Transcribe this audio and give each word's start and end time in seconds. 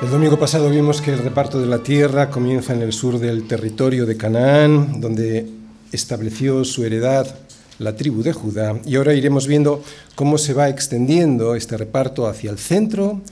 El 0.00 0.10
domingo 0.10 0.38
pasado 0.38 0.70
vimos 0.70 1.02
que 1.02 1.12
el 1.12 1.18
reparto 1.18 1.60
de 1.60 1.66
la 1.66 1.82
tierra 1.82 2.30
comienza 2.30 2.72
en 2.72 2.82
el 2.82 2.92
sur 2.92 3.18
del 3.18 3.48
territorio 3.48 4.06
de 4.06 4.16
Canaán, 4.16 5.00
donde 5.00 5.44
estableció 5.90 6.64
su 6.64 6.84
heredad 6.84 7.34
la 7.80 7.96
tribu 7.96 8.22
de 8.22 8.32
Judá, 8.32 8.80
y 8.86 8.94
ahora 8.94 9.14
iremos 9.14 9.48
viendo 9.48 9.82
cómo 10.14 10.38
se 10.38 10.54
va 10.54 10.68
extendiendo 10.68 11.56
este 11.56 11.76
reparto 11.76 12.28
hacia 12.28 12.52
el 12.52 12.58
centro 12.58 13.22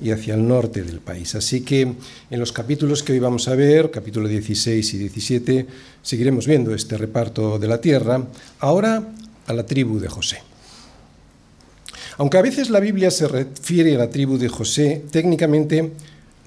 y 0.00 0.10
hacia 0.10 0.34
el 0.34 0.48
norte 0.48 0.82
del 0.82 0.98
país. 0.98 1.36
Así 1.36 1.60
que 1.60 1.82
en 1.82 2.40
los 2.40 2.50
capítulos 2.50 3.04
que 3.04 3.12
hoy 3.12 3.20
vamos 3.20 3.46
a 3.46 3.54
ver, 3.54 3.92
capítulo 3.92 4.26
16 4.26 4.94
y 4.94 4.98
17, 4.98 5.66
seguiremos 6.02 6.48
viendo 6.48 6.74
este 6.74 6.98
reparto 6.98 7.60
de 7.60 7.68
la 7.68 7.80
tierra, 7.80 8.20
ahora 8.58 9.12
a 9.46 9.52
la 9.52 9.64
tribu 9.64 10.00
de 10.00 10.08
José. 10.08 10.38
Aunque 12.18 12.38
a 12.38 12.42
veces 12.42 12.68
la 12.70 12.80
Biblia 12.80 13.12
se 13.12 13.28
refiere 13.28 13.94
a 13.94 13.98
la 13.98 14.10
tribu 14.10 14.38
de 14.38 14.48
José, 14.48 15.04
técnicamente 15.12 15.92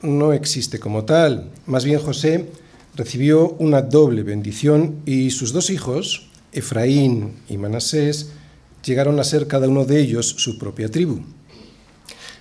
no 0.01 0.33
existe 0.33 0.79
como 0.79 1.05
tal. 1.05 1.49
Más 1.65 1.85
bien 1.85 1.99
José 1.99 2.47
recibió 2.95 3.55
una 3.59 3.81
doble 3.81 4.23
bendición 4.23 4.97
y 5.05 5.31
sus 5.31 5.53
dos 5.53 5.69
hijos, 5.69 6.29
Efraín 6.51 7.33
y 7.47 7.57
Manasés, 7.57 8.31
llegaron 8.83 9.19
a 9.19 9.23
ser 9.23 9.47
cada 9.47 9.67
uno 9.67 9.85
de 9.85 9.99
ellos 9.99 10.27
su 10.37 10.57
propia 10.57 10.89
tribu. 10.89 11.21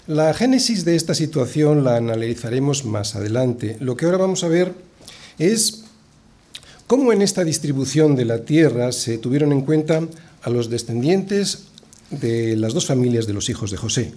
La 0.07 0.33
génesis 0.33 0.85
de 0.85 0.97
esta 0.97 1.15
situación 1.15 1.85
la 1.85 1.97
analizaremos 1.97 2.85
más 2.85 3.15
adelante. 3.15 3.77
Lo 3.81 3.97
que 3.97 4.07
ahora 4.07 4.19
vamos 4.19 4.43
a 4.43 4.49
ver 4.49 4.75
es 5.39 5.85
cómo 6.87 7.13
en 7.13 7.21
esta 7.21 7.45
distribución 7.45 8.17
de 8.17 8.25
la 8.25 8.45
tierra 8.45 8.93
se 8.93 9.19
tuvieron 9.19 9.53
en 9.53 9.61
cuenta 9.61 10.01
a 10.43 10.51
los 10.51 10.71
descendientes 10.71 11.65
de 12.11 12.57
las 12.57 12.73
dos 12.73 12.87
familias 12.87 13.27
de 13.27 13.35
los 13.35 13.51
hijos 13.51 13.71
de 13.71 13.77
José, 13.77 14.13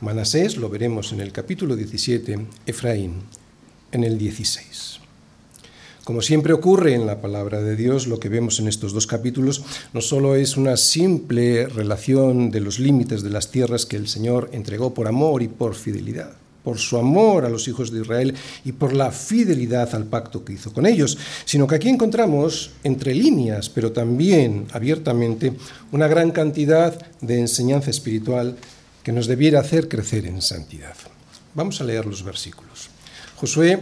Manasés 0.00 0.56
lo 0.56 0.68
veremos 0.68 1.12
en 1.12 1.20
el 1.20 1.30
capítulo 1.30 1.76
17, 1.76 2.46
Efraín 2.66 3.22
en 3.92 4.02
el 4.02 4.18
16. 4.18 4.98
Como 6.02 6.20
siempre 6.20 6.52
ocurre 6.52 6.94
en 6.94 7.06
la 7.06 7.20
palabra 7.20 7.62
de 7.62 7.76
Dios, 7.76 8.08
lo 8.08 8.18
que 8.18 8.28
vemos 8.28 8.58
en 8.58 8.66
estos 8.66 8.92
dos 8.92 9.06
capítulos 9.06 9.64
no 9.92 10.00
solo 10.00 10.34
es 10.34 10.56
una 10.56 10.76
simple 10.76 11.66
relación 11.68 12.50
de 12.50 12.60
los 12.60 12.80
límites 12.80 13.22
de 13.22 13.30
las 13.30 13.52
tierras 13.52 13.86
que 13.86 13.96
el 13.96 14.08
Señor 14.08 14.50
entregó 14.52 14.92
por 14.92 15.06
amor 15.06 15.42
y 15.42 15.48
por 15.48 15.76
fidelidad, 15.76 16.32
por 16.64 16.78
su 16.78 16.98
amor 16.98 17.44
a 17.44 17.48
los 17.48 17.68
hijos 17.68 17.92
de 17.92 18.00
Israel 18.00 18.34
y 18.64 18.72
por 18.72 18.94
la 18.94 19.12
fidelidad 19.12 19.94
al 19.94 20.06
pacto 20.06 20.44
que 20.44 20.54
hizo 20.54 20.72
con 20.72 20.86
ellos, 20.86 21.16
sino 21.44 21.68
que 21.68 21.76
aquí 21.76 21.88
encontramos 21.88 22.72
entre 22.82 23.14
líneas, 23.14 23.70
pero 23.70 23.92
también 23.92 24.66
abiertamente, 24.72 25.52
una 25.92 26.08
gran 26.08 26.32
cantidad 26.32 27.00
de 27.20 27.38
enseñanza 27.38 27.90
espiritual 27.90 28.56
que 29.04 29.12
nos 29.12 29.26
debiera 29.26 29.60
hacer 29.60 29.86
crecer 29.86 30.26
en 30.26 30.40
santidad. 30.40 30.96
Vamos 31.54 31.80
a 31.80 31.84
leer 31.84 32.06
los 32.06 32.24
versículos. 32.24 32.88
Josué 33.36 33.78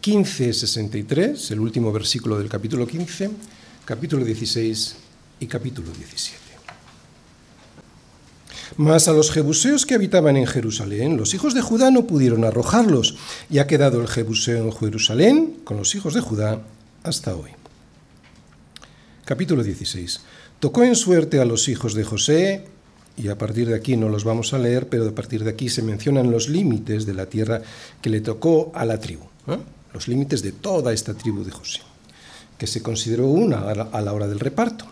15, 0.00 0.52
63, 0.52 1.50
el 1.50 1.60
último 1.60 1.90
versículo 1.90 2.38
del 2.38 2.48
capítulo 2.48 2.86
15, 2.86 3.30
capítulo 3.84 4.24
16 4.24 4.96
y 5.40 5.46
capítulo 5.46 5.90
17. 5.90 6.38
Mas 8.76 9.08
a 9.08 9.12
los 9.12 9.30
jebuseos 9.30 9.84
que 9.84 9.94
habitaban 9.94 10.36
en 10.36 10.46
Jerusalén, 10.46 11.16
los 11.16 11.34
hijos 11.34 11.54
de 11.54 11.62
Judá 11.62 11.90
no 11.90 12.06
pudieron 12.06 12.44
arrojarlos, 12.44 13.16
y 13.48 13.58
ha 13.58 13.66
quedado 13.66 14.00
el 14.00 14.08
jebuseo 14.08 14.64
en 14.64 14.72
Jerusalén 14.72 15.56
con 15.64 15.76
los 15.76 15.94
hijos 15.94 16.14
de 16.14 16.20
Judá 16.20 16.62
hasta 17.02 17.34
hoy. 17.34 17.50
Capítulo 19.24 19.62
16. 19.62 20.20
Tocó 20.60 20.84
en 20.84 20.94
suerte 20.94 21.40
a 21.40 21.44
los 21.44 21.68
hijos 21.68 21.94
de 21.94 22.04
José 22.04 22.66
y 23.20 23.28
a 23.28 23.36
partir 23.36 23.68
de 23.68 23.74
aquí 23.74 23.96
no 23.96 24.08
los 24.08 24.24
vamos 24.24 24.54
a 24.54 24.58
leer, 24.58 24.88
pero 24.88 25.06
a 25.06 25.14
partir 25.14 25.44
de 25.44 25.50
aquí 25.50 25.68
se 25.68 25.82
mencionan 25.82 26.30
los 26.30 26.48
límites 26.48 27.04
de 27.04 27.12
la 27.12 27.26
tierra 27.26 27.60
que 28.00 28.08
le 28.08 28.20
tocó 28.20 28.72
a 28.74 28.86
la 28.86 28.98
tribu, 28.98 29.24
¿eh? 29.46 29.58
los 29.92 30.08
límites 30.08 30.42
de 30.42 30.52
toda 30.52 30.92
esta 30.92 31.12
tribu 31.12 31.44
de 31.44 31.50
José, 31.50 31.80
que 32.56 32.66
se 32.66 32.82
consideró 32.82 33.26
una 33.26 33.70
a 33.70 34.00
la 34.00 34.12
hora 34.12 34.26
del 34.26 34.40
reparto. 34.40 34.86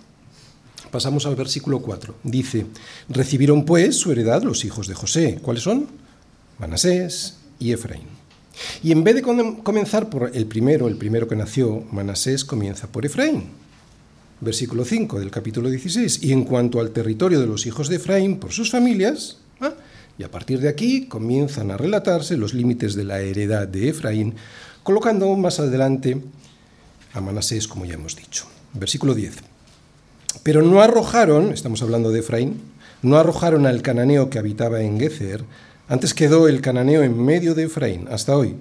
Pasamos 0.91 1.27
al 1.27 1.37
versículo 1.37 1.81
4. 1.81 2.17
Dice, 2.23 2.67
recibieron 3.09 3.65
pues 3.65 3.97
su 3.97 4.13
heredad 4.13 4.43
los 4.43 4.65
hijos 4.65 4.87
de 4.89 4.95
José. 4.95 5.39
¿Cuáles 5.43 5.63
son? 5.63 5.87
Manasés 6.59 7.39
y 7.59 7.73
Efraín. 7.73 8.07
Y 8.83 8.93
en 8.93 9.05
vez 9.05 9.15
de 9.15 9.23
comenzar 9.23 10.09
por 10.09 10.31
el 10.35 10.47
primero, 10.47 10.89
el 10.89 10.97
primero 10.97 11.29
que 11.29 11.37
nació, 11.37 11.85
Manasés 11.93 12.45
comienza 12.45 12.89
por 12.89 13.05
Efraín 13.05 13.68
versículo 14.41 14.85
5 14.85 15.19
del 15.19 15.31
capítulo 15.31 15.71
16. 15.71 16.23
Y 16.23 16.33
en 16.33 16.45
cuanto 16.45 16.81
al 16.81 16.91
territorio 16.91 17.41
de 17.41 17.47
los 17.47 17.67
hijos 17.67 17.89
de 17.89 17.97
Efraín 17.97 18.39
por 18.39 18.53
sus 18.53 18.71
familias, 18.71 19.39
¿ah? 19.61 19.75
y 20.19 20.25
a 20.25 20.31
partir 20.31 20.61
de 20.61 20.69
aquí 20.69 21.07
comienzan 21.07 21.71
a 21.71 21.77
relatarse 21.77 22.37
los 22.37 22.55
límites 22.55 22.95
de 22.95 23.05
la 23.05 23.21
heredad 23.21 23.69
de 23.69 23.89
Efraín, 23.89 24.35
colocando 24.83 25.35
más 25.37 25.61
adelante 25.61 26.21
a 27.13 27.21
Manasés, 27.21 27.69
como 27.69 27.85
ya 27.85 27.95
hemos 27.95 28.17
dicho. 28.17 28.47
Versículo 28.75 29.15
10. 29.15 29.37
Pero 30.43 30.63
no 30.63 30.81
arrojaron, 30.81 31.53
estamos 31.53 31.83
hablando 31.83 32.11
de 32.11 32.21
Efraín, 32.21 32.61
no 33.03 33.17
arrojaron 33.17 33.67
al 33.67 33.83
cananeo 33.83 34.29
que 34.29 34.39
habitaba 34.39 34.81
en 34.83 34.99
Gezer, 34.99 35.45
antes 35.89 36.15
quedó 36.15 36.49
el 36.49 36.61
cananeo 36.61 37.03
en 37.03 37.23
medio 37.23 37.55
de 37.55 37.65
Efraín 37.65 38.07
hasta 38.11 38.37
hoy, 38.37 38.57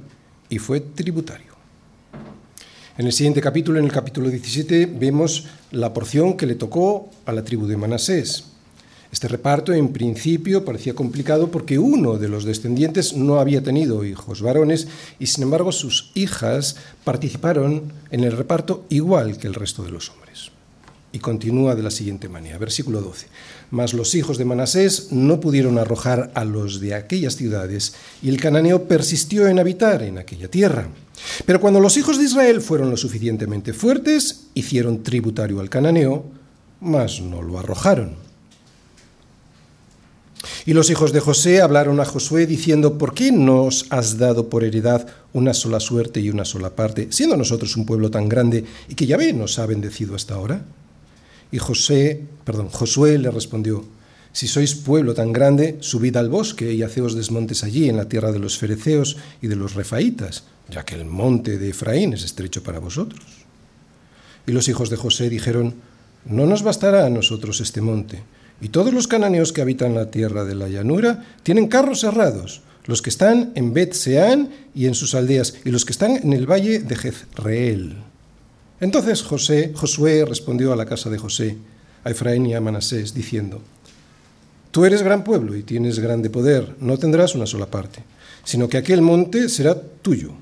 y 0.49 0.59
fue 0.59 0.79
tributario. 0.79 1.56
En 2.97 3.05
el 3.05 3.13
siguiente 3.13 3.41
capítulo, 3.41 3.77
en 3.77 3.85
el 3.85 3.91
capítulo 3.91 4.27
17, 4.27 4.87
vemos 4.87 5.45
la 5.69 5.93
porción 5.93 6.35
que 6.35 6.47
le 6.47 6.55
tocó 6.55 7.11
a 7.27 7.31
la 7.31 7.43
tribu 7.43 7.67
de 7.67 7.77
Manasés. 7.77 8.45
Este 9.11 9.27
reparto 9.27 9.71
en 9.71 9.89
principio 9.89 10.65
parecía 10.65 10.95
complicado 10.95 11.51
porque 11.51 11.77
uno 11.77 12.17
de 12.17 12.27
los 12.27 12.43
descendientes 12.43 13.13
no 13.13 13.39
había 13.39 13.61
tenido 13.61 14.03
hijos 14.03 14.41
varones 14.41 14.87
y 15.19 15.27
sin 15.27 15.43
embargo 15.43 15.71
sus 15.71 16.09
hijas 16.15 16.77
participaron 17.03 17.83
en 18.09 18.23
el 18.23 18.31
reparto 18.31 18.83
igual 18.89 19.37
que 19.37 19.45
el 19.45 19.53
resto 19.53 19.83
de 19.83 19.91
los 19.91 20.09
hombres. 20.09 20.56
Y 21.11 21.19
continúa 21.19 21.75
de 21.75 21.83
la 21.83 21.91
siguiente 21.91 22.27
manera, 22.29 22.57
versículo 22.57 23.01
12. 23.01 23.27
Mas 23.71 23.93
los 23.93 24.13
hijos 24.13 24.37
de 24.37 24.45
Manasés 24.45 25.11
no 25.11 25.39
pudieron 25.39 25.77
arrojar 25.77 26.31
a 26.35 26.43
los 26.43 26.79
de 26.79 26.93
aquellas 26.93 27.35
ciudades, 27.35 27.95
y 28.21 28.29
el 28.29 28.39
cananeo 28.39 28.87
persistió 28.87 29.47
en 29.47 29.59
habitar 29.59 30.03
en 30.03 30.17
aquella 30.17 30.49
tierra. 30.49 30.89
Pero 31.45 31.61
cuando 31.61 31.79
los 31.79 31.97
hijos 31.97 32.17
de 32.17 32.25
Israel 32.25 32.61
fueron 32.61 32.89
lo 32.89 32.97
suficientemente 32.97 33.73
fuertes, 33.73 34.47
hicieron 34.53 35.03
tributario 35.03 35.59
al 35.59 35.69
cananeo, 35.69 36.25
mas 36.81 37.21
no 37.21 37.41
lo 37.41 37.57
arrojaron. 37.57 38.27
Y 40.65 40.73
los 40.73 40.89
hijos 40.89 41.13
de 41.13 41.19
José 41.19 41.61
hablaron 41.61 41.99
a 41.99 42.05
Josué 42.05 42.45
diciendo, 42.45 42.97
¿por 42.97 43.13
qué 43.13 43.31
nos 43.31 43.85
has 43.89 44.17
dado 44.17 44.49
por 44.49 44.63
heredad 44.63 45.07
una 45.33 45.53
sola 45.53 45.79
suerte 45.79 46.19
y 46.19 46.29
una 46.29 46.45
sola 46.45 46.75
parte, 46.75 47.07
siendo 47.11 47.37
nosotros 47.37 47.75
un 47.77 47.85
pueblo 47.85 48.11
tan 48.11 48.29
grande 48.29 48.65
y 48.87 48.95
que 48.95 49.07
Yahvé 49.07 49.33
nos 49.33 49.59
ha 49.59 49.65
bendecido 49.65 50.15
hasta 50.15 50.35
ahora? 50.35 50.65
Y 51.51 51.59
José, 51.59 52.23
perdón, 52.43 52.69
Josué 52.69 53.17
le 53.17 53.31
respondió, 53.31 53.85
si 54.33 54.47
sois 54.47 54.75
pueblo 54.75 55.15
tan 55.15 55.33
grande, 55.33 55.77
subid 55.79 56.15
al 56.15 56.29
bosque 56.29 56.71
y 56.73 56.83
haceos 56.83 57.15
desmontes 57.15 57.63
allí, 57.63 57.89
en 57.89 57.97
la 57.97 58.07
tierra 58.07 58.31
de 58.31 58.39
los 58.39 58.57
fereceos 58.57 59.17
y 59.41 59.47
de 59.47 59.55
los 59.55 59.73
refaítas, 59.73 60.43
ya 60.69 60.85
que 60.85 60.95
el 60.95 61.05
monte 61.05 61.57
de 61.57 61.69
Efraín 61.69 62.13
es 62.13 62.23
estrecho 62.23 62.61
para 62.61 62.79
vosotros. 62.79 63.25
Y 64.45 64.51
los 64.51 64.67
hijos 64.67 64.89
de 64.89 64.97
José 64.97 65.29
dijeron, 65.29 65.75
no 66.25 66.45
nos 66.45 66.61
bastará 66.61 67.05
a 67.05 67.09
nosotros 67.09 67.61
este 67.61 67.81
monte, 67.81 68.21
y 68.61 68.69
todos 68.69 68.93
los 68.93 69.07
cananeos 69.07 69.53
que 69.53 69.61
habitan 69.61 69.95
la 69.95 70.11
tierra 70.11 70.43
de 70.43 70.55
la 70.55 70.67
llanura 70.67 71.25
tienen 71.43 71.67
carros 71.67 72.01
cerrados, 72.01 72.61
los 72.85 73.01
que 73.01 73.09
están 73.09 73.51
en 73.55 73.73
Bet 73.73 73.93
Seán 73.93 74.49
y 74.75 74.85
en 74.85 74.93
sus 74.93 75.15
aldeas, 75.15 75.55
y 75.65 75.71
los 75.71 75.83
que 75.83 75.93
están 75.93 76.15
en 76.15 76.33
el 76.33 76.49
valle 76.49 76.79
de 76.79 76.95
Jezreel. 76.95 78.06
Entonces 78.79 79.23
José, 79.23 79.71
Josué 79.75 80.23
respondió 80.25 80.71
a 80.71 80.75
la 80.75 80.85
casa 80.85 81.09
de 81.09 81.17
José, 81.17 81.57
a 82.03 82.11
Efraín 82.11 82.45
y 82.45 82.53
a 82.53 82.61
Manasés, 82.61 83.13
diciendo, 83.13 83.61
Tú 84.71 84.85
eres 84.85 85.01
gran 85.01 85.23
pueblo 85.23 85.55
y 85.55 85.63
tienes 85.63 85.99
grande 85.99 86.29
poder, 86.29 86.75
no 86.79 86.97
tendrás 86.99 87.33
una 87.33 87.47
sola 87.47 87.65
parte, 87.65 88.03
sino 88.43 88.69
que 88.69 88.77
aquel 88.77 89.01
monte 89.01 89.49
será 89.49 89.79
tuyo, 89.81 90.33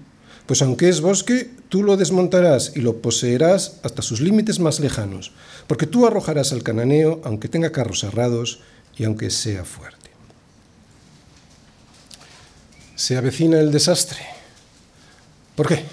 pues 0.45 0.61
aunque 0.61 0.89
es 0.89 0.99
bosque, 0.99 1.49
tú 1.69 1.83
lo 1.83 1.95
desmontarás 1.95 2.73
y 2.75 2.81
lo 2.81 2.97
poseerás 2.97 3.79
hasta 3.83 4.01
sus 4.01 4.19
límites 4.19 4.59
más 4.59 4.79
lejanos, 4.79 5.31
porque 5.67 5.87
tú 5.87 6.05
arrojarás 6.05 6.51
al 6.51 6.63
cananeo, 6.63 7.21
aunque 7.23 7.47
tenga 7.47 7.71
carros 7.71 8.01
cerrados 8.01 8.59
y 8.97 9.05
aunque 9.05 9.29
sea 9.29 9.63
fuerte. 9.63 10.09
Se 12.95 13.17
avecina 13.17 13.59
el 13.59 13.71
desastre. 13.71 14.19
¿Por 15.55 15.67
qué? 15.67 15.85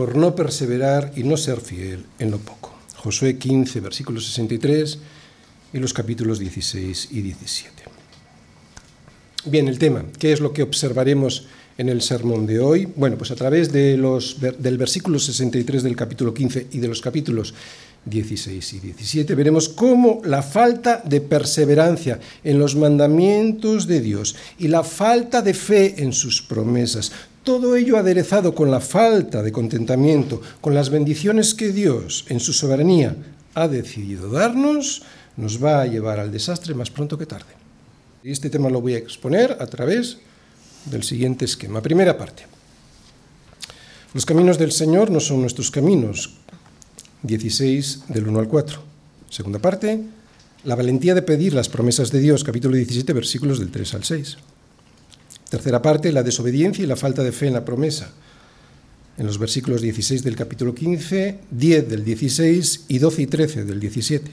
Por 0.00 0.16
no 0.16 0.34
perseverar 0.34 1.12
y 1.14 1.24
no 1.24 1.36
ser 1.36 1.60
fiel 1.60 2.06
en 2.18 2.30
lo 2.30 2.38
poco. 2.38 2.72
Josué 2.96 3.36
15, 3.36 3.80
versículo 3.80 4.18
63 4.18 4.98
y 5.74 5.78
los 5.78 5.92
capítulos 5.92 6.38
16 6.38 7.08
y 7.10 7.20
17. 7.20 7.82
Bien, 9.44 9.68
el 9.68 9.78
tema, 9.78 10.06
¿qué 10.18 10.32
es 10.32 10.40
lo 10.40 10.54
que 10.54 10.62
observaremos 10.62 11.44
en 11.76 11.90
el 11.90 12.00
sermón 12.00 12.46
de 12.46 12.60
hoy? 12.60 12.88
Bueno, 12.96 13.18
pues 13.18 13.30
a 13.30 13.36
través 13.36 13.72
de 13.72 13.98
los, 13.98 14.40
del 14.40 14.78
versículo 14.78 15.18
63 15.18 15.82
del 15.82 15.96
capítulo 15.96 16.32
15 16.32 16.68
y 16.72 16.78
de 16.78 16.88
los 16.88 17.02
capítulos 17.02 17.52
16 18.06 18.72
y 18.72 18.80
17, 18.80 19.34
veremos 19.34 19.68
cómo 19.68 20.22
la 20.24 20.42
falta 20.42 21.02
de 21.04 21.20
perseverancia 21.20 22.18
en 22.42 22.58
los 22.58 22.74
mandamientos 22.74 23.86
de 23.86 24.00
Dios 24.00 24.34
y 24.58 24.68
la 24.68 24.82
falta 24.82 25.42
de 25.42 25.52
fe 25.52 26.02
en 26.02 26.14
sus 26.14 26.40
promesas, 26.40 27.12
todo 27.44 27.76
ello 27.76 27.96
aderezado 27.96 28.54
con 28.54 28.70
la 28.70 28.80
falta 28.80 29.42
de 29.42 29.52
contentamiento, 29.52 30.40
con 30.60 30.74
las 30.74 30.90
bendiciones 30.90 31.54
que 31.54 31.72
Dios 31.72 32.24
en 32.28 32.40
su 32.40 32.52
soberanía 32.52 33.16
ha 33.54 33.68
decidido 33.68 34.30
darnos, 34.30 35.02
nos 35.36 35.62
va 35.62 35.82
a 35.82 35.86
llevar 35.86 36.20
al 36.20 36.30
desastre 36.30 36.74
más 36.74 36.90
pronto 36.90 37.16
que 37.16 37.26
tarde. 37.26 37.54
Y 38.22 38.30
este 38.30 38.50
tema 38.50 38.68
lo 38.68 38.80
voy 38.80 38.94
a 38.94 38.98
exponer 38.98 39.56
a 39.58 39.66
través 39.66 40.18
del 40.84 41.02
siguiente 41.02 41.44
esquema. 41.44 41.80
Primera 41.80 42.16
parte. 42.18 42.44
Los 44.12 44.26
caminos 44.26 44.58
del 44.58 44.72
Señor 44.72 45.10
no 45.10 45.20
son 45.20 45.40
nuestros 45.40 45.70
caminos. 45.70 46.34
16 47.22 48.04
del 48.08 48.28
1 48.28 48.40
al 48.40 48.48
4. 48.48 48.82
Segunda 49.30 49.58
parte. 49.58 50.02
La 50.64 50.74
valentía 50.74 51.14
de 51.14 51.22
pedir 51.22 51.54
las 51.54 51.68
promesas 51.68 52.10
de 52.10 52.20
Dios, 52.20 52.44
capítulo 52.44 52.76
17, 52.76 53.12
versículos 53.12 53.58
del 53.58 53.70
3 53.70 53.94
al 53.94 54.04
6. 54.04 54.36
Tercera 55.50 55.82
parte, 55.82 56.12
la 56.12 56.22
desobediencia 56.22 56.84
y 56.84 56.86
la 56.86 56.94
falta 56.94 57.24
de 57.24 57.32
fe 57.32 57.48
en 57.48 57.54
la 57.54 57.64
promesa, 57.64 58.12
en 59.18 59.26
los 59.26 59.36
versículos 59.36 59.82
16 59.82 60.22
del 60.22 60.36
capítulo 60.36 60.72
15, 60.72 61.38
10 61.50 61.88
del 61.88 62.04
16 62.04 62.84
y 62.86 62.98
12 62.98 63.22
y 63.22 63.26
13 63.26 63.64
del 63.64 63.80
17. 63.80 64.30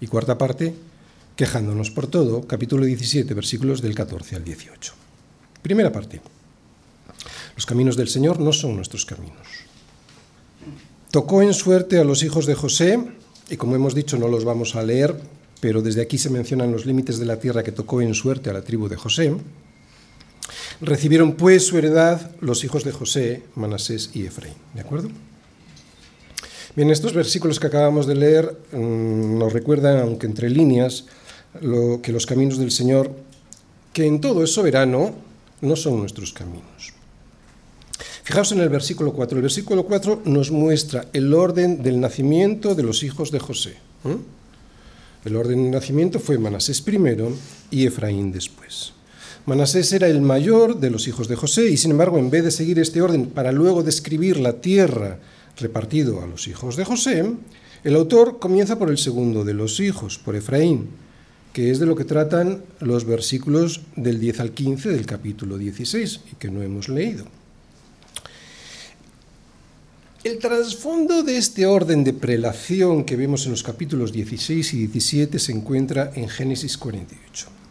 Y 0.00 0.06
cuarta 0.06 0.38
parte, 0.38 0.74
quejándonos 1.36 1.90
por 1.90 2.06
todo, 2.06 2.46
capítulo 2.46 2.86
17, 2.86 3.34
versículos 3.34 3.82
del 3.82 3.94
14 3.94 4.36
al 4.36 4.44
18. 4.44 4.94
Primera 5.60 5.92
parte. 5.92 6.22
Los 7.54 7.66
caminos 7.66 7.96
del 7.98 8.08
Señor 8.08 8.40
no 8.40 8.54
son 8.54 8.74
nuestros 8.74 9.04
caminos. 9.04 9.46
Tocó 11.10 11.42
en 11.42 11.52
suerte 11.52 11.98
a 11.98 12.04
los 12.04 12.22
hijos 12.22 12.46
de 12.46 12.54
José, 12.54 12.98
y 13.50 13.58
como 13.58 13.76
hemos 13.76 13.94
dicho 13.94 14.16
no 14.16 14.28
los 14.28 14.46
vamos 14.46 14.76
a 14.76 14.82
leer, 14.82 15.14
pero 15.60 15.82
desde 15.82 16.00
aquí 16.00 16.16
se 16.16 16.30
mencionan 16.30 16.72
los 16.72 16.86
límites 16.86 17.18
de 17.18 17.26
la 17.26 17.38
tierra 17.38 17.62
que 17.62 17.70
tocó 17.70 18.00
en 18.00 18.14
suerte 18.14 18.48
a 18.48 18.54
la 18.54 18.62
tribu 18.62 18.88
de 18.88 18.96
José. 18.96 19.36
Recibieron 20.82 21.34
pues 21.34 21.64
su 21.64 21.78
heredad 21.78 22.32
los 22.40 22.64
hijos 22.64 22.82
de 22.82 22.90
José, 22.90 23.44
Manasés 23.54 24.10
y 24.14 24.26
Efraín. 24.26 24.56
¿De 24.74 24.80
acuerdo? 24.80 25.10
Bien, 26.74 26.90
estos 26.90 27.14
versículos 27.14 27.60
que 27.60 27.68
acabamos 27.68 28.08
de 28.08 28.16
leer 28.16 28.56
mm, 28.72 29.38
nos 29.38 29.52
recuerdan, 29.52 30.00
aunque 30.00 30.26
entre 30.26 30.50
líneas, 30.50 31.04
lo, 31.60 32.02
que 32.02 32.10
los 32.10 32.26
caminos 32.26 32.58
del 32.58 32.72
Señor, 32.72 33.12
que 33.92 34.06
en 34.06 34.20
todo 34.20 34.42
es 34.42 34.52
soberano, 34.52 35.14
no 35.60 35.76
son 35.76 36.00
nuestros 36.00 36.32
caminos. 36.32 36.92
Fijaos 38.24 38.50
en 38.50 38.60
el 38.60 38.68
versículo 38.68 39.12
4. 39.12 39.38
El 39.38 39.42
versículo 39.42 39.84
4 39.84 40.22
nos 40.24 40.50
muestra 40.50 41.06
el 41.12 41.32
orden 41.32 41.80
del 41.84 42.00
nacimiento 42.00 42.74
de 42.74 42.82
los 42.82 43.04
hijos 43.04 43.30
de 43.30 43.38
José. 43.38 43.76
El 45.24 45.36
orden 45.36 45.62
del 45.62 45.70
nacimiento 45.70 46.18
fue 46.18 46.38
Manasés 46.38 46.80
primero 46.80 47.30
y 47.70 47.86
Efraín 47.86 48.32
después. 48.32 48.94
Manasés 49.44 49.92
era 49.92 50.06
el 50.06 50.20
mayor 50.20 50.78
de 50.78 50.90
los 50.90 51.08
hijos 51.08 51.26
de 51.26 51.34
José 51.34 51.68
y 51.68 51.76
sin 51.76 51.90
embargo 51.90 52.16
en 52.16 52.30
vez 52.30 52.44
de 52.44 52.52
seguir 52.52 52.78
este 52.78 53.02
orden 53.02 53.26
para 53.26 53.50
luego 53.50 53.82
describir 53.82 54.38
la 54.38 54.60
tierra 54.60 55.18
repartido 55.56 56.22
a 56.22 56.28
los 56.28 56.46
hijos 56.46 56.76
de 56.76 56.84
José, 56.84 57.24
el 57.82 57.96
autor 57.96 58.38
comienza 58.38 58.78
por 58.78 58.88
el 58.88 58.98
segundo 58.98 59.44
de 59.44 59.54
los 59.54 59.80
hijos, 59.80 60.16
por 60.18 60.36
Efraín, 60.36 60.90
que 61.52 61.72
es 61.72 61.80
de 61.80 61.86
lo 61.86 61.96
que 61.96 62.04
tratan 62.04 62.62
los 62.78 63.04
versículos 63.04 63.80
del 63.96 64.20
10 64.20 64.40
al 64.40 64.52
15 64.52 64.90
del 64.90 65.06
capítulo 65.06 65.58
16 65.58 66.20
y 66.32 66.36
que 66.36 66.50
no 66.50 66.62
hemos 66.62 66.88
leído. 66.88 67.24
El 70.22 70.38
trasfondo 70.38 71.24
de 71.24 71.36
este 71.36 71.66
orden 71.66 72.04
de 72.04 72.12
prelación 72.12 73.02
que 73.02 73.16
vemos 73.16 73.44
en 73.46 73.50
los 73.50 73.64
capítulos 73.64 74.12
16 74.12 74.74
y 74.74 74.78
17 74.86 75.40
se 75.40 75.50
encuentra 75.50 76.12
en 76.14 76.28
Génesis 76.28 76.78
48. 76.78 77.61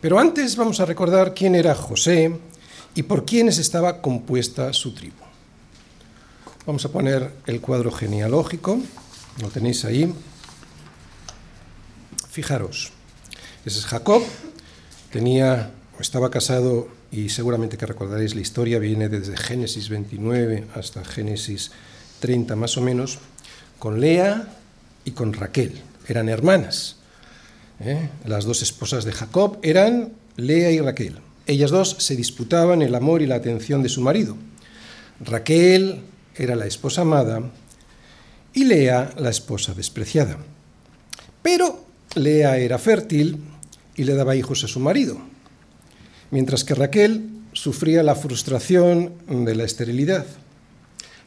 Pero 0.00 0.18
antes 0.18 0.56
vamos 0.56 0.80
a 0.80 0.84
recordar 0.84 1.34
quién 1.34 1.54
era 1.54 1.74
José 1.74 2.36
y 2.94 3.02
por 3.02 3.24
quiénes 3.24 3.58
estaba 3.58 4.00
compuesta 4.00 4.72
su 4.72 4.92
tribu. 4.92 5.16
Vamos 6.66 6.84
a 6.84 6.90
poner 6.90 7.30
el 7.46 7.60
cuadro 7.60 7.90
genealógico, 7.92 8.78
lo 9.40 9.48
tenéis 9.48 9.84
ahí. 9.84 10.12
Fijaros, 12.28 12.92
ese 13.64 13.78
es 13.78 13.86
Jacob, 13.86 14.22
tenía 15.10 15.70
o 15.98 16.02
estaba 16.02 16.30
casado 16.30 16.88
y 17.10 17.30
seguramente 17.30 17.78
que 17.78 17.86
recordaréis 17.86 18.34
la 18.34 18.42
historia, 18.42 18.78
viene 18.78 19.08
desde 19.08 19.36
Génesis 19.36 19.88
29 19.88 20.66
hasta 20.74 21.04
Génesis 21.04 21.70
30 22.20 22.56
más 22.56 22.76
o 22.76 22.82
menos, 22.82 23.18
con 23.78 24.00
Lea 24.00 24.48
y 25.04 25.12
con 25.12 25.32
Raquel, 25.32 25.80
eran 26.08 26.28
hermanas. 26.28 26.96
¿Eh? 27.80 28.08
Las 28.24 28.44
dos 28.44 28.62
esposas 28.62 29.04
de 29.04 29.12
Jacob 29.12 29.58
eran 29.62 30.12
Lea 30.36 30.70
y 30.70 30.80
Raquel. 30.80 31.18
Ellas 31.46 31.70
dos 31.70 31.96
se 31.98 32.16
disputaban 32.16 32.82
el 32.82 32.94
amor 32.94 33.22
y 33.22 33.26
la 33.26 33.36
atención 33.36 33.82
de 33.82 33.88
su 33.88 34.00
marido. 34.00 34.36
Raquel 35.20 36.02
era 36.34 36.56
la 36.56 36.66
esposa 36.66 37.02
amada 37.02 37.42
y 38.52 38.64
Lea 38.64 39.12
la 39.16 39.30
esposa 39.30 39.74
despreciada. 39.74 40.38
Pero 41.42 41.84
Lea 42.14 42.58
era 42.58 42.78
fértil 42.78 43.38
y 43.94 44.04
le 44.04 44.14
daba 44.14 44.36
hijos 44.36 44.64
a 44.64 44.68
su 44.68 44.80
marido, 44.80 45.18
mientras 46.30 46.64
que 46.64 46.74
Raquel 46.74 47.30
sufría 47.52 48.02
la 48.02 48.14
frustración 48.14 49.14
de 49.28 49.54
la 49.54 49.64
esterilidad. 49.64 50.26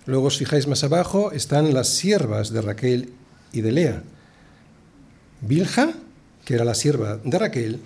Luego 0.06 0.28
os 0.28 0.38
fijáis 0.38 0.68
más 0.68 0.84
abajo, 0.84 1.32
están 1.32 1.74
las 1.74 1.90
siervas 1.90 2.52
de 2.52 2.62
Raquel 2.62 3.14
y 3.54 3.62
de 3.62 3.72
Lea. 3.72 4.04
Bilja, 5.42 5.94
que 6.50 6.56
era 6.56 6.66
la 6.66 6.74
sierva 6.74 7.18
de 7.24 7.38
Raquel, 7.38 7.80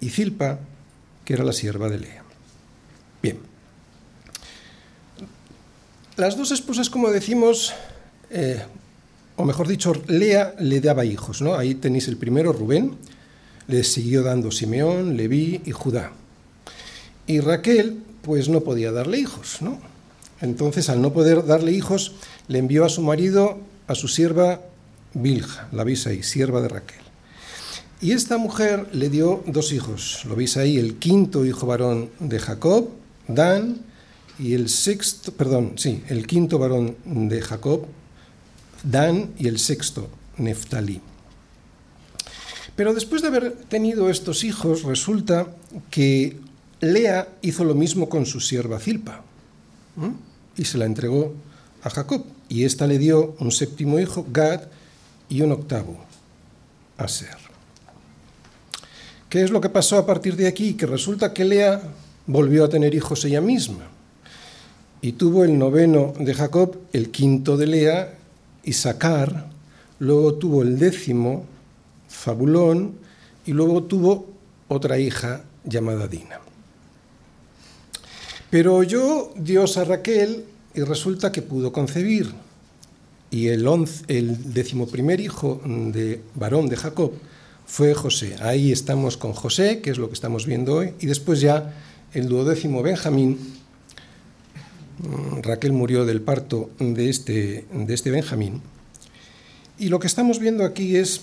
y 0.00 0.10
Zilpa, 0.10 0.58
que 1.24 1.34
era 1.34 1.44
la 1.44 1.52
sierva 1.52 1.88
de 1.88 2.00
Lea. 2.00 2.24
Bien. 3.22 3.38
Las 6.16 6.36
dos 6.36 6.50
esposas, 6.50 6.90
como 6.90 7.12
decimos, 7.12 7.74
eh, 8.30 8.60
o 9.36 9.44
mejor 9.44 9.68
dicho, 9.68 9.92
Lea 10.08 10.56
le 10.58 10.80
daba 10.80 11.04
hijos, 11.04 11.42
¿no? 11.42 11.54
Ahí 11.54 11.76
tenéis 11.76 12.08
el 12.08 12.16
primero, 12.16 12.52
Rubén, 12.52 12.96
le 13.68 13.84
siguió 13.84 14.24
dando 14.24 14.50
Simeón, 14.50 15.16
Leví 15.16 15.62
y 15.64 15.70
Judá. 15.70 16.10
Y 17.28 17.38
Raquel, 17.38 18.02
pues 18.22 18.48
no 18.48 18.62
podía 18.62 18.90
darle 18.90 19.20
hijos, 19.20 19.62
¿no? 19.62 19.78
Entonces, 20.40 20.88
al 20.88 21.00
no 21.00 21.12
poder 21.12 21.46
darle 21.46 21.70
hijos, 21.70 22.16
le 22.48 22.58
envió 22.58 22.84
a 22.84 22.88
su 22.88 23.00
marido, 23.00 23.60
a 23.86 23.94
su 23.94 24.08
sierva 24.08 24.62
Bilja, 25.14 25.68
la 25.70 25.84
veis 25.84 26.04
ahí, 26.08 26.24
sierva 26.24 26.60
de 26.60 26.68
Raquel. 26.68 27.07
Y 28.00 28.12
esta 28.12 28.38
mujer 28.38 28.88
le 28.92 29.10
dio 29.10 29.42
dos 29.46 29.72
hijos, 29.72 30.24
lo 30.26 30.36
veis 30.36 30.56
ahí, 30.56 30.78
el 30.78 30.98
quinto 30.98 31.44
hijo 31.44 31.66
varón 31.66 32.10
de 32.20 32.38
Jacob, 32.38 32.90
Dan, 33.26 33.80
y 34.38 34.54
el 34.54 34.68
sexto, 34.68 35.32
perdón, 35.32 35.72
sí, 35.76 36.04
el 36.08 36.26
quinto 36.26 36.58
varón 36.58 36.96
de 37.04 37.40
Jacob, 37.42 37.86
Dan 38.84 39.32
y 39.36 39.48
el 39.48 39.58
sexto, 39.58 40.08
Neftalí. 40.36 41.00
Pero 42.76 42.94
después 42.94 43.22
de 43.22 43.28
haber 43.28 43.52
tenido 43.68 44.08
estos 44.08 44.44
hijos, 44.44 44.84
resulta 44.84 45.48
que 45.90 46.38
Lea 46.80 47.28
hizo 47.42 47.64
lo 47.64 47.74
mismo 47.74 48.08
con 48.08 48.24
su 48.24 48.38
sierva 48.38 48.78
Zilpa 48.78 49.24
y 50.56 50.64
se 50.64 50.78
la 50.78 50.84
entregó 50.84 51.34
a 51.82 51.90
Jacob. 51.90 52.24
Y 52.48 52.62
ésta 52.62 52.86
le 52.86 52.98
dio 52.98 53.34
un 53.40 53.50
séptimo 53.50 53.98
hijo, 53.98 54.24
Gad, 54.30 54.68
y 55.28 55.42
un 55.42 55.50
octavo, 55.50 55.98
Aser. 56.96 57.47
¿Qué 59.28 59.42
es 59.42 59.50
lo 59.50 59.60
que 59.60 59.68
pasó 59.68 59.98
a 59.98 60.06
partir 60.06 60.36
de 60.36 60.46
aquí? 60.46 60.72
Que 60.72 60.86
resulta 60.86 61.34
que 61.34 61.44
Lea 61.44 61.82
volvió 62.26 62.64
a 62.64 62.68
tener 62.70 62.94
hijos 62.94 63.24
ella 63.26 63.42
misma. 63.42 63.86
Y 65.02 65.12
tuvo 65.12 65.44
el 65.44 65.58
noveno 65.58 66.14
de 66.18 66.32
Jacob, 66.32 66.78
el 66.94 67.10
quinto 67.10 67.58
de 67.58 67.66
Lea 67.66 68.18
Isaacar, 68.64 69.50
luego 69.98 70.34
tuvo 70.34 70.62
el 70.62 70.78
décimo, 70.78 71.44
Fabulón, 72.08 72.94
y 73.44 73.52
luego 73.52 73.82
tuvo 73.82 74.26
otra 74.68 74.98
hija 74.98 75.44
llamada 75.64 76.08
Dina. 76.08 76.40
Pero 78.50 78.76
oyó 78.76 79.30
Dios 79.36 79.76
a 79.76 79.84
Raquel 79.84 80.44
y 80.74 80.80
resulta 80.80 81.30
que 81.30 81.42
pudo 81.42 81.70
concebir. 81.70 82.32
Y 83.30 83.48
el, 83.48 83.66
once, 83.66 84.04
el 84.08 84.54
decimoprimer 84.54 85.20
hijo 85.20 85.60
de 85.66 86.22
varón 86.34 86.70
de 86.70 86.76
Jacob 86.76 87.12
fue 87.68 87.94
José. 87.94 88.34
Ahí 88.40 88.72
estamos 88.72 89.16
con 89.16 89.32
José, 89.32 89.80
que 89.80 89.90
es 89.90 89.98
lo 89.98 90.08
que 90.08 90.14
estamos 90.14 90.44
viendo 90.44 90.74
hoy, 90.74 90.94
y 90.98 91.06
después 91.06 91.40
ya 91.40 91.72
el 92.12 92.26
duodécimo 92.28 92.82
Benjamín, 92.82 93.38
Mm, 94.98 95.42
Raquel 95.42 95.72
murió 95.72 96.04
del 96.04 96.20
parto 96.20 96.70
de 96.78 97.08
este, 97.08 97.66
de 97.72 97.94
este 97.94 98.10
Benjamín. 98.10 98.62
Y 99.78 99.88
lo 99.88 100.00
que 100.00 100.08
estamos 100.08 100.40
viendo 100.40 100.64
aquí 100.64 100.96
es, 100.96 101.22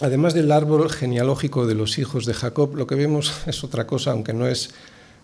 además 0.00 0.34
del 0.34 0.52
árbol 0.52 0.88
genealógico 0.88 1.66
de 1.66 1.74
los 1.74 1.98
hijos 1.98 2.26
de 2.26 2.34
Jacob, 2.34 2.76
lo 2.76 2.86
que 2.86 2.94
vemos 2.94 3.32
es 3.46 3.64
otra 3.64 3.86
cosa, 3.86 4.12
aunque 4.12 4.32
no 4.32 4.46
es, 4.46 4.70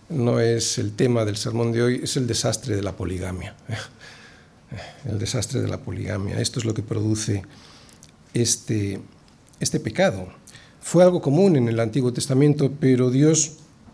no 0.09 0.39
es 0.39 0.77
el 0.77 0.93
tema 0.93 1.23
del 1.23 1.37
sermón 1.37 1.71
de 1.71 1.83
hoy, 1.83 2.01
es 2.03 2.17
el 2.17 2.27
desastre 2.27 2.75
de 2.75 2.83
la 2.83 2.91
poligamia. 2.91 3.55
el 5.05 5.17
desastre 5.17 5.61
de 5.61 5.69
la 5.69 5.77
poligamia. 5.77 6.41
Esto 6.41 6.59
es 6.59 6.65
lo 6.65 6.73
que 6.73 6.83
produce 6.83 7.43
este, 8.33 8.99
este 9.59 9.79
pecado. 9.79 10.27
Fue 10.81 11.03
algo 11.03 11.21
común 11.21 11.55
en 11.55 11.67
el 11.67 11.79
Antiguo 11.79 12.13
Testamento, 12.13 12.71
pero 12.79 13.09
Dios 13.09 13.53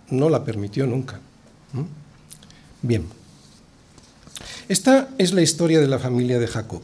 no 0.10 0.30
la 0.30 0.44
permitió 0.44 0.86
nunca. 0.88 1.20
Bien, 2.82 3.06
esta 4.68 5.10
es 5.18 5.34
la 5.34 5.42
historia 5.42 5.80
de 5.80 5.88
la 5.88 6.00
familia 6.00 6.40
de 6.40 6.48
Jacob. 6.48 6.82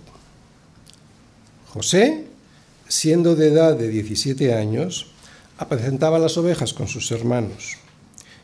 José, 1.69 2.25
siendo 2.88 3.36
de 3.36 3.48
edad 3.48 3.77
de 3.77 3.88
17 3.88 4.53
años, 4.53 5.07
apacentaba 5.57 6.19
las 6.19 6.38
ovejas 6.38 6.74
con 6.74 6.88
sus 6.88 7.12
hermanos. 7.12 7.77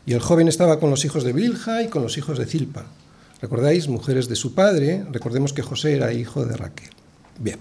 Y 0.06 0.12
el 0.12 0.20
joven 0.20 0.48
estaba 0.48 0.80
con 0.80 0.90
los 0.90 1.04
hijos 1.04 1.24
de 1.24 1.32
Bilja 1.32 1.82
y 1.82 1.88
con 1.88 2.02
los 2.02 2.18
hijos 2.18 2.38
de 2.38 2.46
Zilpa. 2.46 2.86
¿Recordáis? 3.40 3.88
Mujeres 3.88 4.28
de 4.28 4.36
su 4.36 4.54
padre. 4.54 5.04
Recordemos 5.10 5.52
que 5.52 5.62
José 5.62 5.96
era 5.96 6.12
hijo 6.12 6.44
de 6.44 6.56
Raquel. 6.56 6.90
Bien. 7.38 7.58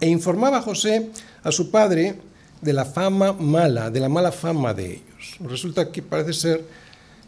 E 0.00 0.08
informaba 0.08 0.60
José 0.62 1.10
a 1.44 1.52
su 1.52 1.70
padre 1.70 2.16
de 2.60 2.72
la 2.72 2.84
fama 2.84 3.32
mala, 3.32 3.90
de 3.90 4.00
la 4.00 4.08
mala 4.08 4.32
fama 4.32 4.72
de 4.72 4.92
ellos. 4.94 5.36
Resulta 5.40 5.90
que 5.90 6.02
parece 6.02 6.32
ser 6.32 6.64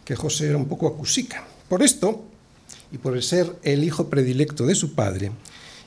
que 0.05 0.17
José 0.17 0.49
era 0.49 0.57
un 0.57 0.67
poco 0.67 0.87
acusica. 0.87 1.45
Por 1.69 1.83
esto, 1.83 2.25
y 2.93 2.99
por 2.99 3.21
ser 3.23 3.57
el 3.63 3.83
hijo 3.83 4.09
predilecto 4.09 4.67
de 4.67 4.75
su 4.75 4.95
padre, 4.95 5.33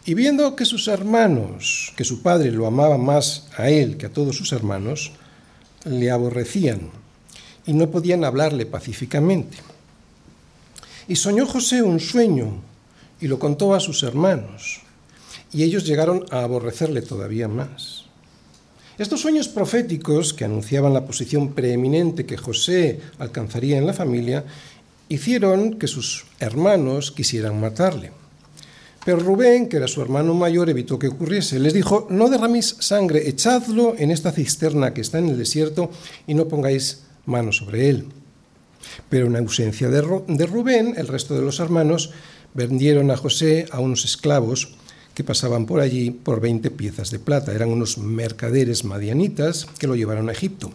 y 0.05 0.13
viendo 0.13 0.55
que 0.55 0.65
sus 0.65 0.88
hermanos, 0.88 1.93
que 1.96 2.03
su 2.03 2.22
padre 2.22 2.51
lo 2.51 2.65
amaba 2.65 2.98
más 2.98 3.48
a 3.57 3.69
él 3.69 3.98
que 3.98 4.05
a 4.05 4.13
todos 4.13 4.36
sus 4.36 4.51
hermanos, 4.51 5.12
le 5.86 6.12
aborrecían 6.12 6.91
y 7.65 7.74
no 7.74 7.89
podían 7.91 8.24
hablarle 8.24 8.65
pacíficamente. 8.65 9.57
Y 11.07 11.15
soñó 11.15 11.46
José 11.46 11.81
un 11.81 12.00
sueño 12.00 12.62
y 13.19 13.27
lo 13.27 13.39
contó 13.39 13.74
a 13.74 13.79
sus 13.79 14.03
hermanos, 14.03 14.81
y 15.53 15.63
ellos 15.63 15.86
llegaron 15.86 16.25
a 16.31 16.43
aborrecerle 16.43 17.01
todavía 17.01 17.48
más. 17.48 18.06
Estos 18.97 19.21
sueños 19.21 19.47
proféticos, 19.47 20.33
que 20.33 20.45
anunciaban 20.45 20.93
la 20.93 21.05
posición 21.05 21.53
preeminente 21.53 22.25
que 22.25 22.35
José 22.35 22.99
alcanzaría 23.19 23.77
en 23.77 23.85
la 23.85 23.93
familia, 23.93 24.43
hicieron 25.07 25.77
que 25.77 25.87
sus 25.87 26.25
hermanos 26.39 27.11
quisieran 27.11 27.61
matarle. 27.61 28.11
Pero 29.05 29.19
Rubén, 29.19 29.69
que 29.69 29.77
era 29.77 29.87
su 29.87 30.01
hermano 30.01 30.33
mayor, 30.33 30.67
evitó 30.69 30.97
que 30.97 31.07
ocurriese. 31.07 31.59
Les 31.59 31.73
dijo, 31.73 32.07
no 32.09 32.27
derraméis 32.27 32.75
sangre, 32.79 33.29
echadlo 33.29 33.93
en 33.97 34.09
esta 34.09 34.31
cisterna 34.31 34.93
que 34.93 35.01
está 35.01 35.19
en 35.19 35.29
el 35.29 35.37
desierto 35.37 35.91
y 36.25 36.33
no 36.33 36.47
pongáis 36.47 37.03
mano 37.25 37.51
sobre 37.51 37.89
él. 37.89 38.07
Pero 39.09 39.27
en 39.27 39.35
ausencia 39.35 39.89
de, 39.89 40.01
Rubén, 40.47 40.95
el 40.97 41.07
resto 41.07 41.35
de 41.35 41.43
los 41.43 41.59
hermanos 41.59 42.11
vendieron 42.55 43.11
a 43.11 43.17
José 43.17 43.67
a 43.71 43.79
unos 43.79 44.05
esclavos 44.05 44.75
que 45.17 45.24
pasaban 45.24 45.65
por 45.65 45.79
allí 45.79 46.12
por 46.12 46.39
20 46.39 46.69
piezas 46.69 47.09
de 47.09 47.17
plata. 47.17 47.51
Eran 47.51 47.69
unos 47.69 47.97
mercaderes 47.97 48.83
madianitas 48.83 49.65
que 49.79 49.88
lo 49.88 49.95
llevaron 49.95 50.29
a 50.29 50.31
Egipto. 50.31 50.69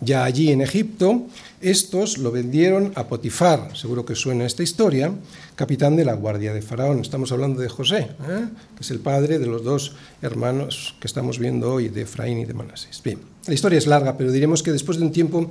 Ya 0.00 0.24
allí 0.24 0.50
en 0.50 0.62
Egipto, 0.62 1.26
estos 1.60 2.16
lo 2.16 2.32
vendieron 2.32 2.90
a 2.94 3.06
Potifar, 3.06 3.76
seguro 3.76 4.06
que 4.06 4.14
suena 4.14 4.46
esta 4.46 4.62
historia, 4.62 5.12
capitán 5.56 5.94
de 5.94 6.06
la 6.06 6.14
guardia 6.14 6.54
de 6.54 6.62
Faraón. 6.62 7.00
Estamos 7.00 7.32
hablando 7.32 7.60
de 7.60 7.68
José, 7.68 8.08
¿eh? 8.26 8.48
que 8.76 8.80
es 8.80 8.90
el 8.90 9.00
padre 9.00 9.38
de 9.38 9.44
los 9.44 9.62
dos 9.62 9.94
hermanos 10.22 10.94
que 10.98 11.06
estamos 11.06 11.38
viendo 11.38 11.70
hoy, 11.70 11.90
de 11.90 12.00
Efraín 12.00 12.38
y 12.38 12.46
de 12.46 12.54
Manasés. 12.54 13.02
Bien, 13.04 13.18
la 13.46 13.52
historia 13.52 13.76
es 13.76 13.86
larga, 13.86 14.16
pero 14.16 14.32
diremos 14.32 14.62
que 14.62 14.72
después 14.72 14.96
de 14.96 15.04
un 15.04 15.12
tiempo 15.12 15.50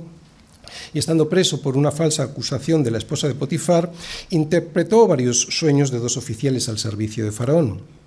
y 0.92 0.98
estando 0.98 1.28
preso 1.28 1.62
por 1.62 1.76
una 1.76 1.92
falsa 1.92 2.24
acusación 2.24 2.82
de 2.82 2.90
la 2.90 2.98
esposa 2.98 3.28
de 3.28 3.36
Potifar, 3.36 3.92
interpretó 4.30 5.06
varios 5.06 5.42
sueños 5.42 5.92
de 5.92 6.00
dos 6.00 6.16
oficiales 6.16 6.68
al 6.68 6.78
servicio 6.78 7.24
de 7.24 7.30
Faraón. 7.30 7.99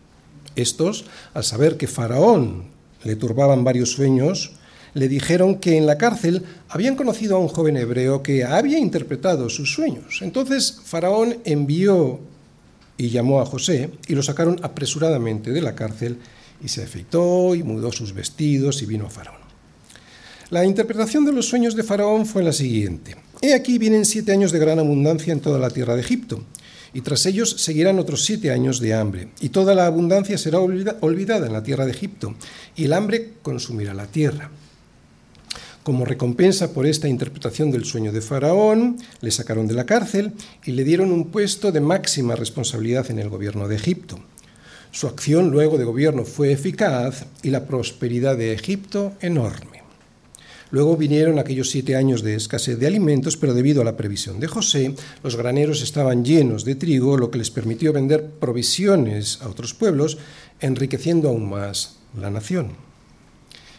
Estos, 0.55 1.05
al 1.33 1.43
saber 1.43 1.77
que 1.77 1.88
Faraón 1.88 2.65
le 3.03 3.15
turbaban 3.15 3.63
varios 3.63 3.91
sueños, 3.91 4.53
le 4.93 5.07
dijeron 5.07 5.55
que 5.55 5.77
en 5.77 5.86
la 5.86 5.98
cárcel 5.98 6.43
habían 6.69 6.95
conocido 6.95 7.36
a 7.36 7.39
un 7.39 7.48
joven 7.48 7.77
hebreo 7.77 8.22
que 8.22 8.43
había 8.43 8.77
interpretado 8.77 9.50
sus 9.50 9.74
sueños. 9.74 10.22
Entonces 10.22 10.79
Faraón 10.83 11.38
envió 11.45 12.19
y 12.98 13.10
llamó 13.10 13.41
a 13.41 13.45
José 13.45 13.89
y 14.07 14.13
lo 14.13 14.22
sacaron 14.22 14.60
apresuradamente 14.63 15.51
de 15.51 15.62
la 15.62 15.75
cárcel 15.75 16.17
y 16.63 16.67
se 16.67 16.83
afeitó 16.83 17.55
y 17.55 17.63
mudó 17.63 17.91
sus 17.91 18.13
vestidos 18.13 18.81
y 18.81 18.86
vino 18.86 19.07
a 19.07 19.10
Faraón. 19.10 19.41
La 20.50 20.65
interpretación 20.65 21.25
de 21.25 21.31
los 21.31 21.48
sueños 21.48 21.75
de 21.75 21.83
Faraón 21.83 22.27
fue 22.27 22.43
la 22.43 22.53
siguiente. 22.53 23.15
He 23.41 23.53
aquí 23.53 23.79
vienen 23.79 24.05
siete 24.05 24.31
años 24.31 24.51
de 24.51 24.60
gran 24.60 24.77
abundancia 24.77 25.33
en 25.33 25.39
toda 25.39 25.57
la 25.57 25.72
tierra 25.72 25.95
de 25.95 26.01
Egipto, 26.01 26.43
y 26.93 27.01
tras 27.01 27.25
ellos 27.25 27.55
seguirán 27.57 28.00
otros 28.00 28.23
siete 28.23 28.51
años 28.51 28.79
de 28.79 28.93
hambre, 28.93 29.29
y 29.39 29.50
toda 29.50 29.75
la 29.75 29.85
abundancia 29.85 30.38
será 30.38 30.59
olvidada 30.59 31.47
en 31.47 31.53
la 31.53 31.63
tierra 31.63 31.85
de 31.85 31.91
Egipto, 31.91 32.35
y 32.75 32.85
el 32.85 32.93
hambre 32.93 33.33
consumirá 33.41 33.93
la 33.93 34.07
tierra. 34.07 34.51
Como 35.83 36.05
recompensa 36.05 36.71
por 36.71 36.85
esta 36.85 37.09
interpretación 37.09 37.69
del 37.69 37.83
sueño 37.83 38.13
de 38.13 38.21
Faraón, 38.21 38.97
le 39.19 39.31
sacaron 39.31 39.67
de 39.67 39.73
la 39.73 39.85
cárcel 39.85 40.31
y 40.63 40.71
le 40.71 40.85
dieron 40.85 41.12
un 41.12 41.29
puesto 41.29 41.73
de 41.73 41.81
máxima 41.81 42.35
responsabilidad 42.35 43.12
en 43.12 43.19
el 43.19 43.27
gobierno 43.27 43.67
de 43.67 43.75
Egipto. 43.75 44.17
Su 44.91 45.07
acción 45.07 45.50
luego 45.50 45.77
de 45.77 45.83
gobierno 45.83 46.23
fue 46.23 46.53
eficaz 46.53 47.25
y 47.41 47.50
la 47.50 47.65
prosperidad 47.65 48.38
de 48.38 48.53
Egipto 48.53 49.13
enorme. 49.19 49.82
Luego 50.74 50.98
vinieron 50.98 51.38
aquellos 51.38 51.70
siete 51.70 51.96
años 51.96 52.24
de 52.24 52.34
escasez 52.34 52.80
de 52.80 52.88
alimentos, 52.88 53.38
pero 53.38 53.53
debido 53.53 53.84
a 53.84 53.86
la 53.86 53.96
previsión 53.96 54.39
de 54.39 54.48
José, 54.48 54.96
los 55.22 55.36
graneros 55.36 55.84
estaban 55.84 56.25
llenos 56.25 56.65
de 56.65 56.74
trigo, 56.74 57.15
lo 57.15 57.30
que 57.30 57.38
les 57.38 57.51
permitió 57.51 57.94
vender 57.94 58.27
provisiones 58.39 59.39
a 59.44 59.50
otros 59.50 59.75
pueblos, 59.75 60.18
enriqueciendo 60.62 61.30
aún 61.30 61.48
más 61.48 61.98
la 62.20 62.32
nación. 62.32 62.72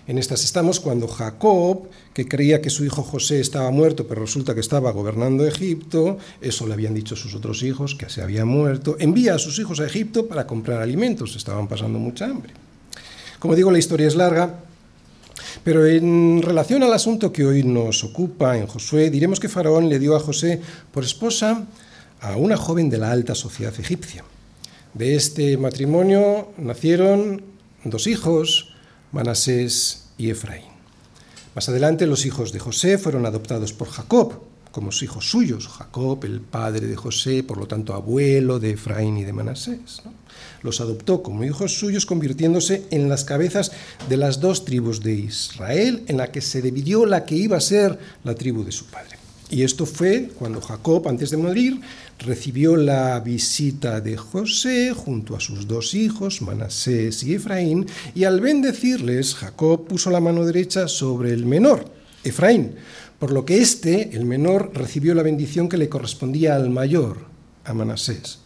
En 0.07 0.19
estas 0.19 0.45
estamos 0.45 0.79
cuando 0.79 1.09
Jacob, 1.09 1.89
que 2.13 2.29
creía 2.29 2.63
que 2.63 2.71
su 2.71 2.85
hijo 2.85 3.03
José 3.03 3.41
estaba 3.41 3.73
muerto, 3.73 4.07
pero 4.07 4.21
resulta 4.21 4.55
que 4.55 4.61
estaba 4.61 4.93
gobernando 4.93 5.45
Egipto, 5.45 6.19
eso 6.41 6.65
le 6.69 6.75
habían 6.75 6.95
dicho 6.95 7.17
sus 7.17 7.35
otros 7.35 7.65
hijos, 7.65 7.97
que 7.97 8.09
se 8.09 8.23
había 8.23 8.45
muerto, 8.45 8.95
envía 9.01 9.35
a 9.35 9.41
sus 9.41 9.59
hijos 9.59 9.81
a 9.81 9.87
Egipto 9.87 10.29
para 10.29 10.47
comprar 10.47 10.81
alimentos, 10.81 11.35
estaban 11.35 11.67
pasando 11.67 11.99
mucha 11.99 12.27
hambre. 12.27 12.53
Como 13.41 13.57
digo, 13.57 13.73
la 13.73 13.81
historia 13.81 14.07
es 14.07 14.15
larga, 14.15 14.61
pero 15.63 15.87
en 15.87 16.43
relación 16.43 16.83
al 16.83 16.93
asunto 16.93 17.33
que 17.33 17.45
hoy 17.45 17.63
nos 17.63 18.03
ocupa 18.05 18.57
en 18.59 18.67
Josué, 18.67 19.11
diremos 19.11 19.41
que 19.41 19.49
Faraón 19.49 19.89
le 19.89 19.99
dio 19.99 20.17
a 20.17 20.21
José 20.21 20.61
por 20.91 21.05
esposa 21.05 21.67
a 22.21 22.37
una 22.37 22.57
joven 22.57 22.91
de 22.91 22.99
la 22.99 23.11
alta 23.11 23.35
sociedad 23.35 23.75
egipcia. 23.79 24.25
De 24.95 25.15
este 25.15 25.57
matrimonio 25.57 26.53
nacieron 26.57 27.43
dos 27.85 28.07
hijos, 28.07 28.75
Manasés 29.13 30.07
y 30.17 30.31
Efraín. 30.31 30.73
Más 31.55 31.69
adelante 31.69 32.07
los 32.07 32.27
hijos 32.27 32.53
de 32.53 32.59
José 32.59 32.99
fueron 32.99 33.27
adoptados 33.27 33.73
por 33.73 33.89
Jacob 33.89 34.41
como 34.75 34.91
hijos 35.01 35.31
suyos. 35.31 35.69
Jacob, 35.69 36.25
el 36.25 36.41
padre 36.41 36.89
de 36.89 36.97
José, 36.97 37.45
por 37.45 37.59
lo 37.59 37.67
tanto 37.69 37.95
abuelo 37.95 38.59
de 38.59 38.73
Efraín 38.73 39.17
y 39.17 39.25
de 39.25 39.33
Manasés. 39.33 40.03
Los 40.63 40.81
adoptó 40.81 41.23
como 41.23 41.45
hijos 41.45 41.79
suyos, 41.79 42.07
convirtiéndose 42.07 42.83
en 42.91 43.09
las 43.09 43.23
cabezas 43.23 43.71
de 44.09 44.17
las 44.17 44.41
dos 44.41 44.65
tribus 44.65 45.01
de 45.01 45.15
Israel, 45.15 46.03
en 46.09 46.17
la 46.17 46.33
que 46.33 46.41
se 46.41 46.61
dividió 46.61 47.07
la 47.07 47.25
que 47.25 47.37
iba 47.37 47.57
a 47.57 47.61
ser 47.61 47.97
la 48.25 48.35
tribu 48.35 48.65
de 48.65 48.73
su 48.73 48.87
padre. 48.87 49.17
Y 49.49 49.63
esto 49.63 49.87
fue 49.87 50.31
cuando 50.37 50.61
Jacob, 50.61 51.07
antes 51.07 51.31
de 51.31 51.37
morir, 51.37 51.81
recibió 52.19 52.77
la 52.77 53.21
visita 53.21 54.01
de 54.01 54.17
José 54.17 54.93
junto 54.93 55.37
a 55.37 55.41
sus 55.41 55.69
dos 55.69 55.95
hijos, 55.95 56.43
Manasés 56.43 57.23
y 57.23 57.35
Efraín, 57.35 57.87
y 58.17 58.25
al 58.25 58.41
bendecirles, 58.41 59.37
Jacob 59.37 59.87
puso 59.87 60.11
la 60.11 60.19
mano 60.19 60.45
derecha 60.45 60.89
sobre 60.89 61.33
el 61.33 61.47
menor, 61.47 61.85
Efraín, 62.25 62.75
por 63.25 63.33
lo 63.33 63.47
que 63.47 63.57
éste, 63.57 64.11
el 64.13 64.27
menor, 64.27 64.73
recibió 64.75 65.15
la 65.15 65.23
bendición 65.23 65.71
que 65.71 65.79
le 65.79 65.89
correspondía 65.89 66.57
al 66.57 66.69
mayor, 66.69 67.21
a 67.65 67.73
Manasés. 67.73 68.41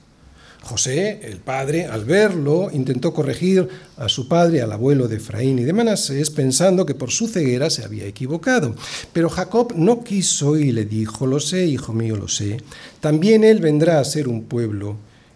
José, 0.62 1.18
el 1.24 1.38
padre, 1.38 1.86
al 1.86 2.04
verlo, 2.04 2.70
intentó 2.72 3.12
corregir 3.12 3.68
a 3.96 4.08
su 4.08 4.28
padre, 4.28 4.62
al 4.62 4.70
abuelo 4.70 5.08
de 5.08 5.16
Efraín 5.16 5.58
y 5.58 5.64
de 5.64 5.72
Manasés, 5.72 6.30
pensando 6.30 6.86
que 6.86 6.94
por 6.94 7.10
su 7.10 7.26
ceguera 7.26 7.70
se 7.70 7.82
había 7.82 8.06
equivocado. 8.06 8.76
Pero 9.12 9.28
Jacob 9.28 9.72
no 9.74 10.04
quiso 10.04 10.56
y 10.56 10.70
le 10.70 10.84
dijo, 10.84 11.26
lo 11.26 11.40
sé, 11.40 11.66
hijo 11.66 11.92
mío, 11.92 12.14
lo 12.14 12.28
sé, 12.28 12.58
también 13.00 13.42
él 13.42 13.58
vendrá 13.58 13.98
a 13.98 14.04
ser 14.04 14.28
un 14.28 14.44
pueblo 14.44 14.94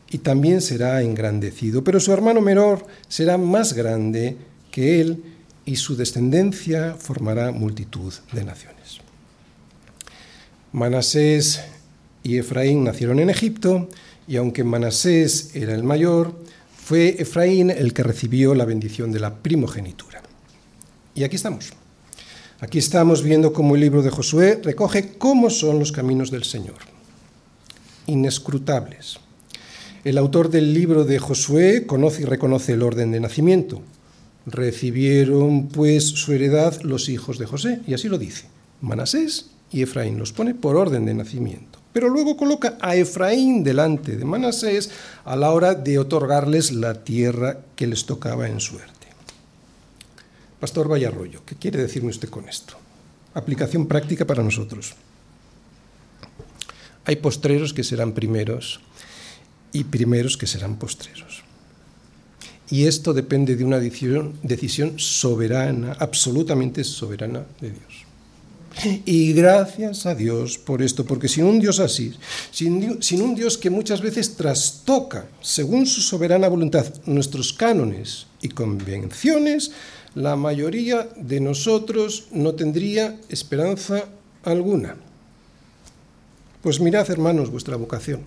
y 0.09 0.19
también 0.19 0.61
será 0.61 1.03
engrandecido, 1.03 1.83
pero 1.83 1.99
su 1.99 2.13
hermano 2.13 2.41
menor 2.41 2.87
será 3.09 3.39
más 3.39 3.73
grande 3.73 4.37
que 4.71 5.01
él 5.01 5.25
y 5.65 5.75
su 5.75 5.97
descendencia 5.97 6.95
formará 6.97 7.51
multitud 7.51 8.15
de 8.31 8.45
naciones. 8.45 9.02
Manasés 10.73 11.61
y 12.23 12.39
Efraín 12.39 12.85
nacieron 12.85 13.21
en 13.21 13.29
Egipto, 13.29 13.89
y 14.27 14.37
aunque 14.37 14.65
Manasés 14.65 15.55
era 15.55 15.75
el 15.75 15.83
mayor, 15.83 16.35
fue 16.75 17.17
Efraín 17.19 17.71
el 17.71 17.93
que 17.93 18.03
recibió 18.03 18.55
la 18.55 18.65
bendición 18.65 19.13
de 19.13 19.21
la 19.21 19.35
primogenitura. 19.35 20.23
Y 21.15 21.25
aquí 21.25 21.37
estamos. 21.37 21.73
Aquí 22.61 22.79
estamos 22.79 23.23
viendo 23.23 23.53
cómo 23.53 23.75
el 23.75 23.83
libro 23.83 24.03
de 24.03 24.11
Josué 24.11 24.61
recoge 24.63 25.19
cómo 25.19 25.51
son 25.51 25.79
los 25.79 25.93
caminos 25.93 26.31
del 26.31 26.45
Señor. 26.45 26.79
Inescrutables. 28.07 29.19
El 30.05 30.17
autor 30.17 30.49
del 30.49 30.73
libro 30.73 31.05
de 31.05 31.19
Josué 31.19 31.87
conoce 31.87 32.23
y 32.23 32.25
reconoce 32.25 32.73
el 32.73 32.83
orden 32.83 33.11
de 33.11 33.21
nacimiento. 33.21 33.83
Recibieron 34.47 35.69
pues 35.69 36.05
su 36.05 36.33
heredad 36.33 36.81
los 36.83 37.09
hijos 37.09 37.39
de 37.39 37.47
José, 37.47 37.81
y 37.87 37.95
así 37.95 38.09
lo 38.09 38.17
dice. 38.17 38.47
Manasés 38.81 39.52
y 39.73 39.83
Efraín 39.83 40.19
los 40.19 40.33
pone 40.33 40.55
por 40.55 40.77
orden 40.77 41.07
de 41.07 41.15
nacimiento. 41.15 41.79
Pero 41.93 42.09
luego 42.09 42.37
coloca 42.37 42.79
a 42.81 42.97
Efraín 42.97 43.65
delante 43.65 44.17
de 44.17 44.25
Manasés 44.25 44.91
a 45.25 45.37
la 45.37 45.51
hora 45.51 45.75
de 45.75 45.99
otorgarles 45.99 46.73
la 46.73 47.05
tierra 47.05 47.59
que 47.77 47.87
les 47.87 48.07
tocaba 48.07 48.49
en 48.49 48.61
suerte. 48.61 48.93
Pastor 50.61 50.91
Vallarroyo, 50.91 51.45
¿qué 51.45 51.57
quiere 51.57 51.81
decirme 51.81 52.11
usted 52.11 52.29
con 52.29 52.49
esto? 52.49 52.75
Aplicación 53.35 53.87
práctica 53.87 54.27
para 54.27 54.43
nosotros. 54.43 54.95
Hay 57.05 57.17
postreros 57.17 57.75
que 57.75 57.83
serán 57.83 58.13
primeros 58.13 58.81
y 59.73 59.85
primeros 59.85 60.37
que 60.37 60.47
serán 60.47 60.77
postreros. 60.77 61.43
Y 62.71 62.87
esto 62.87 63.13
depende 63.13 63.57
de 63.57 63.65
una 63.65 63.79
decisión, 63.79 64.39
decisión 64.43 64.99
soberana, 64.99 65.97
absolutamente 65.99 66.85
soberana 66.85 67.45
de 67.61 67.71
Dios. 67.71 68.02
Y 69.05 69.33
gracias 69.33 70.07
a 70.07 70.15
Dios 70.15 70.59
por 70.59 70.83
esto, 70.83 71.05
porque 71.05 71.29
sin 71.29 71.45
un 71.45 71.61
Dios 71.61 71.79
así, 71.79 72.15
sin, 72.51 73.23
un 73.23 73.35
Dios 73.35 73.59
que 73.59 73.71
muchas 73.71 74.01
veces 74.01 74.35
trastoca, 74.37 75.27
según 75.41 75.87
su 75.87 76.01
soberana 76.01 76.49
voluntad, 76.49 76.87
nuestros 77.07 77.53
cánones 77.53 78.27
y 78.41 78.49
convenciones, 78.49 79.73
la 80.15 80.37
mayoría 80.37 81.09
de 81.17 81.41
nosotros 81.41 82.29
no 82.33 82.55
tendría 82.55 83.21
esperanza 83.29 84.07
alguna. 84.43 84.97
Pues 86.63 86.81
mirad, 86.81 87.11
hermanos, 87.11 87.51
vuestra 87.51 87.77
vocación, 87.77 88.23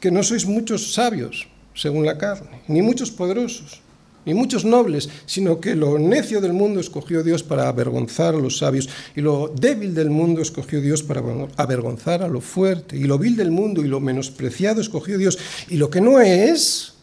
que 0.00 0.10
no 0.10 0.22
sois 0.22 0.46
muchos 0.46 0.92
sabios, 0.94 1.48
según 1.74 2.06
la 2.06 2.18
carne, 2.18 2.62
ni 2.68 2.82
muchos 2.82 3.10
poderosos, 3.10 3.80
ni 4.26 4.34
muchos 4.34 4.64
nobles, 4.64 5.08
sino 5.24 5.60
que 5.60 5.74
lo 5.74 5.98
necio 5.98 6.40
del 6.40 6.52
mundo 6.52 6.80
escogió 6.80 7.22
Dios 7.22 7.42
para 7.42 7.68
avergonzar 7.68 8.34
a 8.34 8.38
los 8.38 8.58
sabios, 8.58 8.88
y 9.14 9.20
lo 9.22 9.48
débil 9.48 9.94
del 9.94 10.10
mundo 10.10 10.42
escogió 10.42 10.80
Dios 10.80 11.02
para 11.02 11.22
avergonzar 11.56 12.22
a 12.22 12.28
lo 12.28 12.40
fuerte, 12.40 12.96
y 12.96 13.04
lo 13.04 13.18
vil 13.18 13.36
del 13.36 13.52
mundo 13.52 13.84
y 13.84 13.88
lo 13.88 14.00
menospreciado 14.00 14.80
escogió 14.80 15.16
Dios, 15.16 15.38
y 15.68 15.76
lo 15.76 15.88
que 15.88 16.00
no 16.00 16.20
es, 16.20 16.94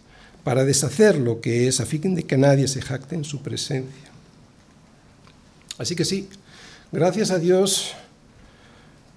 para 0.44 0.66
deshacer 0.66 1.18
lo 1.18 1.40
que 1.40 1.68
es, 1.70 1.80
a 1.80 1.86
fin 1.86 2.14
de 2.14 2.24
que 2.24 2.38
nadie 2.38 2.68
se 2.68 2.82
jacte 2.82 3.16
en 3.16 3.24
su 3.24 3.42
presencia. 3.42 4.12
Así 5.78 5.96
que 5.96 6.04
sí, 6.04 6.28
gracias 6.92 7.32
a 7.32 7.40
Dios 7.40 7.94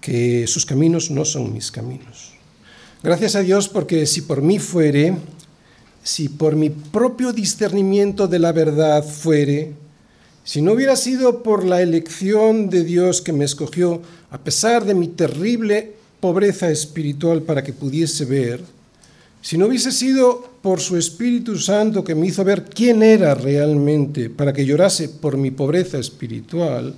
que 0.01 0.47
sus 0.47 0.65
caminos 0.65 1.11
no 1.11 1.25
son 1.25 1.53
mis 1.53 1.73
caminos. 1.73 2.33
Gracias 3.03 3.35
a 3.35 3.41
Dios 3.41 3.69
porque 3.69 4.07
si 4.07 4.23
por 4.23 4.41
mí 4.41 4.61
fuere, 4.61 5.17
si 6.07 6.29
por 6.29 6.55
mi 6.55 6.71
propio 6.71 7.33
discernimiento 7.33 8.29
de 8.29 8.39
la 8.39 8.53
verdad 8.53 9.05
fuere, 9.05 9.73
si 10.45 10.63
no 10.63 10.73
hubiera 10.73 10.95
sido 10.95 11.43
por 11.43 11.65
la 11.65 11.83
elección 11.83 12.71
de 12.71 12.85
Dios 12.85 13.21
que 13.21 13.33
me 13.33 13.45
escogió, 13.45 14.01
a 14.31 14.39
pesar 14.39 14.85
de 14.85 14.95
mi 14.95 15.09
terrible 15.09 15.95
pobreza 16.21 16.71
espiritual 16.71 17.43
para 17.43 17.65
que 17.65 17.73
pudiese 17.73 18.25
ver, 18.25 18.61
si 19.43 19.59
no 19.59 19.67
hubiese 19.67 19.91
sido 19.91 20.49
por 20.63 20.79
su 20.79 20.97
Espíritu 20.97 21.59
Santo 21.59 22.05
que 22.05 22.15
me 22.15 22.29
hizo 22.29 22.45
ver 22.45 22.67
quién 22.67 23.03
era 23.03 23.35
realmente 23.35 24.31
para 24.31 24.53
que 24.53 24.65
llorase 24.65 25.09
por 25.09 25.37
mi 25.37 25.51
pobreza 25.51 25.99
espiritual, 25.99 26.95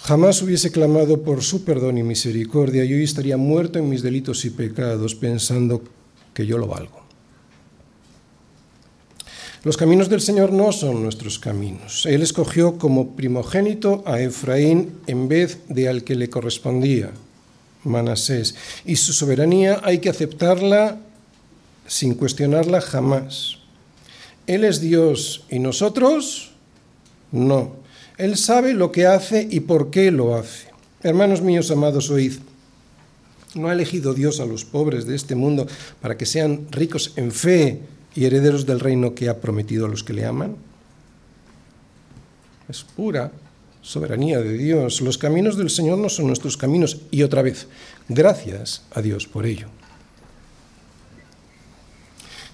jamás 0.00 0.42
hubiese 0.42 0.72
clamado 0.72 1.22
por 1.22 1.44
su 1.44 1.64
perdón 1.64 1.98
y 1.98 2.02
misericordia 2.02 2.84
y 2.84 2.94
hoy 2.94 3.04
estaría 3.04 3.36
muerto 3.36 3.78
en 3.78 3.88
mis 3.88 4.02
delitos 4.02 4.44
y 4.44 4.50
pecados 4.50 5.14
pensando 5.14 5.84
que 6.36 6.46
yo 6.46 6.58
lo 6.58 6.66
valgo. 6.66 7.00
Los 9.64 9.78
caminos 9.78 10.10
del 10.10 10.20
Señor 10.20 10.52
no 10.52 10.70
son 10.70 11.02
nuestros 11.02 11.38
caminos. 11.38 12.04
Él 12.04 12.22
escogió 12.22 12.76
como 12.76 13.16
primogénito 13.16 14.04
a 14.06 14.20
Efraín 14.20 15.00
en 15.06 15.28
vez 15.28 15.60
de 15.68 15.88
al 15.88 16.04
que 16.04 16.14
le 16.14 16.28
correspondía, 16.28 17.10
Manasés. 17.84 18.54
Y 18.84 18.96
su 18.96 19.14
soberanía 19.14 19.80
hay 19.82 19.98
que 19.98 20.10
aceptarla 20.10 20.98
sin 21.86 22.14
cuestionarla 22.14 22.82
jamás. 22.82 23.56
Él 24.46 24.62
es 24.62 24.80
Dios 24.80 25.46
y 25.48 25.58
nosotros 25.58 26.52
no. 27.32 27.76
Él 28.18 28.36
sabe 28.36 28.74
lo 28.74 28.92
que 28.92 29.06
hace 29.06 29.48
y 29.50 29.60
por 29.60 29.90
qué 29.90 30.10
lo 30.10 30.36
hace. 30.36 30.68
Hermanos 31.02 31.40
míos 31.40 31.70
amados, 31.70 32.10
oíd. 32.10 32.34
¿No 33.56 33.68
ha 33.68 33.72
elegido 33.72 34.12
Dios 34.12 34.40
a 34.40 34.46
los 34.46 34.66
pobres 34.66 35.06
de 35.06 35.16
este 35.16 35.34
mundo 35.34 35.66
para 36.02 36.18
que 36.18 36.26
sean 36.26 36.66
ricos 36.70 37.14
en 37.16 37.32
fe 37.32 37.80
y 38.14 38.26
herederos 38.26 38.66
del 38.66 38.80
reino 38.80 39.14
que 39.14 39.30
ha 39.30 39.40
prometido 39.40 39.86
a 39.86 39.88
los 39.88 40.04
que 40.04 40.12
le 40.12 40.26
aman? 40.26 40.56
Es 42.68 42.84
pura 42.84 43.32
soberanía 43.80 44.40
de 44.40 44.52
Dios. 44.58 45.00
Los 45.00 45.16
caminos 45.16 45.56
del 45.56 45.70
Señor 45.70 45.96
no 45.96 46.10
son 46.10 46.26
nuestros 46.26 46.58
caminos. 46.58 47.00
Y 47.10 47.22
otra 47.22 47.40
vez, 47.40 47.66
gracias 48.10 48.82
a 48.92 49.00
Dios 49.00 49.26
por 49.26 49.46
ello. 49.46 49.68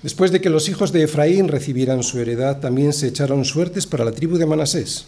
Después 0.04 0.30
de 0.30 0.40
que 0.40 0.50
los 0.50 0.68
hijos 0.68 0.92
de 0.92 1.02
Efraín 1.02 1.48
recibieran 1.48 2.04
su 2.04 2.20
heredad, 2.20 2.60
también 2.60 2.92
se 2.92 3.08
echaron 3.08 3.44
suertes 3.44 3.86
para 3.86 4.04
la 4.04 4.12
tribu 4.12 4.36
de 4.36 4.46
Manasés, 4.46 5.06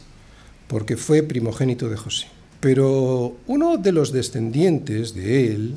porque 0.67 0.97
fue 0.97 1.23
primogénito 1.23 1.89
de 1.89 1.97
José. 1.97 2.27
Pero 2.65 3.37
uno 3.47 3.77
de 3.77 3.93
los 3.93 4.11
descendientes 4.11 5.15
de 5.15 5.53
él, 5.53 5.75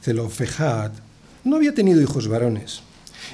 Zelofejad, 0.00 0.92
no 1.42 1.56
había 1.56 1.74
tenido 1.74 2.00
hijos 2.00 2.28
varones. 2.28 2.82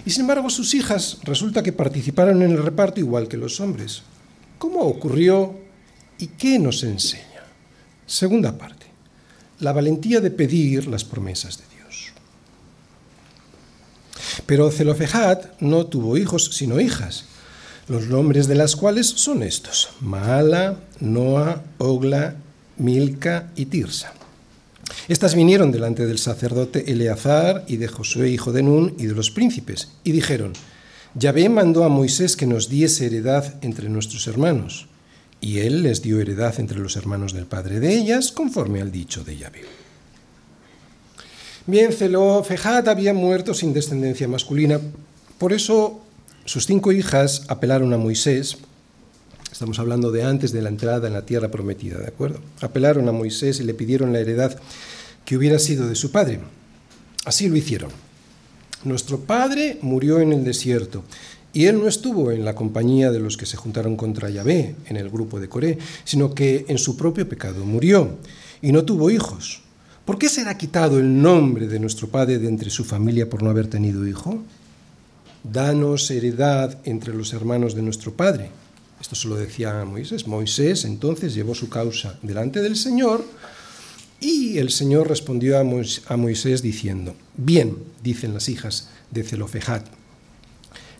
Y 0.06 0.10
sin 0.12 0.22
embargo 0.22 0.48
sus 0.48 0.72
hijas 0.72 1.18
resulta 1.24 1.62
que 1.62 1.74
participaron 1.74 2.40
en 2.40 2.52
el 2.52 2.62
reparto 2.62 2.98
igual 2.98 3.28
que 3.28 3.36
los 3.36 3.60
hombres. 3.60 4.00
¿Cómo 4.56 4.80
ocurrió 4.80 5.60
y 6.16 6.28
qué 6.28 6.58
nos 6.58 6.82
enseña? 6.82 7.44
Segunda 8.06 8.56
parte, 8.56 8.86
la 9.58 9.74
valentía 9.74 10.20
de 10.20 10.30
pedir 10.30 10.86
las 10.86 11.04
promesas 11.04 11.58
de 11.58 11.64
Dios. 11.76 12.12
Pero 14.46 14.70
Zelofejad 14.70 15.50
no 15.60 15.84
tuvo 15.84 16.16
hijos, 16.16 16.52
sino 16.54 16.80
hijas, 16.80 17.26
los 17.88 18.06
nombres 18.06 18.48
de 18.48 18.54
las 18.54 18.74
cuales 18.74 19.06
son 19.06 19.42
estos, 19.42 19.90
Maala, 20.00 20.80
Noa, 20.98 21.62
Ogla 21.76 22.36
Milca 22.80 23.50
y 23.56 23.66
Tirsa. 23.66 24.14
Estas 25.06 25.34
vinieron 25.34 25.70
delante 25.70 26.06
del 26.06 26.18
sacerdote 26.18 26.90
Eleazar 26.90 27.64
y 27.68 27.76
de 27.76 27.88
Josué, 27.88 28.30
hijo 28.30 28.52
de 28.52 28.62
Nun, 28.62 28.94
y 28.98 29.06
de 29.06 29.14
los 29.14 29.30
príncipes, 29.30 29.92
y 30.02 30.12
dijeron, 30.12 30.52
Yahvé 31.14 31.48
mandó 31.48 31.84
a 31.84 31.88
Moisés 31.88 32.36
que 32.36 32.46
nos 32.46 32.68
diese 32.68 33.06
heredad 33.06 33.54
entre 33.62 33.88
nuestros 33.88 34.26
hermanos, 34.26 34.86
y 35.40 35.58
él 35.58 35.82
les 35.82 36.02
dio 36.02 36.20
heredad 36.20 36.58
entre 36.58 36.78
los 36.78 36.96
hermanos 36.96 37.32
del 37.32 37.46
padre 37.46 37.80
de 37.80 37.96
ellas, 37.96 38.32
conforme 38.32 38.80
al 38.80 38.92
dicho 38.92 39.24
de 39.24 39.36
Yahvé. 39.36 39.64
Bien, 41.66 41.92
Zelofejad 41.92 42.88
había 42.88 43.14
muerto 43.14 43.54
sin 43.54 43.72
descendencia 43.72 44.28
masculina, 44.28 44.80
por 45.38 45.52
eso 45.52 46.00
sus 46.44 46.66
cinco 46.66 46.92
hijas 46.92 47.44
apelaron 47.48 47.92
a 47.92 47.98
Moisés 47.98 48.58
Estamos 49.60 49.78
hablando 49.78 50.10
de 50.10 50.24
antes 50.24 50.52
de 50.52 50.62
la 50.62 50.70
entrada 50.70 51.06
en 51.06 51.12
la 51.12 51.26
tierra 51.26 51.50
prometida, 51.50 51.98
¿de 51.98 52.06
acuerdo? 52.06 52.40
Apelaron 52.62 53.06
a 53.10 53.12
Moisés 53.12 53.60
y 53.60 53.64
le 53.64 53.74
pidieron 53.74 54.10
la 54.10 54.18
heredad 54.18 54.58
que 55.26 55.36
hubiera 55.36 55.58
sido 55.58 55.86
de 55.86 55.96
su 55.96 56.10
padre. 56.10 56.40
Así 57.26 57.46
lo 57.46 57.56
hicieron. 57.58 57.90
Nuestro 58.84 59.20
padre 59.20 59.76
murió 59.82 60.20
en 60.20 60.32
el 60.32 60.44
desierto 60.44 61.04
y 61.52 61.66
él 61.66 61.78
no 61.78 61.88
estuvo 61.88 62.32
en 62.32 62.46
la 62.46 62.54
compañía 62.54 63.10
de 63.10 63.20
los 63.20 63.36
que 63.36 63.44
se 63.44 63.58
juntaron 63.58 63.96
contra 63.96 64.30
Yahvé 64.30 64.76
en 64.86 64.96
el 64.96 65.10
grupo 65.10 65.38
de 65.38 65.50
Coré, 65.50 65.76
sino 66.04 66.34
que 66.34 66.64
en 66.66 66.78
su 66.78 66.96
propio 66.96 67.28
pecado 67.28 67.66
murió 67.66 68.16
y 68.62 68.72
no 68.72 68.86
tuvo 68.86 69.10
hijos. 69.10 69.60
¿Por 70.06 70.16
qué 70.16 70.30
será 70.30 70.56
quitado 70.56 70.98
el 70.98 71.20
nombre 71.20 71.68
de 71.68 71.80
nuestro 71.80 72.08
padre 72.08 72.38
de 72.38 72.48
entre 72.48 72.70
su 72.70 72.82
familia 72.82 73.28
por 73.28 73.42
no 73.42 73.50
haber 73.50 73.66
tenido 73.66 74.08
hijo? 74.08 74.42
Danos 75.44 76.10
heredad 76.10 76.78
entre 76.84 77.12
los 77.12 77.34
hermanos 77.34 77.74
de 77.74 77.82
nuestro 77.82 78.14
padre. 78.14 78.52
Esto 79.00 79.14
se 79.14 79.28
lo 79.28 79.36
decía 79.36 79.80
a 79.80 79.84
Moisés. 79.84 80.26
Moisés 80.26 80.84
entonces 80.84 81.34
llevó 81.34 81.54
su 81.54 81.68
causa 81.68 82.18
delante 82.22 82.60
del 82.60 82.76
Señor 82.76 83.24
y 84.20 84.58
el 84.58 84.70
Señor 84.70 85.08
respondió 85.08 85.58
a 85.58 86.16
Moisés 86.16 86.60
diciendo, 86.60 87.14
bien, 87.36 87.78
dicen 88.02 88.34
las 88.34 88.48
hijas 88.48 88.90
de 89.10 89.24
Zelofejad, 89.24 89.82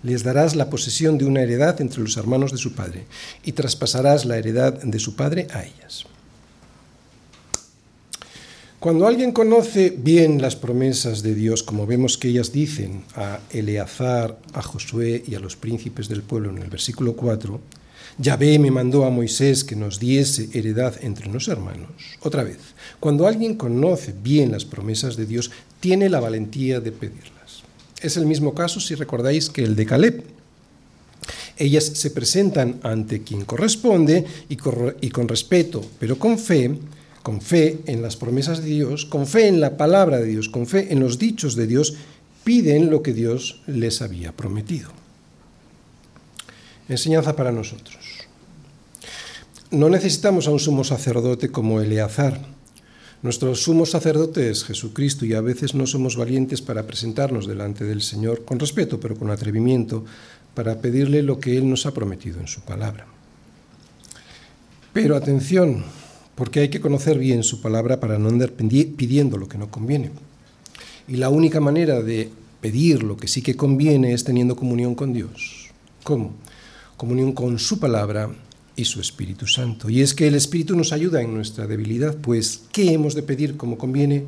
les 0.03 0.23
darás 0.23 0.57
la 0.57 0.71
posesión 0.71 1.19
de 1.19 1.27
una 1.27 1.43
heredad 1.43 1.81
entre 1.81 2.01
los 2.01 2.17
hermanos 2.17 2.53
de 2.53 2.59
su 2.59 2.73
padre 2.73 3.05
y 3.45 3.53
traspasarás 3.53 4.25
la 4.25 4.39
heredad 4.39 4.73
de 4.83 4.99
su 4.99 5.15
padre 5.15 5.47
a 5.53 5.65
ellas. 5.65 6.07
Cuando 8.79 9.07
alguien 9.07 9.33
conoce 9.33 9.91
bien 9.91 10.41
las 10.41 10.57
promesas 10.57 11.23
de 11.23 11.35
Dios, 11.35 11.63
como 11.63 11.87
vemos 11.87 12.17
que 12.17 12.29
ellas 12.29 12.51
dicen 12.51 13.05
a 13.15 13.41
Eleazar, 13.51 14.39
a 14.55 14.63
Josué 14.63 15.23
y 15.27 15.35
a 15.35 15.41
los 15.41 15.55
príncipes 15.55 16.09
del 16.09 16.23
pueblo 16.23 16.49
en 16.49 16.63
el 16.63 16.71
versículo 16.71 17.15
4, 17.15 17.61
Yahvé 18.21 18.59
me 18.59 18.71
mandó 18.71 19.07
a 19.07 19.11
Moisés 19.11 19.65
que 19.65 19.75
nos 19.75 19.99
diese 19.99 20.51
heredad 20.53 20.95
entre 21.01 21.33
los 21.33 21.49
hermanos. 21.49 21.89
Otra 22.21 22.45
vez, 22.45 22.59
cuando 23.01 23.27
alguien 23.27 23.55
conoce 23.55 24.13
bien 24.13 24.53
las 24.53 24.67
promesas 24.67 25.17
de 25.17 25.25
Dios, 25.25 25.51
tiene 25.81 26.11
la 26.11 26.21
valentía 26.21 26.81
de 26.81 26.93
pedirlas. 26.93 27.63
Es 28.03 28.19
el 28.19 28.27
mismo 28.27 28.55
caso, 28.55 28.79
si 28.79 28.95
recordáis, 28.95 29.49
que 29.49 29.65
el 29.65 29.75
de 29.75 29.87
Caleb. 29.87 30.23
Ellas 31.57 31.85
se 31.85 32.11
presentan 32.11 32.79
ante 32.83 33.23
quien 33.23 33.47
corresponde 33.47 34.27
y 34.51 34.57
con 34.57 35.27
respeto, 35.27 35.83
pero 35.99 36.19
con 36.19 36.39
fe, 36.39 36.77
con 37.23 37.41
fe 37.41 37.79
en 37.87 38.03
las 38.03 38.17
promesas 38.17 38.63
de 38.63 38.69
Dios, 38.69 39.07
con 39.07 39.27
fe 39.27 39.49
en 39.49 39.63
la 39.63 39.79
palabra 39.79 40.19
de 40.19 40.27
Dios, 40.27 40.51
con 40.51 40.67
fe 40.67 40.93
en 40.93 41.01
los 41.01 41.19
dichos 41.19 41.57
de 41.57 41.67
Dios, 41.67 41.95
piden 42.45 42.91
lo 42.91 43.03
que 43.03 43.15
Dios 43.15 43.63
les 43.67 44.03
había 44.03 44.33
prometido. 44.33 44.91
Enseñanza 46.87 47.35
para 47.35 47.53
nosotros. 47.53 48.10
No 49.71 49.89
necesitamos 49.89 50.49
a 50.49 50.51
un 50.51 50.59
sumo 50.59 50.83
sacerdote 50.83 51.53
como 51.53 51.81
Eleazar. 51.81 52.41
Nuestro 53.23 53.55
sumo 53.55 53.87
sacerdote 53.87 54.51
es 54.51 54.65
Jesucristo 54.65 55.25
y 55.25 55.35
a 55.35 55.41
veces 55.41 55.77
no 55.77 55.87
somos 55.87 56.17
valientes 56.17 56.61
para 56.61 56.89
presentarnos 56.89 57.47
delante 57.47 57.85
del 57.85 58.03
Señor 58.03 58.45
con 58.45 58.59
respeto, 58.59 58.99
pero 58.99 59.15
con 59.15 59.31
atrevimiento, 59.31 60.05
para 60.55 60.81
pedirle 60.81 61.23
lo 61.23 61.39
que 61.39 61.57
Él 61.57 61.71
nos 61.71 61.87
ha 61.87 61.95
prometido 61.95 62.41
en 62.41 62.49
su 62.49 62.63
palabra. 62.63 63.07
Pero 64.93 65.15
atención, 65.15 65.85
porque 66.35 66.59
hay 66.59 66.69
que 66.69 66.81
conocer 66.81 67.17
bien 67.17 67.45
su 67.45 67.61
palabra 67.61 68.01
para 68.01 68.19
no 68.19 68.29
andar 68.29 68.51
pidiendo 68.51 69.37
lo 69.37 69.49
que 69.49 69.59
no 69.59 69.71
conviene. 69.71 70.11
Y 71.07 71.15
la 71.15 71.29
única 71.29 71.61
manera 71.61 72.03
de 72.03 72.29
pedir 72.61 73.05
lo 73.05 73.17
que 73.17 73.29
sí 73.29 73.41
que 73.41 73.55
conviene 73.55 74.15
es 74.15 74.25
teniendo 74.25 74.57
comunión 74.57 74.97
con 74.97 75.13
Dios. 75.13 75.71
¿Cómo? 76.03 76.33
Comunión 76.97 77.31
con 77.31 77.61
su 77.61 77.79
palabra 77.79 78.31
y 78.77 78.85
su 78.85 79.01
Espíritu 79.01 79.47
Santo. 79.47 79.91
Y 79.91 80.01
es 80.01 80.15
que 80.15 80.27
el 80.27 80.35
Espíritu 80.35 80.77
nos 80.77 80.93
ayuda 80.93 81.21
en 81.21 81.35
nuestra 81.35 81.67
debilidad, 81.67 82.17
pues 82.17 82.63
¿qué 82.73 82.93
hemos 82.93 83.15
de 83.15 83.23
pedir 83.23 83.57
como 83.57 83.79
conviene? 83.79 84.25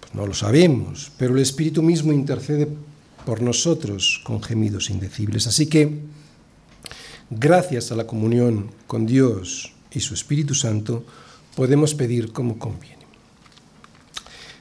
Pues 0.00 0.14
no 0.14 0.26
lo 0.26 0.34
sabemos, 0.34 1.10
pero 1.16 1.34
el 1.34 1.42
Espíritu 1.42 1.82
mismo 1.82 2.12
intercede 2.12 2.68
por 3.24 3.42
nosotros 3.42 4.20
con 4.24 4.42
gemidos 4.42 4.90
indecibles. 4.90 5.46
Así 5.46 5.66
que, 5.66 6.00
gracias 7.30 7.92
a 7.92 7.96
la 7.96 8.06
comunión 8.06 8.70
con 8.86 9.06
Dios 9.06 9.72
y 9.92 10.00
su 10.00 10.14
Espíritu 10.14 10.54
Santo, 10.54 11.04
podemos 11.54 11.94
pedir 11.94 12.32
como 12.32 12.58
conviene. 12.58 13.00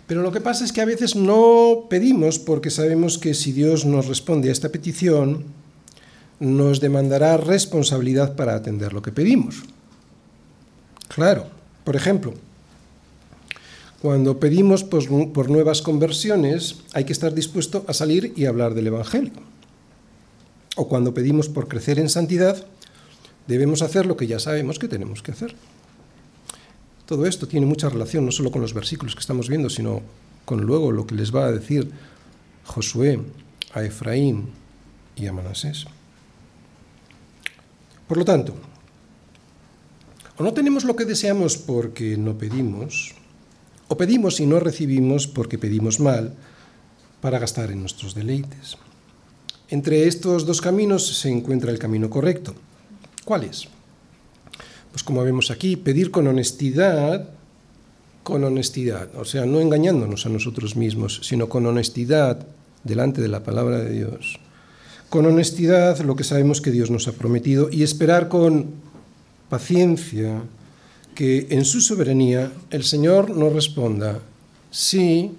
Pero 0.07 0.23
lo 0.23 0.31
que 0.31 0.41
pasa 0.41 0.65
es 0.65 0.73
que 0.73 0.81
a 0.81 0.85
veces 0.85 1.15
no 1.15 1.85
pedimos 1.87 2.39
porque 2.39 2.71
sabemos 2.71 3.19
que 3.19 3.35
si 3.35 3.51
Dios 3.51 3.85
nos 3.85 4.07
responde 4.07 4.49
a 4.49 4.51
esta 4.51 4.69
petición, 4.69 5.45
nos 6.39 6.79
demandará 6.79 7.37
responsabilidad 7.37 8.35
para 8.35 8.55
atender 8.55 8.93
lo 8.93 9.01
que 9.01 9.11
pedimos. 9.11 9.63
Claro, 11.07 11.47
por 11.83 11.95
ejemplo, 11.95 12.33
cuando 14.01 14.39
pedimos 14.39 14.83
por, 14.85 15.49
nuevas 15.49 15.81
conversiones, 15.81 16.77
hay 16.93 17.03
que 17.03 17.11
estar 17.11 17.33
dispuesto 17.33 17.83
a 17.87 17.93
salir 17.93 18.33
y 18.37 18.45
hablar 18.45 18.73
del 18.73 18.87
Evangelio. 18.87 19.33
O 20.77 20.87
cuando 20.87 21.13
pedimos 21.13 21.49
por 21.49 21.67
crecer 21.67 21.99
en 21.99 22.07
santidad, 22.07 22.65
debemos 23.47 23.81
hacer 23.81 24.05
lo 24.05 24.15
que 24.15 24.27
ya 24.27 24.39
sabemos 24.39 24.79
que 24.79 24.87
tenemos 24.87 25.21
que 25.21 25.31
hacer. 25.31 25.55
Todo 27.05 27.25
esto 27.25 27.47
tiene 27.47 27.65
mucha 27.65 27.89
relación 27.89 28.25
no 28.25 28.31
solo 28.31 28.51
con 28.51 28.61
los 28.61 28.73
versículos 28.73 29.15
que 29.15 29.21
estamos 29.21 29.49
viendo, 29.49 29.69
sino 29.69 30.01
con 30.45 30.61
luego 30.61 30.91
lo 30.91 31.05
que 31.05 31.15
les 31.15 31.35
va 31.35 31.47
a 31.47 31.51
decir 31.51 31.91
Josué 32.63 33.19
a 33.73 33.83
Efraín 33.83 34.49
y 35.15 35.27
a 35.27 35.33
Manasés. 35.33 35.87
Por 38.09 38.17
lo 38.17 38.25
tanto, 38.25 38.55
o 40.35 40.41
no 40.41 40.51
tenemos 40.51 40.83
lo 40.83 40.95
que 40.95 41.05
deseamos 41.05 41.57
porque 41.57 42.17
no 42.17 42.39
pedimos, 42.39 43.13
o 43.87 43.97
pedimos 43.97 44.39
y 44.39 44.47
no 44.47 44.59
recibimos 44.59 45.27
porque 45.27 45.61
pedimos 45.61 45.99
mal 45.99 46.33
para 47.21 47.37
gastar 47.37 47.69
en 47.69 47.81
nuestros 47.81 48.15
deleites. 48.15 48.81
Entre 49.69 50.07
estos 50.07 50.47
dos 50.47 50.59
caminos 50.59 51.05
se 51.19 51.29
encuentra 51.29 51.69
el 51.69 51.77
camino 51.77 52.09
correcto. 52.09 52.55
¿Cuál 53.25 53.43
es? 53.43 53.67
Pues 54.89 55.03
como 55.03 55.23
vemos 55.23 55.51
aquí, 55.51 55.75
pedir 55.75 56.09
con 56.09 56.25
honestidad, 56.25 57.29
con 58.23 58.43
honestidad, 58.43 59.13
o 59.17 59.25
sea, 59.25 59.45
no 59.45 59.59
engañándonos 59.59 60.25
a 60.25 60.29
nosotros 60.29 60.75
mismos, 60.75 61.21
sino 61.21 61.47
con 61.47 61.67
honestidad 61.67 62.47
delante 62.83 63.21
de 63.21 63.27
la 63.27 63.43
palabra 63.43 63.77
de 63.77 63.93
Dios. 63.93 64.39
Con 65.09 65.25
honestidad 65.25 65.99
lo 66.01 66.15
que 66.15 66.23
sabemos 66.23 66.61
que 66.61 66.69
Dios 66.69 66.91
nos 66.91 67.07
ha 67.07 67.13
prometido 67.13 67.69
y 67.71 67.81
esperar 67.81 68.29
con 68.29 68.67
paciencia 69.49 70.43
que 71.15 71.47
en 71.49 71.65
su 71.65 71.81
soberanía 71.81 72.51
el 72.69 72.83
Señor 72.83 73.31
nos 73.35 73.51
responda 73.51 74.19
sí 74.69 75.31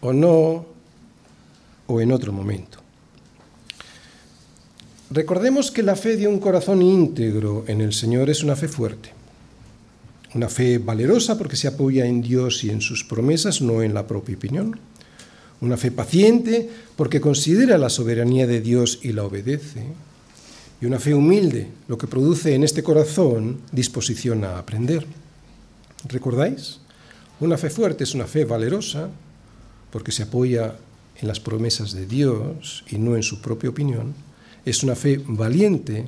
o 0.00 0.12
no 0.12 0.66
o 1.88 2.00
en 2.00 2.12
otro 2.12 2.32
momento. 2.32 2.78
Recordemos 5.10 5.70
que 5.70 5.82
la 5.82 5.96
fe 5.96 6.16
de 6.16 6.28
un 6.28 6.38
corazón 6.38 6.80
íntegro 6.80 7.64
en 7.66 7.80
el 7.80 7.92
Señor 7.92 8.30
es 8.30 8.42
una 8.42 8.56
fe 8.56 8.68
fuerte, 8.68 9.10
una 10.34 10.48
fe 10.48 10.78
valerosa 10.78 11.38
porque 11.38 11.56
se 11.56 11.68
apoya 11.68 12.06
en 12.06 12.22
Dios 12.22 12.62
y 12.64 12.70
en 12.70 12.80
sus 12.80 13.04
promesas, 13.04 13.60
no 13.60 13.82
en 13.82 13.94
la 13.94 14.06
propia 14.06 14.36
opinión. 14.36 14.78
Una 15.60 15.76
fe 15.76 15.90
paciente 15.90 16.68
porque 16.96 17.20
considera 17.20 17.78
la 17.78 17.88
soberanía 17.88 18.46
de 18.46 18.60
Dios 18.60 19.00
y 19.02 19.12
la 19.12 19.24
obedece 19.24 19.84
y 20.80 20.86
una 20.86 20.98
fe 20.98 21.14
humilde, 21.14 21.68
lo 21.88 21.96
que 21.96 22.06
produce 22.06 22.54
en 22.54 22.62
este 22.62 22.82
corazón 22.82 23.60
disposición 23.72 24.44
a 24.44 24.58
aprender. 24.58 25.06
¿Recordáis? 26.08 26.80
Una 27.40 27.56
fe 27.56 27.70
fuerte 27.70 28.04
es 28.04 28.14
una 28.14 28.26
fe 28.26 28.44
valerosa, 28.44 29.08
porque 29.90 30.12
se 30.12 30.24
apoya 30.24 30.76
en 31.18 31.28
las 31.28 31.40
promesas 31.40 31.92
de 31.92 32.06
Dios 32.06 32.84
y 32.90 32.98
no 32.98 33.16
en 33.16 33.22
su 33.22 33.40
propia 33.40 33.70
opinión. 33.70 34.14
Es 34.66 34.82
una 34.82 34.94
fe 34.94 35.22
valiente, 35.26 36.04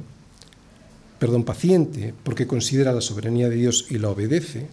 perdón, 1.18 1.44
paciente, 1.44 2.12
porque 2.22 2.46
considera 2.46 2.92
la 2.92 3.00
soberanía 3.00 3.48
de 3.48 3.56
Dios 3.56 3.86
y 3.88 3.98
la 3.98 4.10
obedece. 4.10 4.66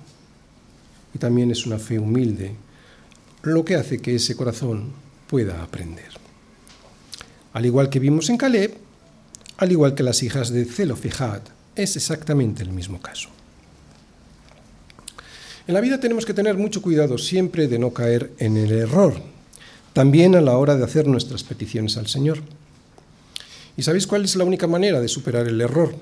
Y 1.13 1.19
también 1.19 1.51
es 1.51 1.65
una 1.65 1.79
fe 1.79 1.99
humilde, 1.99 2.55
lo 3.45 3.65
que 3.65 3.75
hace 3.75 3.99
que 3.99 4.15
ese 4.15 4.35
corazón 4.35 4.91
pueda 5.27 5.63
aprender. 5.63 6.09
Al 7.53 7.65
igual 7.65 7.89
que 7.89 7.99
vimos 7.99 8.29
en 8.29 8.37
Caleb, 8.37 8.75
al 9.57 9.71
igual 9.71 9.95
que 9.95 10.03
las 10.03 10.23
hijas 10.23 10.49
de 10.49 10.65
Zelofejad, 10.65 11.41
es 11.75 11.95
exactamente 11.95 12.63
el 12.63 12.71
mismo 12.71 13.01
caso. 13.01 13.29
En 15.67 15.73
la 15.73 15.81
vida 15.81 15.99
tenemos 15.99 16.25
que 16.25 16.33
tener 16.33 16.57
mucho 16.57 16.81
cuidado 16.81 17.17
siempre 17.17 17.67
de 17.67 17.79
no 17.79 17.91
caer 17.91 18.31
en 18.37 18.57
el 18.57 18.71
error, 18.71 19.15
también 19.93 20.35
a 20.35 20.41
la 20.41 20.57
hora 20.57 20.75
de 20.75 20.83
hacer 20.83 21.07
nuestras 21.07 21.43
peticiones 21.43 21.97
al 21.97 22.07
Señor. 22.07 22.39
¿Y 23.77 23.83
sabéis 23.83 24.07
cuál 24.07 24.25
es 24.25 24.35
la 24.35 24.43
única 24.43 24.67
manera 24.67 25.01
de 25.01 25.07
superar 25.07 25.47
el 25.47 25.59
error? 25.59 25.95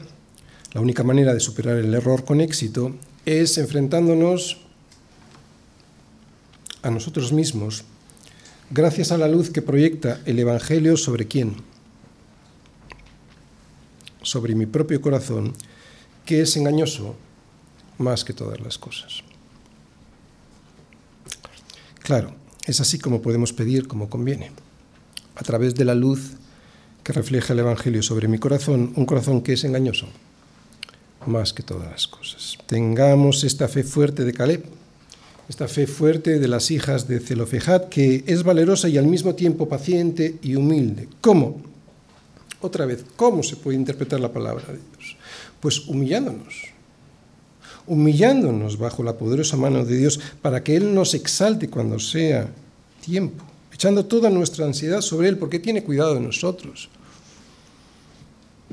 La 0.73 0.81
única 0.81 1.03
manera 1.03 1.33
de 1.33 1.39
superar 1.39 1.77
el 1.77 1.93
error 1.93 2.25
con 2.25 2.41
éxito 2.41 2.95
es 3.25 3.57
enfrentándonos 3.57 4.62
a 6.83 6.91
nosotros 6.91 7.33
mismos 7.33 7.83
gracias 8.69 9.11
a 9.11 9.17
la 9.17 9.27
luz 9.27 9.49
que 9.49 9.61
proyecta 9.61 10.21
el 10.25 10.37
Evangelio 10.39 10.97
sobre 10.97 11.27
quién? 11.27 11.55
sobre 14.23 14.55
mi 14.55 14.65
propio 14.65 15.01
corazón 15.01 15.53
que 16.25 16.41
es 16.41 16.57
engañoso 16.57 17.15
más 17.97 18.23
que 18.23 18.33
todas 18.33 18.59
las 18.61 18.77
cosas. 18.77 19.21
Claro, 22.01 22.33
es 22.65 22.81
así 22.81 22.97
como 22.97 23.21
podemos 23.21 23.53
pedir 23.53 23.87
como 23.87 24.09
conviene, 24.09 24.51
a 25.35 25.43
través 25.43 25.75
de 25.75 25.85
la 25.85 25.95
luz 25.95 26.31
que 27.03 27.13
refleja 27.13 27.53
el 27.53 27.59
Evangelio 27.59 28.01
sobre 28.01 28.27
mi 28.27 28.39
corazón, 28.39 28.93
un 28.95 29.05
corazón 29.05 29.41
que 29.41 29.53
es 29.53 29.63
engañoso 29.63 30.07
más 31.25 31.53
que 31.53 31.63
todas 31.63 31.89
las 31.91 32.07
cosas. 32.07 32.57
Tengamos 32.65 33.43
esta 33.43 33.67
fe 33.67 33.83
fuerte 33.83 34.25
de 34.25 34.33
Caleb, 34.33 34.65
esta 35.49 35.67
fe 35.67 35.87
fuerte 35.87 36.39
de 36.39 36.47
las 36.47 36.71
hijas 36.71 37.07
de 37.07 37.19
Zelofejad, 37.19 37.89
que 37.89 38.23
es 38.27 38.43
valerosa 38.43 38.87
y 38.87 38.97
al 38.97 39.07
mismo 39.07 39.35
tiempo 39.35 39.67
paciente 39.67 40.37
y 40.41 40.55
humilde. 40.55 41.07
¿Cómo? 41.21 41.61
Otra 42.61 42.85
vez, 42.85 43.03
¿cómo 43.15 43.43
se 43.43 43.57
puede 43.57 43.77
interpretar 43.77 44.19
la 44.19 44.31
palabra 44.31 44.65
de 44.67 44.79
Dios? 44.79 45.17
Pues 45.59 45.85
humillándonos, 45.87 46.55
humillándonos 47.85 48.77
bajo 48.77 49.03
la 49.03 49.17
poderosa 49.17 49.57
mano 49.57 49.83
de 49.83 49.97
Dios 49.97 50.19
para 50.41 50.63
que 50.63 50.77
Él 50.77 50.93
nos 50.93 51.13
exalte 51.13 51.69
cuando 51.69 51.99
sea 51.99 52.49
tiempo, 53.03 53.43
echando 53.73 54.05
toda 54.05 54.29
nuestra 54.29 54.65
ansiedad 54.65 55.01
sobre 55.01 55.27
Él 55.27 55.37
porque 55.37 55.59
tiene 55.59 55.83
cuidado 55.83 56.13
de 56.13 56.21
nosotros. 56.21 56.89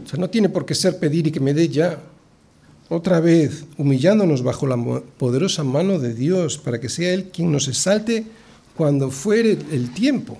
O 0.04 0.08
sea, 0.08 0.18
no 0.18 0.30
tiene 0.30 0.48
por 0.48 0.64
qué 0.64 0.74
ser 0.74 0.98
pedir 0.98 1.26
y 1.26 1.32
que 1.32 1.40
me 1.40 1.52
dé 1.52 1.68
ya. 1.68 2.00
Otra 2.92 3.20
vez, 3.20 3.66
humillándonos 3.78 4.42
bajo 4.42 4.66
la 4.66 4.76
poderosa 5.16 5.62
mano 5.62 6.00
de 6.00 6.12
Dios 6.12 6.58
para 6.58 6.80
que 6.80 6.88
sea 6.88 7.14
Él 7.14 7.30
quien 7.32 7.52
nos 7.52 7.68
exalte 7.68 8.24
cuando 8.76 9.12
fuere 9.12 9.56
el 9.70 9.94
tiempo. 9.94 10.36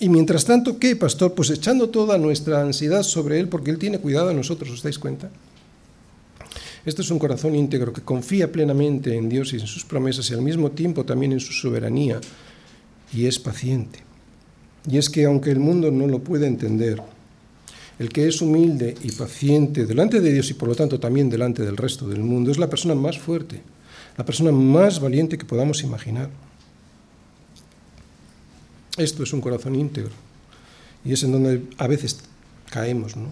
Y 0.00 0.08
mientras 0.08 0.46
tanto, 0.46 0.78
¿qué, 0.78 0.96
pastor? 0.96 1.34
Pues 1.34 1.50
echando 1.50 1.90
toda 1.90 2.16
nuestra 2.16 2.62
ansiedad 2.62 3.02
sobre 3.02 3.38
Él 3.38 3.48
porque 3.50 3.70
Él 3.70 3.78
tiene 3.78 3.98
cuidado 3.98 4.28
de 4.28 4.34
nosotros, 4.34 4.70
¿os 4.70 4.82
dais 4.82 4.98
cuenta? 4.98 5.30
Esto 6.86 7.02
es 7.02 7.10
un 7.10 7.18
corazón 7.18 7.54
íntegro 7.54 7.92
que 7.92 8.00
confía 8.00 8.50
plenamente 8.50 9.14
en 9.14 9.28
Dios 9.28 9.52
y 9.52 9.56
en 9.56 9.66
sus 9.66 9.84
promesas 9.84 10.30
y 10.30 10.34
al 10.34 10.40
mismo 10.40 10.70
tiempo 10.70 11.04
también 11.04 11.32
en 11.32 11.40
su 11.40 11.52
soberanía 11.52 12.22
y 13.12 13.26
es 13.26 13.38
paciente. 13.38 13.98
Y 14.90 14.96
es 14.96 15.10
que 15.10 15.26
aunque 15.26 15.50
el 15.50 15.60
mundo 15.60 15.90
no 15.90 16.06
lo 16.06 16.20
puede 16.20 16.46
entender, 16.46 17.02
el 17.98 18.10
que 18.10 18.28
es 18.28 18.42
humilde 18.42 18.94
y 19.02 19.12
paciente 19.12 19.86
delante 19.86 20.20
de 20.20 20.32
Dios 20.32 20.50
y 20.50 20.54
por 20.54 20.68
lo 20.68 20.74
tanto 20.74 21.00
también 21.00 21.30
delante 21.30 21.62
del 21.62 21.76
resto 21.76 22.06
del 22.08 22.20
mundo 22.20 22.50
es 22.50 22.58
la 22.58 22.68
persona 22.68 22.94
más 22.94 23.18
fuerte, 23.18 23.62
la 24.16 24.24
persona 24.24 24.52
más 24.52 25.00
valiente 25.00 25.38
que 25.38 25.44
podamos 25.44 25.82
imaginar. 25.82 26.30
Esto 28.96 29.22
es 29.22 29.32
un 29.32 29.40
corazón 29.40 29.74
íntegro 29.74 30.12
y 31.04 31.12
es 31.12 31.22
en 31.22 31.32
donde 31.32 31.62
a 31.78 31.86
veces 31.86 32.18
caemos, 32.70 33.16
¿no? 33.16 33.28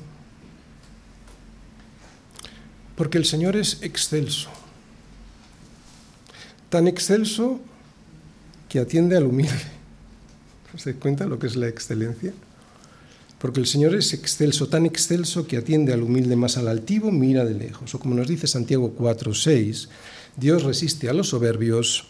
Porque 2.96 3.18
el 3.18 3.24
Señor 3.24 3.56
es 3.56 3.82
excelso. 3.82 4.50
Tan 6.70 6.86
excelso 6.86 7.60
que 8.68 8.78
atiende 8.78 9.16
al 9.16 9.24
humilde. 9.24 9.52
¿Se 10.76 10.94
cuenta 10.94 11.26
lo 11.26 11.38
que 11.38 11.46
es 11.46 11.56
la 11.56 11.68
excelencia? 11.68 12.32
Porque 13.44 13.60
el 13.60 13.66
Señor 13.66 13.94
es 13.94 14.14
excelso, 14.14 14.68
tan 14.68 14.86
excelso 14.86 15.46
que 15.46 15.58
atiende 15.58 15.92
al 15.92 16.02
humilde, 16.02 16.34
más 16.34 16.56
al 16.56 16.66
altivo 16.66 17.12
mira 17.12 17.44
de 17.44 17.52
lejos. 17.52 17.94
O 17.94 17.98
como 17.98 18.14
nos 18.14 18.26
dice 18.26 18.46
Santiago 18.46 18.94
4:6, 18.96 19.90
Dios 20.34 20.62
resiste 20.62 21.10
a 21.10 21.12
los 21.12 21.28
soberbios 21.28 22.06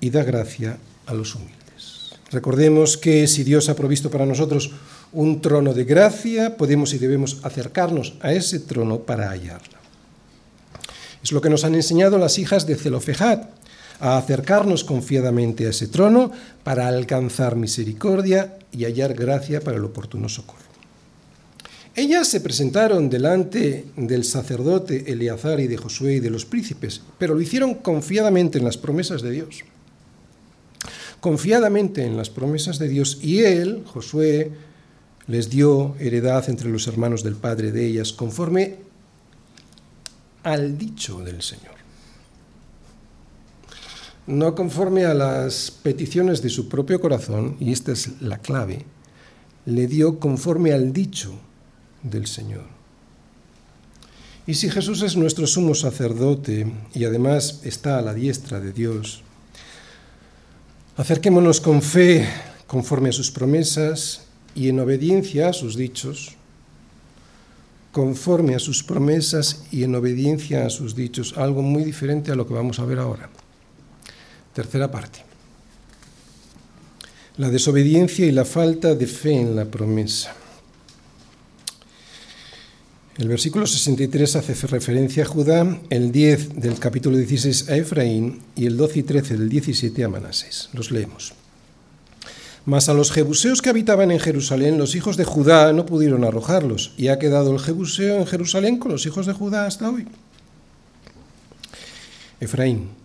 y 0.00 0.08
da 0.08 0.24
gracia 0.24 0.78
a 1.04 1.12
los 1.12 1.34
humildes. 1.34 2.14
Recordemos 2.30 2.96
que 2.96 3.26
si 3.26 3.44
Dios 3.44 3.68
ha 3.68 3.76
provisto 3.76 4.08
para 4.10 4.24
nosotros 4.24 4.70
un 5.12 5.42
trono 5.42 5.74
de 5.74 5.84
gracia, 5.84 6.56
podemos 6.56 6.94
y 6.94 6.98
debemos 6.98 7.40
acercarnos 7.42 8.14
a 8.22 8.32
ese 8.32 8.58
trono 8.58 9.00
para 9.00 9.28
hallarla. 9.28 9.78
Es 11.22 11.30
lo 11.32 11.42
que 11.42 11.50
nos 11.50 11.64
han 11.64 11.74
enseñado 11.74 12.16
las 12.16 12.38
hijas 12.38 12.66
de 12.66 12.76
Zelofejad, 12.76 13.50
a 14.04 14.18
acercarnos 14.18 14.84
confiadamente 14.84 15.66
a 15.66 15.70
ese 15.70 15.88
trono 15.88 16.30
para 16.62 16.88
alcanzar 16.88 17.56
misericordia 17.56 18.58
y 18.70 18.84
hallar 18.84 19.14
gracia 19.14 19.62
para 19.62 19.78
el 19.78 19.84
oportuno 19.84 20.28
socorro. 20.28 20.60
Ellas 21.96 22.28
se 22.28 22.42
presentaron 22.42 23.08
delante 23.08 23.86
del 23.96 24.24
sacerdote 24.24 25.10
Eleazar 25.10 25.58
y 25.58 25.68
de 25.68 25.78
Josué 25.78 26.16
y 26.16 26.20
de 26.20 26.28
los 26.28 26.44
príncipes, 26.44 27.00
pero 27.16 27.34
lo 27.34 27.40
hicieron 27.40 27.76
confiadamente 27.76 28.58
en 28.58 28.66
las 28.66 28.76
promesas 28.76 29.22
de 29.22 29.30
Dios. 29.30 29.64
Confiadamente 31.20 32.04
en 32.04 32.18
las 32.18 32.28
promesas 32.28 32.78
de 32.78 32.88
Dios 32.88 33.20
y 33.22 33.38
él, 33.38 33.84
Josué, 33.86 34.50
les 35.28 35.48
dio 35.48 35.96
heredad 35.98 36.50
entre 36.50 36.68
los 36.68 36.86
hermanos 36.88 37.22
del 37.22 37.36
padre 37.36 37.72
de 37.72 37.86
ellas, 37.86 38.12
conforme 38.12 38.76
al 40.42 40.76
dicho 40.76 41.20
del 41.20 41.40
Señor. 41.40 41.83
No 44.26 44.54
conforme 44.54 45.04
a 45.04 45.12
las 45.12 45.70
peticiones 45.70 46.40
de 46.40 46.48
su 46.48 46.68
propio 46.68 47.00
corazón, 47.00 47.56
y 47.60 47.72
esta 47.72 47.92
es 47.92 48.22
la 48.22 48.38
clave, 48.38 48.84
le 49.66 49.86
dio 49.86 50.18
conforme 50.18 50.72
al 50.72 50.92
dicho 50.92 51.34
del 52.02 52.26
Señor. 52.26 52.64
Y 54.46 54.54
si 54.54 54.70
Jesús 54.70 55.02
es 55.02 55.16
nuestro 55.16 55.46
sumo 55.46 55.74
sacerdote 55.74 56.70
y 56.94 57.04
además 57.04 57.60
está 57.64 57.98
a 57.98 58.02
la 58.02 58.12
diestra 58.12 58.60
de 58.60 58.72
Dios, 58.72 59.22
acerquémonos 60.96 61.60
con 61.60 61.80
fe 61.80 62.28
conforme 62.66 63.08
a 63.08 63.12
sus 63.12 63.30
promesas 63.30 64.26
y 64.54 64.68
en 64.68 64.80
obediencia 64.80 65.48
a 65.48 65.52
sus 65.52 65.76
dichos, 65.76 66.36
conforme 67.92 68.54
a 68.54 68.58
sus 68.58 68.82
promesas 68.82 69.64
y 69.70 69.84
en 69.84 69.94
obediencia 69.94 70.66
a 70.66 70.70
sus 70.70 70.94
dichos, 70.94 71.34
algo 71.38 71.62
muy 71.62 71.84
diferente 71.84 72.32
a 72.32 72.34
lo 72.34 72.46
que 72.46 72.54
vamos 72.54 72.78
a 72.80 72.84
ver 72.84 72.98
ahora. 72.98 73.30
Tercera 74.54 74.90
parte. 74.90 75.24
La 77.36 77.50
desobediencia 77.50 78.24
y 78.24 78.30
la 78.30 78.44
falta 78.44 78.94
de 78.94 79.08
fe 79.08 79.32
en 79.40 79.56
la 79.56 79.64
promesa. 79.64 80.34
El 83.18 83.28
versículo 83.28 83.66
63 83.66 84.36
hace 84.36 84.66
referencia 84.66 85.24
a 85.24 85.26
Judá, 85.26 85.80
el 85.90 86.12
10 86.12 86.60
del 86.60 86.78
capítulo 86.78 87.16
16 87.16 87.68
a 87.68 87.76
Efraín 87.76 88.42
y 88.54 88.66
el 88.66 88.76
12 88.76 89.00
y 89.00 89.02
13 89.02 89.36
del 89.36 89.48
17 89.48 90.04
a 90.04 90.08
Manasés. 90.08 90.68
Los 90.72 90.92
leemos. 90.92 91.32
Mas 92.64 92.88
a 92.88 92.94
los 92.94 93.12
jebuseos 93.12 93.60
que 93.60 93.70
habitaban 93.70 94.10
en 94.10 94.20
Jerusalén, 94.20 94.78
los 94.78 94.94
hijos 94.94 95.16
de 95.16 95.24
Judá 95.24 95.72
no 95.72 95.86
pudieron 95.86 96.24
arrojarlos, 96.24 96.94
y 96.96 97.08
ha 97.08 97.18
quedado 97.18 97.52
el 97.52 97.60
jebuseo 97.60 98.18
en 98.18 98.26
Jerusalén 98.26 98.78
con 98.78 98.90
los 98.90 99.04
hijos 99.06 99.26
de 99.26 99.32
Judá 99.32 99.66
hasta 99.66 99.90
hoy. 99.90 100.06
Efraín. 102.40 103.03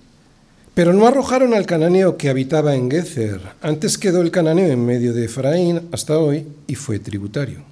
Pero 0.80 0.94
no 0.94 1.08
arrojaron 1.08 1.54
al 1.54 1.65
cananeo 1.65 2.15
que 2.15 2.30
habitaba 2.30 2.74
en 2.74 2.89
Gezer. 2.89 3.42
Antes 3.62 3.98
quedó 3.98 4.22
el 4.22 4.32
cananeo 4.32 4.72
en 4.72 4.86
medio 4.86 5.12
de 5.13 5.26
Efraín 5.26 5.89
hasta 5.92 6.18
hoy 6.18 6.48
y 6.68 6.76
fue 6.76 7.00
tributario. 7.00 7.65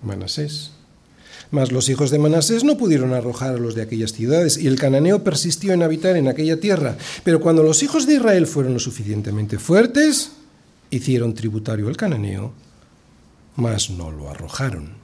Manasés. 0.00 0.70
Mas 1.50 1.70
los 1.70 1.90
hijos 1.90 2.10
de 2.10 2.18
Manasés 2.18 2.64
no 2.64 2.78
pudieron 2.78 3.12
arrojar 3.12 3.56
a 3.56 3.58
los 3.58 3.74
de 3.74 3.82
aquellas 3.82 4.14
ciudades, 4.14 4.56
y 4.56 4.68
el 4.68 4.78
cananeo 4.78 5.22
persistió 5.22 5.74
en 5.74 5.82
habitar 5.82 6.16
en 6.16 6.28
aquella 6.28 6.58
tierra. 6.58 6.96
Pero 7.24 7.42
cuando 7.42 7.62
los 7.62 7.82
hijos 7.82 8.06
de 8.06 8.14
Israel 8.14 8.46
fueron 8.46 8.72
lo 8.72 8.78
suficientemente 8.78 9.58
fuertes, 9.58 10.32
hicieron 10.88 11.34
tributario 11.34 11.88
al 11.88 11.98
cananeo, 11.98 12.54
mas 13.56 13.90
no 13.90 14.10
lo 14.10 14.30
arrojaron. 14.30 15.01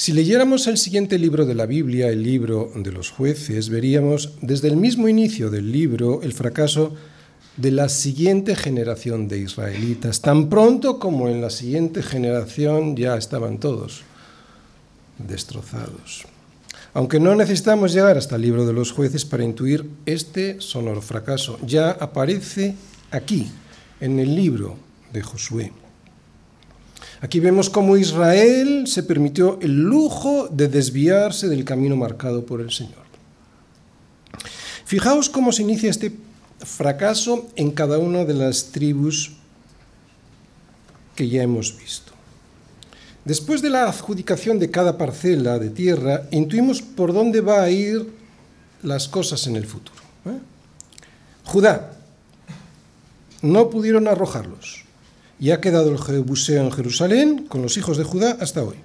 Si 0.00 0.14
leyéramos 0.14 0.66
el 0.66 0.78
siguiente 0.78 1.18
libro 1.18 1.44
de 1.44 1.54
la 1.54 1.66
Biblia, 1.66 2.08
el 2.08 2.22
libro 2.22 2.72
de 2.74 2.90
los 2.90 3.10
jueces, 3.10 3.68
veríamos 3.68 4.32
desde 4.40 4.68
el 4.68 4.78
mismo 4.78 5.08
inicio 5.08 5.50
del 5.50 5.70
libro 5.70 6.22
el 6.22 6.32
fracaso 6.32 6.94
de 7.58 7.70
la 7.70 7.90
siguiente 7.90 8.56
generación 8.56 9.28
de 9.28 9.40
israelitas, 9.40 10.22
tan 10.22 10.48
pronto 10.48 10.98
como 10.98 11.28
en 11.28 11.42
la 11.42 11.50
siguiente 11.50 12.02
generación 12.02 12.96
ya 12.96 13.14
estaban 13.18 13.58
todos 13.58 14.00
destrozados. 15.18 16.24
Aunque 16.94 17.20
no 17.20 17.34
necesitamos 17.34 17.92
llegar 17.92 18.16
hasta 18.16 18.36
el 18.36 18.42
libro 18.42 18.64
de 18.64 18.72
los 18.72 18.92
jueces 18.92 19.26
para 19.26 19.44
intuir 19.44 19.84
este 20.06 20.62
sonoro 20.62 21.02
fracaso, 21.02 21.58
ya 21.60 21.90
aparece 21.90 22.74
aquí, 23.10 23.50
en 24.00 24.18
el 24.18 24.34
libro 24.34 24.78
de 25.12 25.20
Josué. 25.20 25.72
Aquí 27.20 27.40
vemos 27.40 27.70
cómo 27.70 27.96
Israel 27.96 28.86
se 28.86 29.02
permitió 29.02 29.58
el 29.60 29.82
lujo 29.82 30.48
de 30.48 30.68
desviarse 30.68 31.48
del 31.48 31.64
camino 31.64 31.96
marcado 31.96 32.46
por 32.46 32.60
el 32.60 32.70
Señor. 32.70 33.04
Fijaos 34.84 35.28
cómo 35.28 35.52
se 35.52 35.62
inicia 35.62 35.90
este 35.90 36.12
fracaso 36.58 37.48
en 37.56 37.70
cada 37.70 37.98
una 37.98 38.24
de 38.24 38.34
las 38.34 38.72
tribus 38.72 39.32
que 41.14 41.28
ya 41.28 41.42
hemos 41.42 41.78
visto. 41.78 42.12
Después 43.24 43.60
de 43.62 43.70
la 43.70 43.84
adjudicación 43.84 44.58
de 44.58 44.70
cada 44.70 44.96
parcela 44.96 45.58
de 45.58 45.70
tierra, 45.70 46.22
intuimos 46.30 46.80
por 46.80 47.12
dónde 47.12 47.40
va 47.40 47.62
a 47.62 47.70
ir 47.70 48.10
las 48.82 49.08
cosas 49.08 49.46
en 49.46 49.56
el 49.56 49.66
futuro. 49.66 50.00
¿eh? 50.26 50.38
Judá, 51.44 51.92
no 53.42 53.70
pudieron 53.70 54.08
arrojarlos. 54.08 54.84
Y 55.40 55.50
ha 55.50 55.60
quedado 55.60 55.90
el 55.90 55.98
Jebuseo 55.98 56.62
en 56.62 56.70
Jerusalén 56.70 57.46
con 57.48 57.62
los 57.62 57.76
hijos 57.78 57.96
de 57.96 58.04
Judá 58.04 58.36
hasta 58.40 58.62
hoy. 58.62 58.76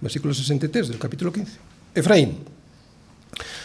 Versículo 0.00 0.34
63 0.34 0.88
del 0.88 0.98
capítulo 0.98 1.32
15. 1.32 1.52
Efraín. 1.94 2.38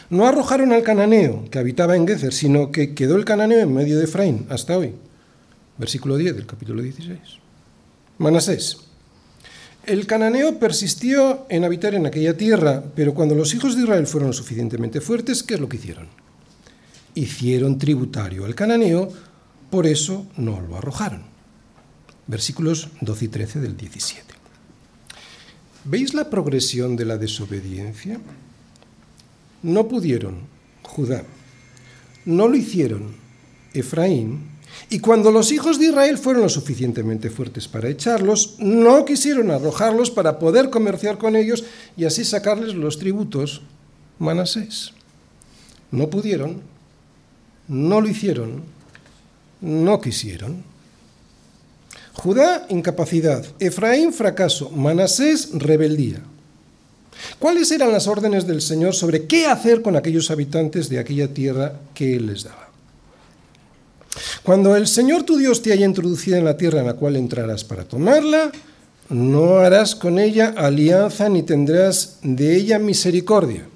No 0.10 0.28
arrojaron 0.28 0.72
al 0.72 0.84
cananeo 0.84 1.46
que 1.50 1.60
habitaba 1.60 1.96
en 1.96 2.08
Gezer, 2.08 2.32
sino 2.32 2.72
que 2.72 2.94
quedó 2.94 3.16
el 3.16 3.26
cananeo 3.26 3.60
en 3.60 3.74
medio 3.74 3.98
de 3.98 4.06
Efraín 4.06 4.46
hasta 4.50 4.78
hoy. 4.78 4.94
Versículo 5.78 6.16
10 6.16 6.36
del 6.36 6.46
capítulo 6.46 6.82
16. 6.82 7.20
Manasés. 8.20 8.78
El 9.86 10.06
cananeo 10.06 10.60
persistió 10.60 11.46
en 11.50 11.64
habitar 11.64 11.96
en 11.96 12.06
aquella 12.06 12.38
tierra, 12.38 12.84
pero 12.96 13.14
cuando 13.14 13.36
los 13.36 13.54
hijos 13.54 13.76
de 13.76 13.84
Israel 13.84 14.06
fueron 14.06 14.34
suficientemente 14.34 15.02
fuertes, 15.02 15.44
¿qué 15.44 15.56
es 15.56 15.60
lo 15.60 15.68
que 15.68 15.78
hicieron? 15.78 16.08
Hicieron 17.16 17.78
tributario 17.80 18.46
al 18.46 18.54
cananeo 18.54 19.12
por 19.70 19.86
eso 19.86 20.28
no 20.38 20.62
lo 20.62 20.78
arrojaron. 20.78 21.37
Versículos 22.28 22.90
12 23.02 23.26
y 23.26 23.28
13 23.30 23.60
del 23.62 23.78
17. 23.78 24.34
¿Veis 25.86 26.14
la 26.14 26.30
progresión 26.30 26.98
de 26.98 27.06
la 27.06 27.18
desobediencia? 27.18 28.20
No 29.64 29.88
pudieron, 29.88 30.42
Judá. 30.84 31.24
No 32.26 32.50
lo 32.50 32.58
hicieron, 32.58 33.16
Efraín. 33.74 34.58
Y 34.90 35.00
cuando 35.00 35.32
los 35.32 35.52
hijos 35.52 35.80
de 35.80 35.86
Israel 35.86 36.18
fueron 36.18 36.44
lo 36.44 36.50
suficientemente 36.50 37.30
fuertes 37.30 37.70
para 37.70 37.90
echarlos, 37.90 38.56
no 38.60 39.06
quisieron 39.06 39.50
arrojarlos 39.50 40.12
para 40.12 40.40
poder 40.40 40.70
comerciar 40.70 41.18
con 41.18 41.38
ellos 41.38 41.64
y 41.96 42.04
así 42.04 42.26
sacarles 42.26 42.76
los 42.76 43.00
tributos, 43.00 43.62
Manasés. 44.20 44.94
No 45.92 46.10
pudieron, 46.10 46.62
no 47.68 48.02
lo 48.02 48.10
hicieron, 48.10 48.64
no 49.62 50.02
quisieron. 50.02 50.64
Judá, 52.18 52.66
incapacidad. 52.70 53.46
Efraín, 53.60 54.12
fracaso. 54.12 54.72
Manasés, 54.72 55.50
rebeldía. 55.54 56.20
¿Cuáles 57.40 57.72
eran 57.72 57.92
las 57.92 58.08
órdenes 58.08 58.48
del 58.48 58.62
Señor 58.62 58.96
sobre 58.96 59.26
qué 59.26 59.46
hacer 59.46 59.82
con 59.82 59.96
aquellos 59.96 60.32
habitantes 60.32 60.90
de 60.90 61.00
aquella 61.00 61.34
tierra 61.34 61.74
que 61.94 62.16
Él 62.16 62.28
les 62.28 62.44
daba? 62.44 62.70
Cuando 64.42 64.76
el 64.76 64.88
Señor 64.88 65.24
tu 65.24 65.38
Dios 65.38 65.62
te 65.62 65.72
haya 65.72 65.86
introducido 65.86 66.38
en 66.38 66.46
la 66.46 66.58
tierra 66.58 66.80
en 66.80 66.88
la 66.88 66.96
cual 66.96 67.18
entrarás 67.18 67.64
para 67.64 67.84
tomarla, 67.84 68.52
no 69.10 69.58
harás 69.58 69.96
con 69.96 70.18
ella 70.18 70.54
alianza 70.58 71.30
ni 71.30 71.44
tendrás 71.44 72.18
de 72.24 72.56
ella 72.56 72.80
misericordia. 72.80 73.68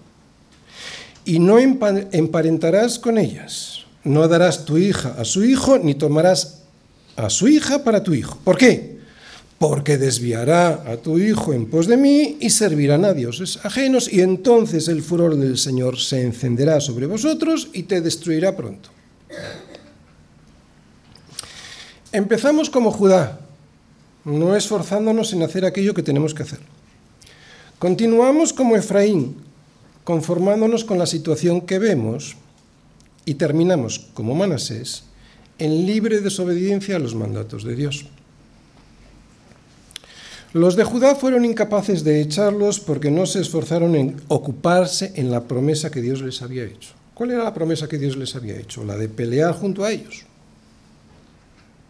Y 1.26 1.38
no 1.38 1.60
emparentarás 1.60 2.98
con 2.98 3.20
ellas. 3.20 3.86
No 4.04 4.28
darás 4.28 4.66
tu 4.66 4.80
hija 4.80 5.16
a 5.18 5.26
su 5.26 5.44
hijo, 5.44 5.78
ni 5.78 5.94
tomarás 5.94 6.61
a 7.16 7.30
su 7.30 7.48
hija 7.48 7.84
para 7.84 8.04
tu 8.04 8.14
hijo. 8.14 8.38
¿Por 8.44 8.58
qué? 8.58 9.00
Porque 9.60 9.98
desviará 9.98 10.84
a 10.92 10.98
tu 10.98 11.20
hijo 11.20 11.54
en 11.54 11.68
pos 11.68 11.88
de 11.88 11.98
mí 11.98 12.38
y 12.40 12.50
servirán 12.50 13.06
a 13.06 13.14
dioses 13.14 13.60
ajenos, 13.64 14.12
y 14.12 14.22
entonces 14.22 14.88
el 14.88 15.04
furor 15.04 15.36
del 15.36 15.58
Señor 15.58 16.00
se 16.00 16.24
encenderá 16.24 16.80
sobre 16.82 17.06
vosotros 17.06 17.70
y 17.74 17.84
te 17.84 18.02
destruirá 18.02 18.56
pronto. 18.56 18.90
Empezamos 22.12 22.70
como 22.70 22.92
Judá, 22.92 23.40
no 24.26 24.56
esforzándonos 24.56 25.32
en 25.34 25.44
hacer 25.44 25.66
aquello 25.66 25.94
que 25.94 26.04
tenemos 26.04 26.34
que 26.34 26.44
hacer. 26.44 26.60
Continuamos 27.80 28.54
como 28.54 28.76
Efraín, 28.76 29.38
conformándonos 30.04 30.84
con 30.84 30.98
la 30.98 31.06
situación 31.06 31.62
que 31.62 31.80
vemos 31.80 32.36
y 33.26 33.36
terminamos 33.36 34.00
como 34.14 34.36
Manasés 34.36 35.04
en 35.62 35.86
libre 35.86 36.22
desobediencia 36.22 36.96
a 36.96 37.00
los 37.00 37.14
mandatos 37.14 37.64
de 37.64 37.76
Dios. 37.76 38.06
Los 40.54 40.76
de 40.76 40.84
Judá 40.84 41.14
fueron 41.14 41.46
incapaces 41.46 42.04
de 42.04 42.20
echarlos 42.20 42.80
porque 42.80 43.12
no 43.12 43.28
se 43.28 43.42
esforzaron 43.42 43.96
en 43.96 44.20
ocuparse 44.28 45.14
en 45.16 45.30
la 45.30 45.44
promesa 45.44 45.92
que 45.92 46.02
Dios 46.02 46.22
les 46.24 46.42
había 46.42 46.66
hecho. 46.66 46.90
¿Cuál 47.14 47.32
era 47.32 47.44
la 47.44 47.54
promesa 47.54 47.88
que 47.88 48.00
Dios 48.00 48.18
les 48.18 48.36
había 48.36 48.58
hecho? 48.58 48.84
La 48.84 48.98
de 48.98 49.08
pelear 49.08 49.54
junto 49.54 49.84
a 49.84 49.92
ellos. 49.92 50.26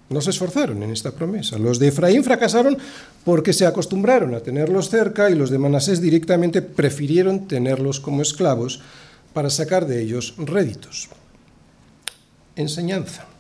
No 0.10 0.20
se 0.20 0.32
esforzaron 0.32 0.84
en 0.84 0.92
esta 0.92 1.12
promesa. 1.12 1.58
Los 1.58 1.80
de 1.80 1.88
Efraín 1.88 2.26
fracasaron 2.26 2.78
porque 3.24 3.54
se 3.54 3.66
acostumbraron 3.66 4.36
a 4.36 4.42
tenerlos 4.42 4.90
cerca 4.90 5.30
y 5.30 5.36
los 5.36 5.50
de 5.50 5.58
Manasés 5.58 6.02
directamente 6.02 6.62
prefirieron 6.62 7.48
tenerlos 7.48 8.02
como 8.02 8.22
esclavos 8.22 8.82
para 9.34 9.50
sacar 9.50 9.88
de 9.88 10.02
ellos 10.02 10.36
réditos. 10.38 11.08
Enseñanza. 12.58 13.31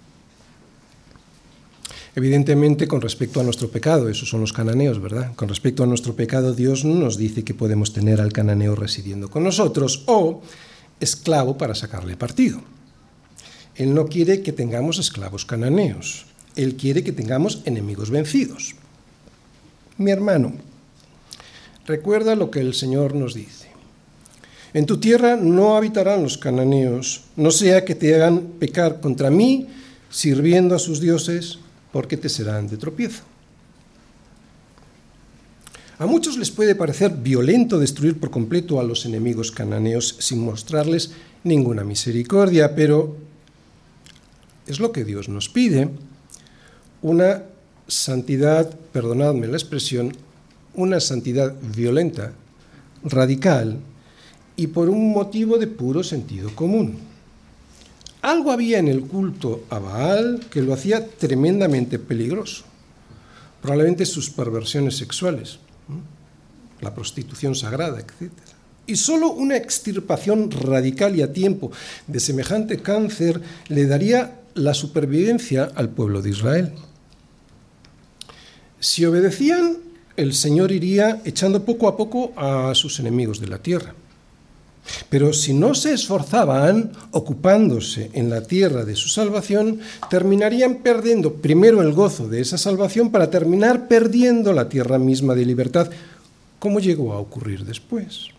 Evidentemente, 2.13 2.87
con 2.87 2.99
respecto 2.99 3.39
a 3.39 3.43
nuestro 3.43 3.69
pecado, 3.69 4.09
esos 4.09 4.27
son 4.27 4.41
los 4.41 4.51
cananeos, 4.51 5.01
¿verdad? 5.01 5.33
Con 5.35 5.47
respecto 5.47 5.83
a 5.83 5.87
nuestro 5.87 6.13
pecado, 6.13 6.53
Dios 6.53 6.83
no 6.83 6.95
nos 6.95 7.17
dice 7.17 7.43
que 7.43 7.53
podemos 7.53 7.93
tener 7.93 8.19
al 8.19 8.33
cananeo 8.33 8.75
residiendo 8.75 9.29
con 9.29 9.43
nosotros 9.43 10.03
o 10.07 10.41
esclavo 10.99 11.57
para 11.57 11.73
sacarle 11.73 12.17
partido. 12.17 12.61
Él 13.75 13.93
no 13.93 14.07
quiere 14.07 14.41
que 14.41 14.51
tengamos 14.51 14.99
esclavos 14.99 15.45
cananeos. 15.45 16.25
Él 16.57 16.75
quiere 16.75 17.03
que 17.03 17.13
tengamos 17.13 17.61
enemigos 17.63 18.09
vencidos. 18.09 18.75
Mi 19.97 20.11
hermano, 20.11 20.53
recuerda 21.85 22.35
lo 22.35 22.51
que 22.51 22.59
el 22.59 22.73
Señor 22.73 23.15
nos 23.15 23.33
dice. 23.33 23.69
En 24.73 24.85
tu 24.85 24.99
tierra 24.99 25.37
no 25.37 25.77
habitarán 25.77 26.23
los 26.23 26.37
cananeos, 26.37 27.23
no 27.37 27.51
sea 27.51 27.85
que 27.85 27.95
te 27.95 28.15
hagan 28.15 28.41
pecar 28.59 28.99
contra 28.99 29.29
mí, 29.29 29.67
sirviendo 30.09 30.75
a 30.75 30.79
sus 30.79 30.99
dioses, 30.99 31.59
porque 31.91 32.17
te 32.17 32.29
serán 32.29 32.67
de 32.67 32.77
tropiezo. 32.77 33.23
A 35.99 36.07
muchos 36.07 36.37
les 36.37 36.49
puede 36.49 36.73
parecer 36.73 37.11
violento 37.11 37.77
destruir 37.77 38.19
por 38.19 38.31
completo 38.31 38.79
a 38.79 38.83
los 38.83 39.05
enemigos 39.05 39.51
cananeos 39.51 40.15
sin 40.19 40.43
mostrarles 40.43 41.11
ninguna 41.43 41.83
misericordia, 41.83 42.73
pero 42.75 43.17
es 44.65 44.79
lo 44.79 44.91
que 44.91 45.05
Dios 45.05 45.29
nos 45.29 45.47
pide 45.47 45.89
una 47.03 47.43
santidad, 47.87 48.73
perdonadme 48.91 49.47
la 49.47 49.57
expresión, 49.57 50.15
una 50.73 50.99
santidad 50.99 51.53
violenta, 51.75 52.33
radical 53.03 53.77
y 54.55 54.67
por 54.67 54.89
un 54.89 55.11
motivo 55.11 55.57
de 55.57 55.67
puro 55.67 56.03
sentido 56.03 56.55
común. 56.55 57.10
Algo 58.21 58.51
había 58.51 58.77
en 58.79 58.87
el 58.87 59.01
culto 59.01 59.63
a 59.69 59.79
Baal 59.79 60.41
que 60.51 60.61
lo 60.61 60.73
hacía 60.73 61.07
tremendamente 61.07 61.97
peligroso. 61.97 62.63
Probablemente 63.61 64.05
sus 64.05 64.29
perversiones 64.29 64.97
sexuales, 64.97 65.59
la 66.81 66.93
prostitución 66.93 67.55
sagrada, 67.55 67.99
etc. 67.99 68.31
Y 68.85 68.95
solo 68.95 69.31
una 69.31 69.57
extirpación 69.57 70.51
radical 70.51 71.15
y 71.15 71.21
a 71.21 71.33
tiempo 71.33 71.71
de 72.07 72.19
semejante 72.19 72.81
cáncer 72.81 73.41
le 73.69 73.85
daría 73.85 74.39
la 74.53 74.73
supervivencia 74.73 75.71
al 75.75 75.89
pueblo 75.89 76.21
de 76.21 76.29
Israel. 76.29 76.73
Si 78.79 79.05
obedecían, 79.05 79.77
el 80.17 80.33
Señor 80.33 80.71
iría 80.71 81.21
echando 81.23 81.63
poco 81.65 81.87
a 81.87 81.97
poco 81.97 82.33
a 82.35 82.73
sus 82.75 82.99
enemigos 82.99 83.39
de 83.39 83.47
la 83.47 83.59
tierra. 83.59 83.93
Pero 85.09 85.33
si 85.33 85.53
no 85.53 85.75
se 85.75 85.93
esforzaban 85.93 86.91
ocupándose 87.11 88.09
en 88.13 88.29
la 88.29 88.41
tierra 88.41 88.85
de 88.85 88.95
su 88.95 89.09
salvación, 89.09 89.79
terminarían 90.09 90.75
perdiendo 90.75 91.35
primero 91.35 91.81
el 91.81 91.93
gozo 91.93 92.27
de 92.27 92.41
esa 92.41 92.57
salvación 92.57 93.11
para 93.11 93.29
terminar 93.29 93.87
perdiendo 93.87 94.53
la 94.53 94.69
tierra 94.69 94.97
misma 94.99 95.35
de 95.35 95.45
libertad, 95.45 95.89
como 96.59 96.79
llegó 96.79 97.13
a 97.13 97.19
ocurrir 97.19 97.65
después. 97.65 98.29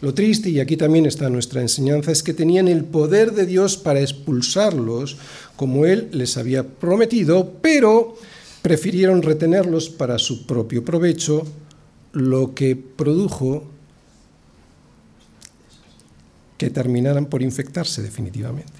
Lo 0.00 0.14
triste, 0.14 0.48
y 0.48 0.60
aquí 0.60 0.78
también 0.78 1.04
está 1.04 1.28
nuestra 1.28 1.60
enseñanza, 1.60 2.10
es 2.10 2.22
que 2.22 2.32
tenían 2.32 2.68
el 2.68 2.84
poder 2.84 3.32
de 3.32 3.44
Dios 3.44 3.76
para 3.76 4.00
expulsarlos, 4.00 5.18
como 5.56 5.84
Él 5.84 6.08
les 6.12 6.38
había 6.38 6.66
prometido, 6.66 7.52
pero 7.60 8.16
prefirieron 8.62 9.20
retenerlos 9.20 9.90
para 9.90 10.18
su 10.18 10.46
propio 10.46 10.84
provecho, 10.84 11.46
lo 12.12 12.54
que 12.54 12.76
produjo 12.76 13.69
que 16.60 16.68
terminaran 16.68 17.24
por 17.24 17.40
infectarse 17.40 18.04
definitivamente. 18.04 18.76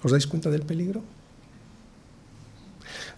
¿Os 0.00 0.08
dais 0.08 0.24
cuenta 0.24 0.48
del 0.48 0.64
peligro? 0.64 1.04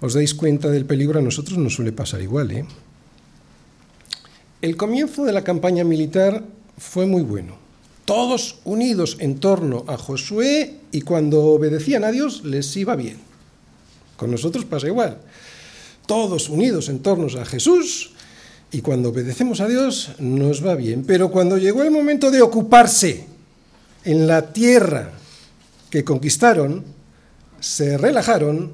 ¿Os 0.03 0.19
dais 0.19 0.35
cuenta 0.35 0.75
del 0.75 0.91
peligro? 0.91 1.23
A 1.23 1.23
nosotros 1.23 1.55
nos 1.55 1.79
suele 1.79 1.95
pasar 1.95 2.19
igual. 2.19 2.51
¿eh? 2.51 2.67
El 4.59 4.75
comienzo 4.77 5.23
de 5.23 5.31
la 5.31 5.47
campaña 5.47 5.87
militar 5.87 6.43
fue 6.77 7.07
muy 7.07 7.23
bueno. 7.23 7.63
Todos 8.05 8.59
unidos 8.65 9.19
en 9.21 9.39
torno 9.39 9.85
a 9.87 9.97
Josué 9.97 10.81
y 10.91 11.03
cuando 11.03 11.55
obedecían 11.55 12.03
a 12.03 12.11
Dios 12.11 12.43
les 12.43 12.75
iba 12.77 12.97
bien. 12.97 13.19
Con 14.17 14.33
nosotros 14.33 14.65
pasa 14.65 14.89
igual 14.89 15.23
todos 16.07 16.49
unidos 16.49 16.89
en 16.89 16.99
torno 16.99 17.29
a 17.41 17.45
Jesús, 17.45 18.11
y 18.73 18.81
cuando 18.81 19.11
obedecemos 19.11 19.61
a 19.61 19.69
Dios 19.69 20.11
nos 20.19 20.67
va 20.67 20.75
bien. 20.75 21.05
Pero 21.07 21.31
cuando 21.31 21.57
llegó 21.57 21.85
el 21.85 21.93
momento 21.93 22.33
de 22.33 22.43
ocuparse 22.43 23.32
en 24.05 24.27
la 24.27 24.53
tierra 24.53 25.11
que 25.91 26.05
conquistaron, 26.05 26.85
se 27.61 27.99
relajaron 27.99 28.73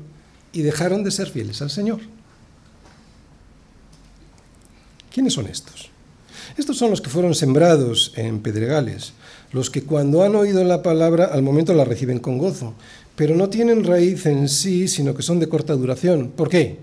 y 0.52 0.62
dejaron 0.62 1.04
de 1.04 1.10
ser 1.10 1.28
fieles 1.28 1.60
al 1.62 1.70
Señor. 1.70 2.00
¿Quiénes 5.12 5.34
son 5.34 5.46
estos? 5.46 5.90
Estos 6.56 6.78
son 6.78 6.90
los 6.90 7.00
que 7.00 7.10
fueron 7.10 7.34
sembrados 7.34 8.12
en 8.16 8.40
pedregales, 8.40 9.12
los 9.52 9.70
que 9.70 9.82
cuando 9.82 10.22
han 10.22 10.34
oído 10.34 10.64
la 10.64 10.82
palabra 10.82 11.26
al 11.26 11.42
momento 11.42 11.74
la 11.74 11.84
reciben 11.84 12.18
con 12.18 12.38
gozo, 12.38 12.74
pero 13.16 13.34
no 13.34 13.48
tienen 13.48 13.84
raíz 13.84 14.26
en 14.26 14.48
sí, 14.48 14.88
sino 14.88 15.14
que 15.14 15.22
son 15.22 15.40
de 15.40 15.48
corta 15.48 15.74
duración. 15.74 16.28
¿Por 16.30 16.48
qué? 16.48 16.78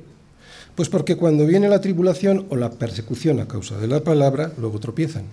Pues 0.76 0.90
porque 0.90 1.16
cuando 1.16 1.46
viene 1.46 1.70
la 1.70 1.82
tribulación 1.82 2.46
o 2.50 2.56
la 2.56 2.72
persecución 2.72 3.40
a 3.40 3.48
causa 3.48 3.78
de 3.78 3.88
la 3.88 4.04
palabra, 4.04 4.52
luego 4.58 4.80
tropiezan. 4.80 5.24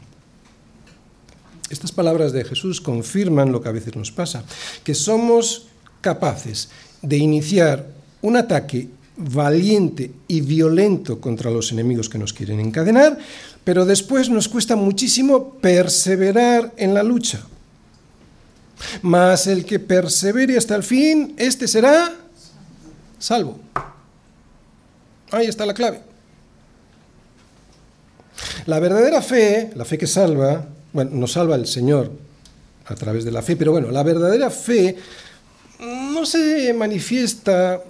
Estas 1.73 1.91
palabras 1.91 2.33
de 2.33 2.45
Jesús 2.45 2.83
confirman 2.83 3.51
lo 3.51 3.63
que 3.63 3.71
a 3.71 3.73
veces 3.73 3.97
nos 3.97 4.13
pasa, 4.13 4.45
que 4.85 4.95
somos 4.95 5.69
capaces 6.03 6.69
de 7.01 7.17
iniciar 7.17 7.89
un 8.21 8.37
ataque 8.37 8.91
valiente 9.17 10.13
y 10.29 10.43
violento 10.43 11.19
contra 11.19 11.51
los 11.51 11.73
enemigos 11.73 12.11
que 12.11 12.19
nos 12.19 12.35
quieren 12.35 12.61
encadenar, 12.61 13.17
pero 13.65 13.87
después 13.87 14.29
nos 14.29 14.49
cuesta 14.49 14.77
muchísimo 14.77 15.55
perseverar 15.55 16.75
en 16.77 16.93
la 16.93 17.03
lucha. 17.03 17.41
Mas 19.01 19.47
el 19.47 19.65
que 19.65 19.79
persevere 19.79 20.59
hasta 20.59 20.77
el 20.77 20.83
fin, 20.83 21.35
este 21.39 21.67
será 21.67 22.13
salvo. 23.19 23.59
Ahí 25.31 25.47
está 25.47 25.65
la 25.65 25.73
clave. 25.73 26.03
La 28.67 28.79
verdadera 28.79 29.23
fe, 29.23 29.71
la 29.75 29.87
fe 29.87 29.97
que 29.97 30.07
salva, 30.07 30.67
bueno, 30.93 31.11
nos 31.15 31.33
salva 31.33 31.57
el 31.57 31.67
Señor 31.67 32.11
a 32.87 32.95
través 32.95 33.25
de 33.25 33.33
la 33.33 33.43
fe, 33.43 33.57
pero 33.57 33.73
bueno, 33.73 33.91
la 33.91 34.03
verdadera 34.03 34.51
fe 34.51 34.97
no 35.81 36.25
se 36.25 36.73
manifiesta 36.75 37.83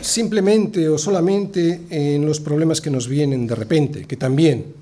simplemente 0.00 0.88
o 0.88 0.96
solamente 0.96 1.82
en 1.90 2.24
los 2.24 2.40
problemas 2.40 2.80
que 2.80 2.90
nos 2.90 3.08
vienen 3.08 3.46
de 3.46 3.54
repente, 3.54 4.04
que 4.06 4.16
también, 4.16 4.74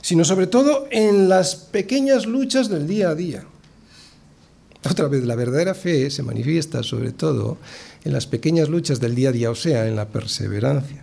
sino 0.00 0.24
sobre 0.24 0.46
todo 0.46 0.86
en 0.90 1.28
las 1.28 1.56
pequeñas 1.56 2.26
luchas 2.26 2.68
del 2.68 2.86
día 2.86 3.10
a 3.10 3.14
día. 3.14 3.44
Otra 4.88 5.08
vez, 5.08 5.24
la 5.24 5.34
verdadera 5.34 5.74
fe 5.74 6.10
se 6.10 6.22
manifiesta 6.22 6.84
sobre 6.84 7.10
todo 7.10 7.58
en 8.04 8.12
las 8.12 8.26
pequeñas 8.28 8.68
luchas 8.68 9.00
del 9.00 9.16
día 9.16 9.30
a 9.30 9.32
día, 9.32 9.50
o 9.50 9.56
sea, 9.56 9.88
en 9.88 9.96
la 9.96 10.06
perseverancia. 10.06 11.02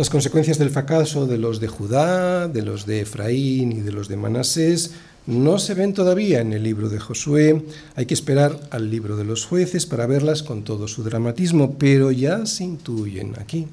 Las 0.00 0.08
consecuencias 0.08 0.56
del 0.56 0.70
fracaso 0.70 1.26
de 1.26 1.36
los 1.36 1.60
de 1.60 1.68
Judá, 1.68 2.48
de 2.48 2.62
los 2.62 2.86
de 2.86 3.02
Efraín 3.02 3.70
y 3.70 3.80
de 3.82 3.92
los 3.92 4.08
de 4.08 4.16
Manasés 4.16 4.92
no 5.26 5.58
se 5.58 5.74
ven 5.74 5.92
todavía 5.92 6.40
en 6.40 6.54
el 6.54 6.62
libro 6.62 6.88
de 6.88 6.98
Josué, 6.98 7.62
hay 7.96 8.06
que 8.06 8.14
esperar 8.14 8.58
al 8.70 8.90
libro 8.90 9.18
de 9.18 9.24
los 9.24 9.44
jueces 9.44 9.84
para 9.84 10.06
verlas 10.06 10.42
con 10.42 10.64
todo 10.64 10.88
su 10.88 11.02
dramatismo, 11.02 11.74
pero 11.78 12.10
ya 12.12 12.46
se 12.46 12.64
intuyen 12.64 13.34
aquí. 13.38 13.66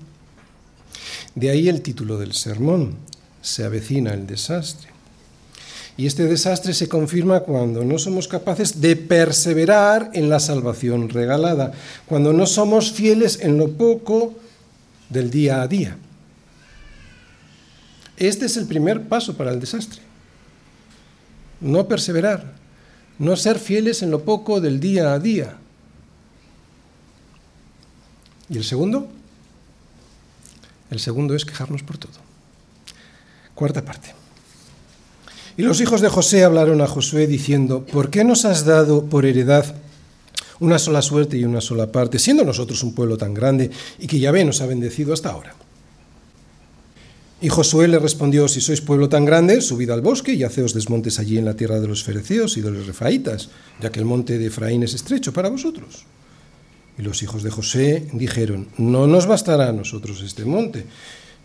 De 1.34 1.50
ahí 1.50 1.70
el 1.70 1.82
título 1.82 2.18
del 2.18 2.34
sermón, 2.34 2.96
se 3.42 3.64
avecina 3.64 4.14
el 4.14 4.28
desastre. 4.28 4.90
Y 5.96 6.08
este 6.08 6.26
desastre 6.26 6.74
se 6.74 6.90
confirma 6.90 7.40
cuando 7.40 7.86
no 7.86 7.98
somos 7.98 8.28
capaces 8.28 8.82
de 8.82 8.98
perseverar 8.98 10.12
en 10.14 10.28
la 10.28 10.42
salvación 10.42 11.08
regalada, 11.08 11.72
cuando 12.06 12.34
no 12.34 12.46
somos 12.48 12.92
fieles 12.92 13.40
en 13.42 13.58
lo 13.58 13.70
poco 13.70 14.34
del 15.10 15.30
día 15.30 15.62
a 15.62 15.70
día. 15.70 15.98
Este 18.18 18.48
es 18.48 18.58
el 18.58 18.66
primer 18.66 19.08
paso 19.08 19.38
para 19.38 19.52
el 19.52 19.60
desastre. 19.60 20.02
No 21.62 21.88
perseverar, 21.88 22.54
no 23.20 23.36
ser 23.36 23.60
fieles 23.60 24.02
en 24.02 24.12
lo 24.12 24.24
poco 24.24 24.60
del 24.60 24.80
día 24.80 25.14
a 25.14 25.20
día. 25.20 25.58
¿Y 28.50 28.58
el 28.58 28.64
segundo? 28.64 29.08
El 30.90 31.00
segundo 31.00 31.36
es 31.36 31.46
quejarnos 31.46 31.84
por 31.84 31.98
todo. 31.98 32.14
Cuarta 33.54 33.84
parte. 33.84 34.14
Y 35.58 35.64
los 35.64 35.82
hijos 35.82 36.02
de 36.02 36.10
José 36.10 36.44
hablaron 36.44 36.82
a 36.82 36.88
Josué 36.88 37.28
diciendo, 37.28 37.86
¿por 37.86 38.10
qué 38.10 38.24
nos 38.24 38.46
has 38.46 38.66
dado 38.66 39.06
por 39.06 39.26
heredad 39.26 39.76
una 40.60 40.80
sola 40.80 41.02
suerte 41.02 41.38
y 41.38 41.46
una 41.46 41.62
sola 41.62 41.92
parte, 41.92 42.20
siendo 42.20 42.44
nosotros 42.44 42.84
un 42.84 42.94
pueblo 42.94 43.18
tan 43.18 43.34
grande 43.34 43.72
y 44.00 44.08
que 44.08 44.20
Yahvé 44.20 44.46
nos 44.46 44.62
ha 44.62 44.68
bendecido 44.68 45.14
hasta 45.14 45.32
ahora? 45.32 45.56
Y 47.40 47.50
Josué 47.50 47.88
le 47.88 48.00
respondió, 48.00 48.48
si 48.48 48.62
sois 48.62 48.82
pueblo 48.82 49.10
tan 49.10 49.24
grande, 49.24 49.62
subid 49.62 49.92
al 49.92 50.02
bosque 50.02 50.34
y 50.34 50.44
haceos 50.44 50.74
desmontes 50.74 51.20
allí 51.20 51.38
en 51.38 51.46
la 51.46 51.54
tierra 51.54 51.80
de 51.80 51.88
los 51.88 52.04
fereceos 52.04 52.58
y 52.58 52.62
de 52.62 52.72
los 52.72 52.88
refaitas, 52.88 53.50
ya 53.80 53.92
que 53.92 54.00
el 54.00 54.06
monte 54.06 54.40
de 54.40 54.48
Efraín 54.48 54.82
es 54.82 54.96
estrecho 54.96 55.32
para 55.34 55.50
vosotros. 55.50 56.06
Y 56.98 57.04
los 57.04 57.22
hijos 57.22 57.44
de 57.44 57.52
José 57.52 58.08
dijeron, 58.12 58.70
no 58.78 59.06
nos 59.06 59.28
bastará 59.28 59.70
a 59.70 59.72
nosotros 59.72 60.24
este 60.24 60.46
monte. 60.46 60.86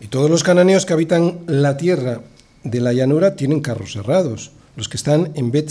Y 0.01 0.07
todos 0.07 0.31
los 0.31 0.41
cananeos 0.41 0.87
que 0.87 0.93
habitan 0.93 1.41
la 1.45 1.77
tierra 1.77 2.21
de 2.63 2.81
la 2.81 2.93
llanura 2.93 3.35
tienen 3.35 3.61
carros 3.61 3.93
cerrados, 3.93 4.51
los 4.75 4.89
que 4.89 4.97
están 4.97 5.31
en 5.35 5.51
bet 5.51 5.69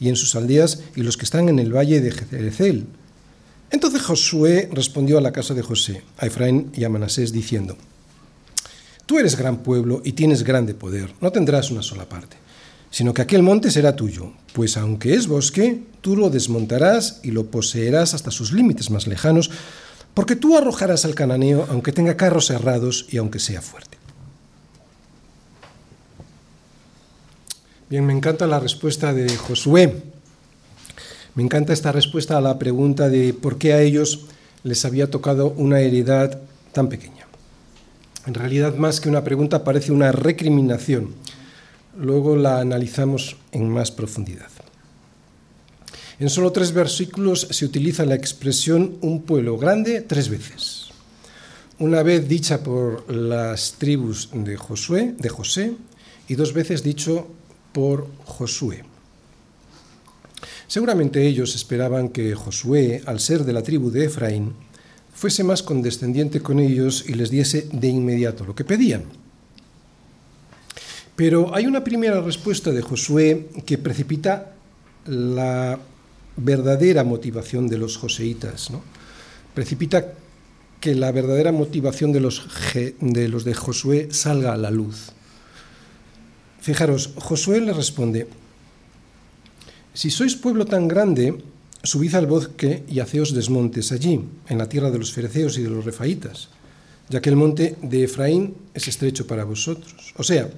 y 0.00 0.08
en 0.08 0.16
sus 0.16 0.34
aldeas 0.34 0.82
y 0.96 1.02
los 1.02 1.16
que 1.16 1.24
están 1.24 1.48
en 1.48 1.60
el 1.60 1.72
valle 1.72 2.00
de 2.00 2.10
Jezerecel. 2.10 2.86
Entonces 3.70 4.02
Josué 4.02 4.68
respondió 4.72 5.18
a 5.18 5.20
la 5.20 5.30
casa 5.30 5.54
de 5.54 5.62
José, 5.62 6.02
a 6.18 6.26
Efraín 6.26 6.72
y 6.74 6.82
a 6.82 6.88
Manasés, 6.88 7.30
diciendo, 7.30 7.76
Tú 9.06 9.20
eres 9.20 9.36
gran 9.36 9.58
pueblo 9.58 10.02
y 10.04 10.12
tienes 10.12 10.42
grande 10.42 10.74
poder, 10.74 11.14
no 11.20 11.30
tendrás 11.30 11.70
una 11.70 11.82
sola 11.82 12.08
parte, 12.08 12.36
sino 12.90 13.14
que 13.14 13.22
aquel 13.22 13.42
monte 13.42 13.70
será 13.70 13.94
tuyo, 13.94 14.32
pues 14.52 14.76
aunque 14.76 15.14
es 15.14 15.28
bosque, 15.28 15.84
tú 16.00 16.16
lo 16.16 16.28
desmontarás 16.28 17.20
y 17.22 17.30
lo 17.30 17.46
poseerás 17.46 18.14
hasta 18.14 18.32
sus 18.32 18.52
límites 18.52 18.90
más 18.90 19.06
lejanos, 19.06 19.50
porque 20.12 20.34
tú 20.34 20.56
arrojarás 20.56 21.04
al 21.04 21.14
cananeo 21.14 21.66
aunque 21.70 21.92
tenga 21.92 22.16
carros 22.16 22.46
cerrados 22.46 23.06
y 23.08 23.18
aunque 23.18 23.38
sea 23.38 23.62
fuerte. 23.62 23.96
Bien, 27.88 28.04
me 28.04 28.12
encanta 28.12 28.48
la 28.48 28.58
respuesta 28.58 29.12
de 29.14 29.28
Josué. 29.36 30.02
Me 31.36 31.44
encanta 31.44 31.72
esta 31.72 31.92
respuesta 31.92 32.36
a 32.36 32.40
la 32.40 32.58
pregunta 32.58 33.08
de 33.08 33.32
por 33.32 33.58
qué 33.58 33.74
a 33.74 33.80
ellos 33.80 34.26
les 34.64 34.84
había 34.84 35.08
tocado 35.08 35.50
una 35.50 35.78
heredad 35.80 36.40
tan 36.72 36.88
pequeña. 36.88 37.25
En 38.26 38.34
realidad, 38.34 38.74
más 38.74 39.00
que 39.00 39.08
una 39.08 39.22
pregunta, 39.22 39.62
parece 39.62 39.92
una 39.92 40.10
recriminación. 40.10 41.14
Luego 41.96 42.36
la 42.36 42.60
analizamos 42.60 43.36
en 43.52 43.70
más 43.70 43.92
profundidad. 43.92 44.50
En 46.18 46.28
solo 46.28 46.50
tres 46.50 46.72
versículos 46.72 47.46
se 47.50 47.64
utiliza 47.64 48.04
la 48.04 48.14
expresión 48.14 48.96
un 49.00 49.22
pueblo 49.22 49.58
grande 49.58 50.00
tres 50.00 50.28
veces. 50.28 50.88
Una 51.78 52.02
vez 52.02 52.26
dicha 52.26 52.62
por 52.62 53.12
las 53.12 53.74
tribus 53.74 54.30
de 54.32 54.56
Josué, 54.56 55.14
de 55.18 55.28
José, 55.28 55.74
y 56.26 56.34
dos 56.34 56.52
veces 56.52 56.82
dicho 56.82 57.28
por 57.72 58.08
Josué. 58.24 58.84
Seguramente 60.66 61.26
ellos 61.26 61.54
esperaban 61.54 62.08
que 62.08 62.34
Josué, 62.34 63.02
al 63.06 63.20
ser 63.20 63.44
de 63.44 63.52
la 63.52 63.62
tribu 63.62 63.90
de 63.90 64.06
Efraín, 64.06 64.54
fuese 65.16 65.42
más 65.42 65.62
condescendiente 65.62 66.42
con 66.42 66.60
ellos 66.60 67.04
y 67.08 67.14
les 67.14 67.30
diese 67.30 67.68
de 67.72 67.88
inmediato 67.88 68.44
lo 68.44 68.54
que 68.54 68.64
pedían. 68.64 69.04
Pero 71.16 71.54
hay 71.54 71.66
una 71.66 71.82
primera 71.82 72.20
respuesta 72.20 72.70
de 72.70 72.82
Josué 72.82 73.48
que 73.64 73.78
precipita 73.78 74.52
la 75.06 75.78
verdadera 76.36 77.02
motivación 77.02 77.66
de 77.66 77.78
los 77.78 77.96
joseítas, 77.96 78.70
¿no? 78.70 78.82
precipita 79.54 80.12
que 80.80 80.94
la 80.94 81.10
verdadera 81.12 81.50
motivación 81.50 82.12
de 82.12 82.20
los, 82.20 82.46
de 83.00 83.28
los 83.28 83.44
de 83.44 83.54
Josué 83.54 84.08
salga 84.10 84.52
a 84.52 84.58
la 84.58 84.70
luz. 84.70 85.12
Fijaros, 86.60 87.14
Josué 87.16 87.62
le 87.62 87.72
responde, 87.72 88.28
si 89.94 90.10
sois 90.10 90.36
pueblo 90.36 90.66
tan 90.66 90.88
grande, 90.88 91.40
subid 91.86 92.14
al 92.14 92.26
bosque 92.26 92.82
y 92.88 93.00
haceos 93.00 93.32
desmontes 93.32 93.92
allí, 93.92 94.20
en 94.48 94.58
la 94.58 94.68
tierra 94.68 94.90
de 94.90 94.98
los 94.98 95.12
fereceos 95.12 95.56
y 95.58 95.62
de 95.62 95.70
los 95.70 95.84
refaitas, 95.84 96.48
ya 97.08 97.20
que 97.20 97.30
el 97.30 97.36
monte 97.36 97.76
de 97.82 98.04
Efraín 98.04 98.54
es 98.74 98.88
estrecho 98.88 99.26
para 99.26 99.44
vosotros. 99.44 100.12
O 100.16 100.22
sea, 100.22 100.50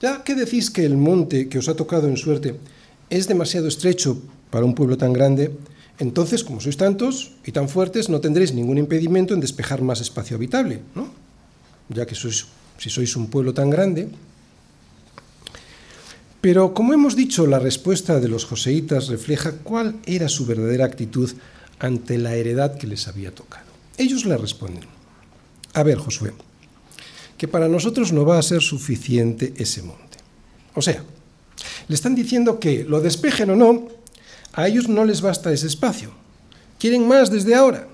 ya 0.00 0.24
que 0.24 0.34
decís 0.34 0.70
que 0.70 0.84
el 0.84 0.96
monte 0.96 1.48
que 1.48 1.58
os 1.58 1.68
ha 1.68 1.76
tocado 1.76 2.08
en 2.08 2.16
suerte 2.16 2.56
es 3.10 3.28
demasiado 3.28 3.68
estrecho 3.68 4.20
para 4.50 4.64
un 4.64 4.74
pueblo 4.74 4.96
tan 4.96 5.12
grande, 5.12 5.52
entonces, 6.00 6.42
como 6.42 6.64
sois 6.64 6.80
tantos 6.80 7.36
y 7.44 7.52
tan 7.52 7.68
fuertes, 7.68 8.08
no 8.08 8.24
tendréis 8.24 8.54
ningún 8.56 8.78
impedimento 8.78 9.34
en 9.34 9.40
despejar 9.40 9.82
más 9.82 10.00
espacio 10.00 10.36
habitable, 10.36 10.80
¿no? 10.94 11.12
Ya 11.92 12.06
que 12.06 12.14
sois, 12.16 12.48
si 12.80 12.88
sois 12.88 13.12
un 13.16 13.28
pueblo 13.28 13.52
tan 13.52 13.68
grande, 13.68 14.08
pero 16.40 16.72
como 16.72 16.94
hemos 16.94 17.16
dicho, 17.16 17.46
la 17.46 17.58
respuesta 17.58 18.18
de 18.18 18.28
los 18.28 18.46
joseítas 18.46 19.08
refleja 19.08 19.52
cuál 19.62 19.96
era 20.06 20.28
su 20.28 20.46
verdadera 20.46 20.86
actitud 20.86 21.30
ante 21.78 22.16
la 22.16 22.34
heredad 22.34 22.78
que 22.78 22.86
les 22.86 23.08
había 23.08 23.34
tocado. 23.34 23.66
Ellos 23.98 24.24
le 24.24 24.38
responden, 24.38 24.88
a 25.74 25.82
ver 25.82 25.98
Josué, 25.98 26.32
que 27.36 27.46
para 27.46 27.68
nosotros 27.68 28.12
no 28.12 28.24
va 28.24 28.38
a 28.38 28.42
ser 28.42 28.62
suficiente 28.62 29.52
ese 29.56 29.82
monte. 29.82 30.18
O 30.74 30.80
sea, 30.80 31.04
le 31.88 31.94
están 31.94 32.14
diciendo 32.14 32.58
que 32.58 32.84
lo 32.84 33.00
despejen 33.00 33.50
o 33.50 33.56
no, 33.56 33.88
a 34.54 34.66
ellos 34.66 34.88
no 34.88 35.04
les 35.04 35.20
basta 35.20 35.52
ese 35.52 35.66
espacio. 35.66 36.10
Quieren 36.78 37.06
más 37.06 37.30
desde 37.30 37.54
ahora. 37.54 37.86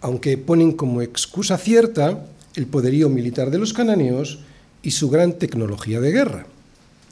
Aunque 0.00 0.36
ponen 0.36 0.72
como 0.72 1.02
excusa 1.02 1.56
cierta 1.56 2.26
el 2.56 2.66
poderío 2.66 3.08
militar 3.08 3.50
de 3.50 3.58
los 3.58 3.72
cananeos 3.72 4.40
y 4.82 4.90
su 4.90 5.08
gran 5.08 5.34
tecnología 5.34 6.00
de 6.00 6.10
guerra 6.10 6.46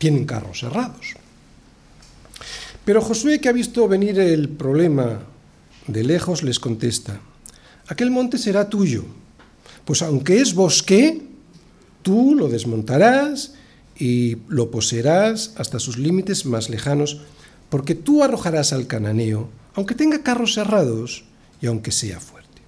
tienen 0.01 0.25
carros 0.25 0.61
cerrados. 0.61 1.15
Pero 2.87 3.03
Josué, 3.03 3.39
que 3.39 3.51
ha 3.51 3.53
visto 3.53 3.87
venir 3.87 4.19
el 4.19 4.49
problema 4.49 5.21
de 5.87 6.03
lejos, 6.03 6.43
les 6.43 6.59
contesta, 6.59 7.21
aquel 7.87 8.11
monte 8.11 8.39
será 8.39 8.71
tuyo, 8.71 9.05
pues 9.85 10.01
aunque 10.01 10.41
es 10.41 10.55
bosque, 10.55 11.21
tú 12.01 12.35
lo 12.35 12.49
desmontarás 12.49 13.53
y 13.95 14.39
lo 14.49 14.71
poseerás 14.71 15.53
hasta 15.57 15.79
sus 15.79 15.99
límites 15.99 16.47
más 16.47 16.71
lejanos, 16.71 17.21
porque 17.69 17.95
tú 17.95 18.25
arrojarás 18.25 18.73
al 18.73 18.87
cananeo, 18.87 19.51
aunque 19.75 19.95
tenga 19.95 20.23
carros 20.23 20.55
cerrados 20.55 21.25
y 21.61 21.67
aunque 21.67 21.93
sea 21.93 22.21
fuerte. 22.21 22.63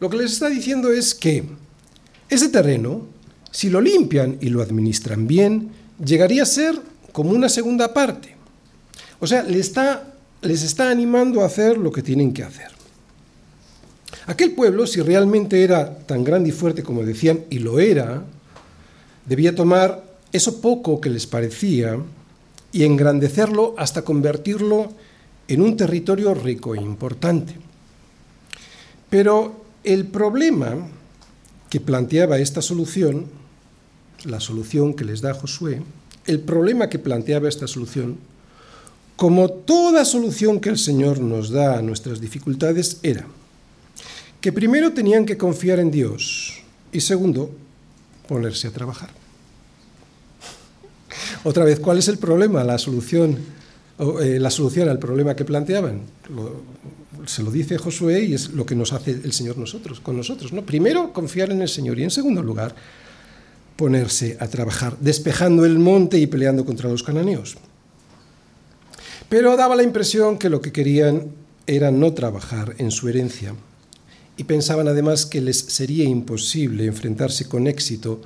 Lo 0.00 0.10
que 0.10 0.16
les 0.16 0.32
está 0.32 0.48
diciendo 0.48 0.90
es 0.90 1.14
que 1.14 1.44
ese 2.28 2.48
terreno, 2.48 3.06
si 3.52 3.70
lo 3.70 3.80
limpian 3.80 4.38
y 4.40 4.48
lo 4.48 4.62
administran 4.62 5.28
bien, 5.28 5.81
llegaría 6.04 6.42
a 6.42 6.46
ser 6.46 6.74
como 7.12 7.30
una 7.30 7.48
segunda 7.48 7.92
parte. 7.92 8.34
O 9.20 9.26
sea, 9.26 9.42
les 9.42 9.66
está, 9.66 10.14
les 10.40 10.62
está 10.62 10.90
animando 10.90 11.42
a 11.42 11.46
hacer 11.46 11.78
lo 11.78 11.92
que 11.92 12.02
tienen 12.02 12.32
que 12.32 12.42
hacer. 12.42 12.68
Aquel 14.26 14.52
pueblo, 14.52 14.86
si 14.86 15.00
realmente 15.00 15.64
era 15.64 15.98
tan 15.98 16.22
grande 16.22 16.50
y 16.50 16.52
fuerte 16.52 16.82
como 16.82 17.04
decían, 17.04 17.44
y 17.50 17.58
lo 17.58 17.80
era, 17.80 18.22
debía 19.26 19.54
tomar 19.54 20.04
eso 20.32 20.60
poco 20.60 21.00
que 21.00 21.10
les 21.10 21.26
parecía 21.26 21.98
y 22.72 22.84
engrandecerlo 22.84 23.74
hasta 23.76 24.02
convertirlo 24.02 24.92
en 25.48 25.60
un 25.60 25.76
territorio 25.76 26.34
rico 26.34 26.74
e 26.74 26.80
importante. 26.80 27.54
Pero 29.10 29.64
el 29.84 30.06
problema 30.06 30.76
que 31.68 31.80
planteaba 31.80 32.38
esta 32.38 32.62
solución, 32.62 33.26
la 34.24 34.40
solución 34.40 34.94
que 34.94 35.04
les 35.04 35.20
da 35.20 35.34
Josué, 35.34 35.82
el 36.26 36.40
problema 36.40 36.88
que 36.88 36.98
planteaba 36.98 37.48
esta 37.48 37.66
solución, 37.66 38.18
como 39.16 39.50
toda 39.50 40.04
solución 40.04 40.60
que 40.60 40.68
el 40.68 40.78
Señor 40.78 41.20
nos 41.20 41.50
da 41.50 41.78
a 41.78 41.82
nuestras 41.82 42.20
dificultades, 42.20 42.98
era 43.02 43.26
que 44.40 44.52
primero 44.52 44.92
tenían 44.92 45.24
que 45.24 45.38
confiar 45.38 45.78
en 45.78 45.90
Dios 45.90 46.58
y 46.90 47.00
segundo, 47.00 47.50
ponerse 48.26 48.66
a 48.66 48.72
trabajar. 48.72 49.10
Otra 51.44 51.64
vez, 51.64 51.78
¿cuál 51.78 51.98
es 51.98 52.08
el 52.08 52.18
problema? 52.18 52.64
La 52.64 52.78
solución, 52.78 53.38
eh, 53.98 54.38
la 54.40 54.50
solución 54.50 54.88
al 54.88 54.98
problema 54.98 55.36
que 55.36 55.44
planteaban. 55.44 56.02
se 57.26 57.42
lo 57.42 57.52
dice 57.52 57.78
Josué 57.78 58.24
y 58.24 58.34
es 58.34 58.50
lo 58.50 58.66
que 58.66 58.74
nos 58.74 58.92
hace 58.92 59.12
el 59.12 59.32
Señor 59.32 59.56
nosotros, 59.58 60.00
con 60.00 60.16
nosotros. 60.16 60.52
¿no? 60.52 60.62
Primero, 60.62 61.12
confiar 61.12 61.52
en 61.52 61.62
el 61.62 61.68
Señor 61.68 61.98
y 62.00 62.02
en 62.02 62.10
segundo 62.10 62.42
lugar, 62.42 62.74
ponerse 63.76 64.36
a 64.40 64.48
trabajar, 64.48 64.96
despejando 65.00 65.64
el 65.64 65.78
monte 65.78 66.18
y 66.18 66.26
peleando 66.26 66.64
contra 66.64 66.88
los 66.88 67.02
cananeos. 67.02 67.56
Pero 69.28 69.56
daba 69.56 69.76
la 69.76 69.82
impresión 69.82 70.38
que 70.38 70.50
lo 70.50 70.60
que 70.60 70.72
querían 70.72 71.32
era 71.66 71.90
no 71.90 72.12
trabajar 72.12 72.74
en 72.78 72.90
su 72.90 73.08
herencia 73.08 73.54
y 74.36 74.44
pensaban 74.44 74.88
además 74.88 75.26
que 75.26 75.40
les 75.40 75.58
sería 75.58 76.04
imposible 76.04 76.86
enfrentarse 76.86 77.48
con 77.48 77.66
éxito 77.66 78.20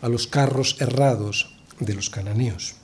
a 0.00 0.08
los 0.08 0.26
carros 0.26 0.76
errados 0.80 1.54
de 1.80 1.94
los 1.94 2.10
cananeos. 2.10 2.74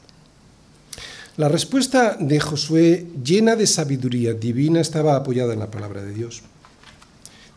La 1.37 1.49
respuesta 1.49 2.17
de 2.19 2.41
Josué, 2.41 3.07
llena 3.23 3.55
de 3.55 3.67
sabiduría 3.67 4.35
divina, 4.35 4.81
estaba 4.81 5.15
apoyada 5.15 5.53
en 5.53 5.61
la 5.61 5.71
palabra 5.71 6.03
de 6.03 6.13
Dios. 6.13 6.43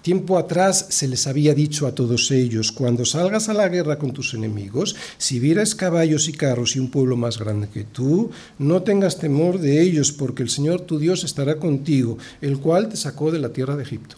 Tiempo 0.02 0.40
atrás 0.40 0.88
se 0.90 1.08
les 1.08 1.28
había 1.28 1.54
dicho 1.54 1.86
a 1.86 1.94
todos 1.94 2.32
ellos, 2.32 2.72
cuando 2.72 3.06
salgas 3.06 3.50
a 3.50 3.54
la 3.54 3.70
guerra 3.70 4.00
con 4.00 4.14
tus 4.14 4.34
enemigos, 4.34 4.96
si 5.20 5.40
vieras 5.40 5.76
caballos 5.76 6.28
y 6.28 6.34
carros 6.34 6.76
y 6.76 6.80
un 6.80 6.90
pueblo 6.90 7.18
más 7.18 7.38
grande 7.38 7.70
que 7.72 7.84
tú, 7.84 8.32
no 8.58 8.82
tengas 8.82 9.20
temor 9.20 9.60
de 9.60 9.80
ellos, 9.80 10.12
porque 10.12 10.42
el 10.42 10.50
Señor 10.50 10.82
tu 10.82 10.98
Dios 10.98 11.24
estará 11.24 11.58
contigo, 11.58 12.18
el 12.42 12.58
cual 12.60 12.90
te 12.90 12.98
sacó 12.98 13.32
de 13.32 13.38
la 13.38 13.50
tierra 13.50 13.76
de 13.76 13.84
Egipto. 13.84 14.16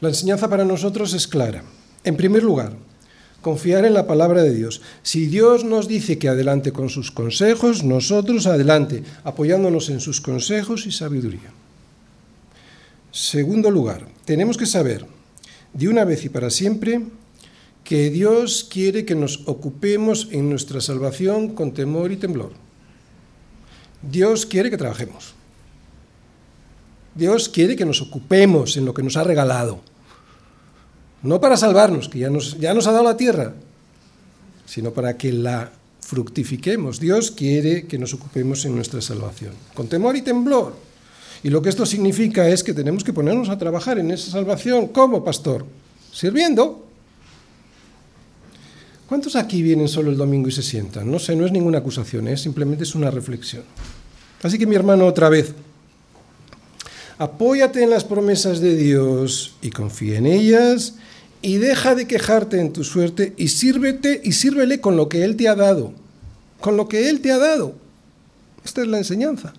La 0.00 0.10
enseñanza 0.10 0.48
para 0.50 0.66
nosotros 0.66 1.14
es 1.14 1.26
clara. 1.26 1.64
En 2.04 2.18
primer 2.18 2.42
lugar, 2.42 2.76
confiar 3.40 3.86
en 3.86 3.94
la 3.94 4.06
palabra 4.06 4.42
de 4.42 4.54
Dios. 4.54 4.82
Si 5.02 5.26
Dios 5.26 5.64
nos 5.64 5.88
dice 5.88 6.18
que 6.18 6.28
adelante 6.28 6.72
con 6.72 6.90
sus 6.90 7.10
consejos, 7.10 7.82
nosotros 7.82 8.46
adelante, 8.46 9.04
apoyándonos 9.24 9.88
en 9.88 10.00
sus 10.00 10.20
consejos 10.20 10.84
y 10.84 10.92
sabiduría. 10.92 11.50
Segundo 13.12 13.70
lugar, 13.70 14.06
tenemos 14.24 14.56
que 14.56 14.66
saber 14.66 15.06
de 15.72 15.88
una 15.88 16.04
vez 16.04 16.24
y 16.24 16.28
para 16.28 16.50
siempre 16.50 17.02
que 17.84 18.10
Dios 18.10 18.64
quiere 18.70 19.04
que 19.04 19.14
nos 19.14 19.42
ocupemos 19.46 20.28
en 20.30 20.48
nuestra 20.48 20.80
salvación 20.80 21.54
con 21.54 21.72
temor 21.72 22.12
y 22.12 22.16
temblor. 22.16 22.52
Dios 24.02 24.46
quiere 24.46 24.70
que 24.70 24.76
trabajemos. 24.76 25.34
Dios 27.14 27.48
quiere 27.48 27.76
que 27.76 27.84
nos 27.84 28.00
ocupemos 28.00 28.76
en 28.76 28.84
lo 28.84 28.94
que 28.94 29.02
nos 29.02 29.16
ha 29.16 29.24
regalado. 29.24 29.80
No 31.22 31.40
para 31.40 31.56
salvarnos, 31.56 32.08
que 32.08 32.20
ya 32.20 32.30
nos, 32.30 32.58
ya 32.58 32.72
nos 32.72 32.86
ha 32.86 32.92
dado 32.92 33.04
la 33.04 33.16
tierra, 33.16 33.54
sino 34.64 34.92
para 34.92 35.16
que 35.16 35.32
la 35.32 35.72
fructifiquemos. 36.00 37.00
Dios 37.00 37.30
quiere 37.30 37.86
que 37.86 37.98
nos 37.98 38.14
ocupemos 38.14 38.64
en 38.64 38.74
nuestra 38.74 39.00
salvación, 39.00 39.52
con 39.74 39.88
temor 39.88 40.16
y 40.16 40.22
temblor. 40.22 40.89
Y 41.42 41.48
lo 41.48 41.62
que 41.62 41.70
esto 41.70 41.86
significa 41.86 42.48
es 42.48 42.62
que 42.62 42.74
tenemos 42.74 43.02
que 43.02 43.12
ponernos 43.12 43.48
a 43.48 43.58
trabajar 43.58 43.98
en 43.98 44.10
esa 44.10 44.30
salvación 44.30 44.88
como 44.88 45.24
pastor, 45.24 45.64
sirviendo. 46.12 46.86
¿Cuántos 49.08 49.36
aquí 49.36 49.62
vienen 49.62 49.88
solo 49.88 50.10
el 50.10 50.16
domingo 50.16 50.48
y 50.48 50.52
se 50.52 50.62
sientan? 50.62 51.10
No 51.10 51.18
sé, 51.18 51.34
no 51.34 51.46
es 51.46 51.52
ninguna 51.52 51.78
acusación, 51.78 52.28
¿eh? 52.28 52.36
simplemente 52.36 52.84
es 52.84 52.94
una 52.94 53.10
reflexión. 53.10 53.64
Así 54.42 54.58
que 54.58 54.66
mi 54.66 54.76
hermano, 54.76 55.06
otra 55.06 55.28
vez, 55.28 55.52
apóyate 57.18 57.82
en 57.82 57.90
las 57.90 58.04
promesas 58.04 58.60
de 58.60 58.76
Dios 58.76 59.56
y 59.62 59.70
confía 59.70 60.18
en 60.18 60.26
ellas 60.26 60.94
y 61.42 61.56
deja 61.56 61.94
de 61.94 62.06
quejarte 62.06 62.60
en 62.60 62.72
tu 62.72 62.84
suerte 62.84 63.34
y 63.36 63.48
sírvete 63.48 64.20
y 64.22 64.32
sírvele 64.32 64.80
con 64.80 64.96
lo 64.96 65.08
que 65.08 65.24
Él 65.24 65.36
te 65.36 65.48
ha 65.48 65.54
dado, 65.54 65.92
con 66.60 66.76
lo 66.76 66.86
que 66.88 67.08
Él 67.08 67.20
te 67.20 67.32
ha 67.32 67.38
dado. 67.38 67.74
Esta 68.64 68.82
es 68.82 68.88
la 68.88 68.98
enseñanza. 68.98 69.54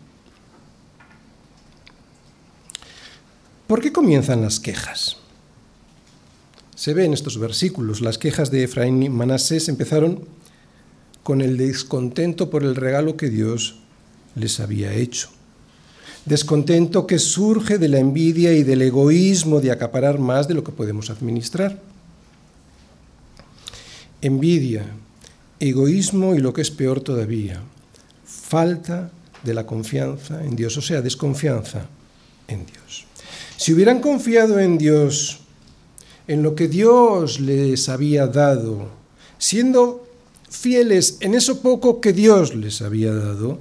¿Por 3.72 3.80
qué 3.80 3.94
comienzan 3.94 4.42
las 4.42 4.60
quejas? 4.60 5.16
Se 6.76 6.94
ve 6.94 7.06
en 7.06 7.14
estos 7.14 7.40
versículos, 7.40 8.02
las 8.02 8.18
quejas 8.18 8.52
de 8.52 8.66
Efraín 8.66 9.02
y 9.02 9.08
Manasés 9.08 9.70
empezaron 9.70 10.26
con 11.24 11.40
el 11.40 11.56
descontento 11.56 12.50
por 12.50 12.64
el 12.64 12.76
regalo 12.76 13.16
que 13.16 13.30
Dios 13.30 13.80
les 14.36 14.60
había 14.60 14.92
hecho. 14.92 15.30
Descontento 16.26 17.08
que 17.08 17.18
surge 17.18 17.78
de 17.78 17.88
la 17.88 18.00
envidia 18.00 18.52
y 18.52 18.64
del 18.64 18.82
egoísmo 18.82 19.62
de 19.62 19.72
acaparar 19.72 20.20
más 20.20 20.50
de 20.50 20.54
lo 20.54 20.66
que 20.66 20.74
podemos 20.74 21.10
administrar. 21.10 21.82
Envidia, 24.22 24.86
egoísmo 25.62 26.36
y 26.36 26.40
lo 26.40 26.52
que 26.52 26.62
es 26.62 26.72
peor 26.72 27.00
todavía, 27.00 27.62
falta 28.26 29.12
de 29.44 29.54
la 29.54 29.66
confianza 29.66 30.44
en 30.44 30.58
Dios, 30.58 30.76
o 30.76 30.82
sea, 30.82 31.02
desconfianza 31.02 31.86
en 32.50 32.66
Dios. 32.66 33.06
Si 33.62 33.72
hubieran 33.74 34.00
confiado 34.00 34.58
en 34.60 34.80
Dios, 34.80 35.42
en 36.28 36.42
lo 36.42 36.56
que 36.56 36.68
Dios 36.68 37.40
les 37.40 37.90
había 37.90 38.26
dado, 38.26 38.90
siendo 39.38 40.04
fieles 40.50 41.18
en 41.20 41.36
eso 41.36 41.62
poco 41.62 42.02
que 42.02 42.12
Dios 42.12 42.56
les 42.56 42.82
había 42.82 43.14
dado, 43.14 43.60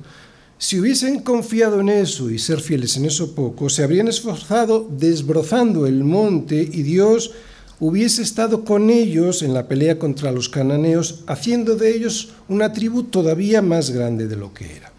si 0.57 0.81
hubiesen 0.81 1.21
confiado 1.21 1.81
en 1.81 1.91
eso 1.91 2.31
y 2.31 2.39
ser 2.39 2.63
fieles 2.63 2.97
en 2.97 3.05
eso 3.05 3.35
poco, 3.35 3.69
se 3.69 3.85
habrían 3.85 4.09
esforzado 4.09 4.89
desbrozando 4.91 5.85
el 5.85 6.03
monte 6.03 6.57
y 6.63 6.83
Dios 6.83 7.33
hubiese 7.79 8.23
estado 8.23 8.65
con 8.65 8.89
ellos 8.89 9.43
en 9.43 9.53
la 9.53 9.69
pelea 9.69 9.99
contra 9.99 10.33
los 10.33 10.49
cananeos, 10.49 11.25
haciendo 11.27 11.77
de 11.77 11.95
ellos 11.95 12.31
una 12.49 12.73
tribu 12.73 13.03
todavía 13.03 13.61
más 13.61 13.91
grande 13.91 14.27
de 14.29 14.37
lo 14.37 14.55
que 14.55 14.77
era. 14.77 14.91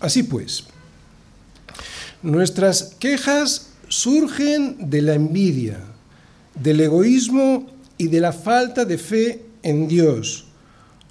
Así 0.00 0.24
pues, 0.24 0.64
nuestras 2.24 2.96
quejas 2.98 3.70
surgen 3.94 4.90
de 4.90 5.02
la 5.02 5.14
envidia, 5.14 5.78
del 6.60 6.80
egoísmo 6.80 7.66
y 7.96 8.08
de 8.08 8.20
la 8.20 8.32
falta 8.32 8.84
de 8.84 8.98
fe 8.98 9.42
en 9.62 9.86
Dios, 9.86 10.46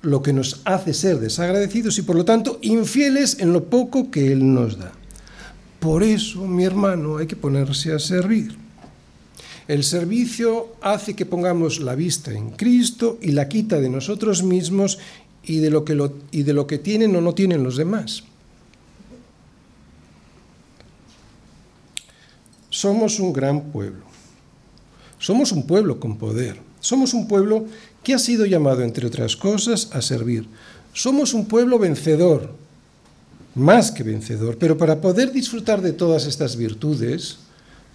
lo 0.01 0.21
que 0.21 0.33
nos 0.33 0.61
hace 0.65 0.93
ser 0.93 1.19
desagradecidos 1.19 1.97
y 1.97 2.01
por 2.01 2.17
lo 2.17 2.25
tanto 2.25 2.59
infieles 2.61 3.39
en 3.39 3.53
lo 3.53 3.63
poco 3.65 4.11
que 4.11 4.33
Él 4.33 4.53
nos 4.53 4.77
da. 4.77 4.91
Por 5.79 6.03
eso, 6.03 6.45
mi 6.45 6.65
hermano, 6.65 7.17
hay 7.17 7.27
que 7.27 7.37
ponerse 7.37 7.93
a 7.93 7.99
servir. 7.99 8.57
El 9.69 9.85
servicio 9.85 10.75
hace 10.81 11.13
que 11.13 11.25
pongamos 11.25 11.79
la 11.79 11.95
vista 11.95 12.33
en 12.33 12.49
Cristo 12.51 13.17
y 13.21 13.31
la 13.31 13.47
quita 13.47 13.79
de 13.79 13.89
nosotros 13.89 14.43
mismos 14.43 14.99
y 15.41 15.59
de 15.59 15.69
lo 15.69 15.85
que, 15.85 16.11
y 16.31 16.43
de 16.43 16.53
lo 16.53 16.67
que 16.67 16.79
tienen 16.79 17.15
o 17.15 17.21
no 17.21 17.33
tienen 17.33 17.63
los 17.63 17.77
demás. 17.77 18.25
Somos 22.83 23.17
un 23.21 23.31
gran 23.31 23.71
pueblo. 23.71 24.03
Somos 25.17 25.53
un 25.53 25.65
pueblo 25.65 26.01
con 26.01 26.17
poder. 26.17 26.59
Somos 26.81 27.13
un 27.13 27.29
pueblo 27.29 27.65
que 28.03 28.13
ha 28.13 28.19
sido 28.19 28.45
llamado, 28.45 28.81
entre 28.81 29.07
otras 29.07 29.37
cosas, 29.37 29.87
a 29.93 30.01
servir. 30.01 30.49
Somos 30.91 31.33
un 31.33 31.45
pueblo 31.45 31.79
vencedor, 31.79 32.53
más 33.55 33.89
que 33.89 34.03
vencedor, 34.03 34.57
pero 34.57 34.77
para 34.77 34.99
poder 34.99 35.31
disfrutar 35.31 35.81
de 35.81 35.93
todas 35.93 36.25
estas 36.25 36.57
virtudes, 36.57 37.37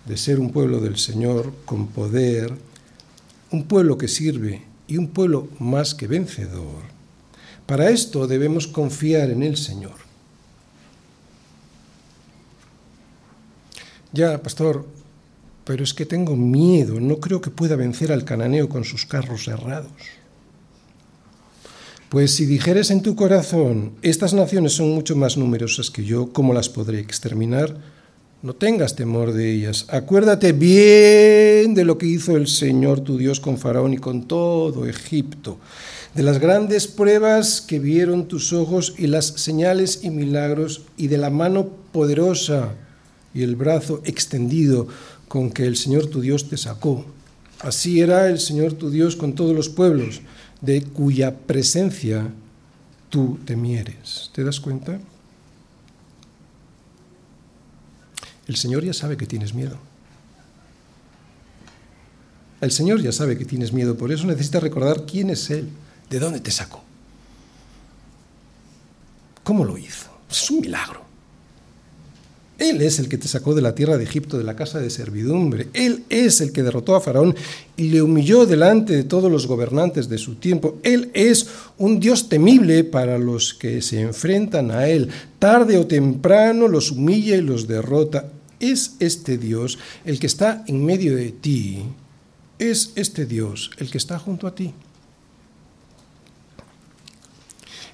de 0.06 0.16
ser 0.16 0.40
un 0.40 0.52
pueblo 0.52 0.80
del 0.80 0.96
Señor 0.96 1.52
con 1.66 1.88
poder, 1.88 2.54
un 3.50 3.64
pueblo 3.64 3.98
que 3.98 4.08
sirve 4.08 4.62
y 4.86 4.96
un 4.96 5.08
pueblo 5.08 5.48
más 5.58 5.94
que 5.94 6.06
vencedor, 6.06 6.80
para 7.66 7.90
esto 7.90 8.26
debemos 8.26 8.66
confiar 8.66 9.28
en 9.28 9.42
el 9.42 9.58
Señor. 9.58 10.07
Ya, 14.12 14.42
pastor, 14.42 14.86
pero 15.64 15.84
es 15.84 15.92
que 15.92 16.06
tengo 16.06 16.34
miedo, 16.34 16.98
no 16.98 17.20
creo 17.20 17.42
que 17.42 17.50
pueda 17.50 17.76
vencer 17.76 18.10
al 18.10 18.24
cananeo 18.24 18.68
con 18.70 18.84
sus 18.84 19.04
carros 19.04 19.48
errados. 19.48 19.92
Pues 22.08 22.34
si 22.34 22.46
dijeres 22.46 22.90
en 22.90 23.02
tu 23.02 23.14
corazón, 23.14 23.92
estas 24.00 24.32
naciones 24.32 24.72
son 24.72 24.94
mucho 24.94 25.14
más 25.14 25.36
numerosas 25.36 25.90
que 25.90 26.06
yo, 26.06 26.32
¿cómo 26.32 26.54
las 26.54 26.70
podré 26.70 27.00
exterminar? 27.00 27.76
No 28.40 28.54
tengas 28.54 28.96
temor 28.96 29.32
de 29.32 29.52
ellas. 29.52 29.84
Acuérdate 29.90 30.52
bien 30.52 31.74
de 31.74 31.84
lo 31.84 31.98
que 31.98 32.06
hizo 32.06 32.34
el 32.38 32.46
Señor 32.46 33.00
tu 33.00 33.18
Dios 33.18 33.40
con 33.40 33.58
Faraón 33.58 33.92
y 33.92 33.98
con 33.98 34.26
todo 34.26 34.86
Egipto. 34.86 35.58
de 36.14 36.22
las 36.22 36.38
grandes 36.38 36.86
pruebas 36.86 37.60
que 37.60 37.78
vieron 37.78 38.26
tus 38.26 38.54
ojos 38.54 38.94
y 38.96 39.06
las 39.06 39.26
señales 39.26 40.00
y 40.02 40.08
milagros 40.08 40.80
y 40.96 41.08
de 41.08 41.18
la 41.18 41.28
mano 41.28 41.68
poderosa 41.92 42.74
y 43.34 43.42
el 43.42 43.56
brazo 43.56 44.00
extendido 44.04 44.88
con 45.28 45.50
que 45.50 45.66
el 45.66 45.76
Señor 45.76 46.06
tu 46.06 46.20
Dios 46.20 46.48
te 46.48 46.56
sacó. 46.56 47.04
Así 47.60 48.00
era 48.00 48.28
el 48.28 48.38
Señor 48.38 48.74
tu 48.74 48.90
Dios 48.90 49.16
con 49.16 49.34
todos 49.34 49.54
los 49.54 49.68
pueblos, 49.68 50.20
de 50.60 50.82
cuya 50.82 51.36
presencia 51.36 52.30
tú 53.10 53.38
temieres. 53.44 54.30
¿Te 54.34 54.44
das 54.44 54.60
cuenta? 54.60 55.00
El 58.46 58.56
Señor 58.56 58.84
ya 58.84 58.94
sabe 58.94 59.16
que 59.16 59.26
tienes 59.26 59.54
miedo. 59.54 59.78
El 62.60 62.72
Señor 62.72 63.00
ya 63.00 63.12
sabe 63.12 63.38
que 63.38 63.44
tienes 63.44 63.72
miedo, 63.72 63.96
por 63.96 64.10
eso 64.10 64.26
necesitas 64.26 64.62
recordar 64.62 65.06
quién 65.06 65.30
es 65.30 65.48
Él, 65.50 65.68
de 66.10 66.18
dónde 66.18 66.40
te 66.40 66.50
sacó, 66.50 66.82
cómo 69.44 69.64
lo 69.64 69.78
hizo. 69.78 70.08
Es 70.28 70.50
un 70.50 70.60
milagro. 70.60 71.07
Él 72.58 72.82
es 72.82 72.98
el 72.98 73.08
que 73.08 73.18
te 73.18 73.28
sacó 73.28 73.54
de 73.54 73.62
la 73.62 73.76
tierra 73.76 73.96
de 73.96 74.04
Egipto, 74.04 74.36
de 74.36 74.42
la 74.42 74.56
casa 74.56 74.80
de 74.80 74.90
servidumbre. 74.90 75.68
Él 75.74 76.02
es 76.08 76.40
el 76.40 76.50
que 76.50 76.64
derrotó 76.64 76.96
a 76.96 77.00
Faraón 77.00 77.36
y 77.76 77.84
le 77.84 78.02
humilló 78.02 78.46
delante 78.46 78.96
de 78.96 79.04
todos 79.04 79.30
los 79.30 79.46
gobernantes 79.46 80.08
de 80.08 80.18
su 80.18 80.34
tiempo. 80.34 80.76
Él 80.82 81.10
es 81.14 81.48
un 81.78 82.00
Dios 82.00 82.28
temible 82.28 82.82
para 82.82 83.16
los 83.16 83.54
que 83.54 83.80
se 83.80 84.00
enfrentan 84.00 84.72
a 84.72 84.88
Él. 84.88 85.08
Tarde 85.38 85.78
o 85.78 85.86
temprano 85.86 86.66
los 86.66 86.90
humilla 86.90 87.36
y 87.36 87.42
los 87.42 87.68
derrota. 87.68 88.32
Es 88.58 88.96
este 88.98 89.38
Dios 89.38 89.78
el 90.04 90.18
que 90.18 90.26
está 90.26 90.64
en 90.66 90.84
medio 90.84 91.14
de 91.14 91.30
ti. 91.30 91.84
Es 92.58 92.90
este 92.96 93.24
Dios 93.24 93.70
el 93.78 93.88
que 93.88 93.98
está 93.98 94.18
junto 94.18 94.48
a 94.48 94.54
ti. 94.56 94.74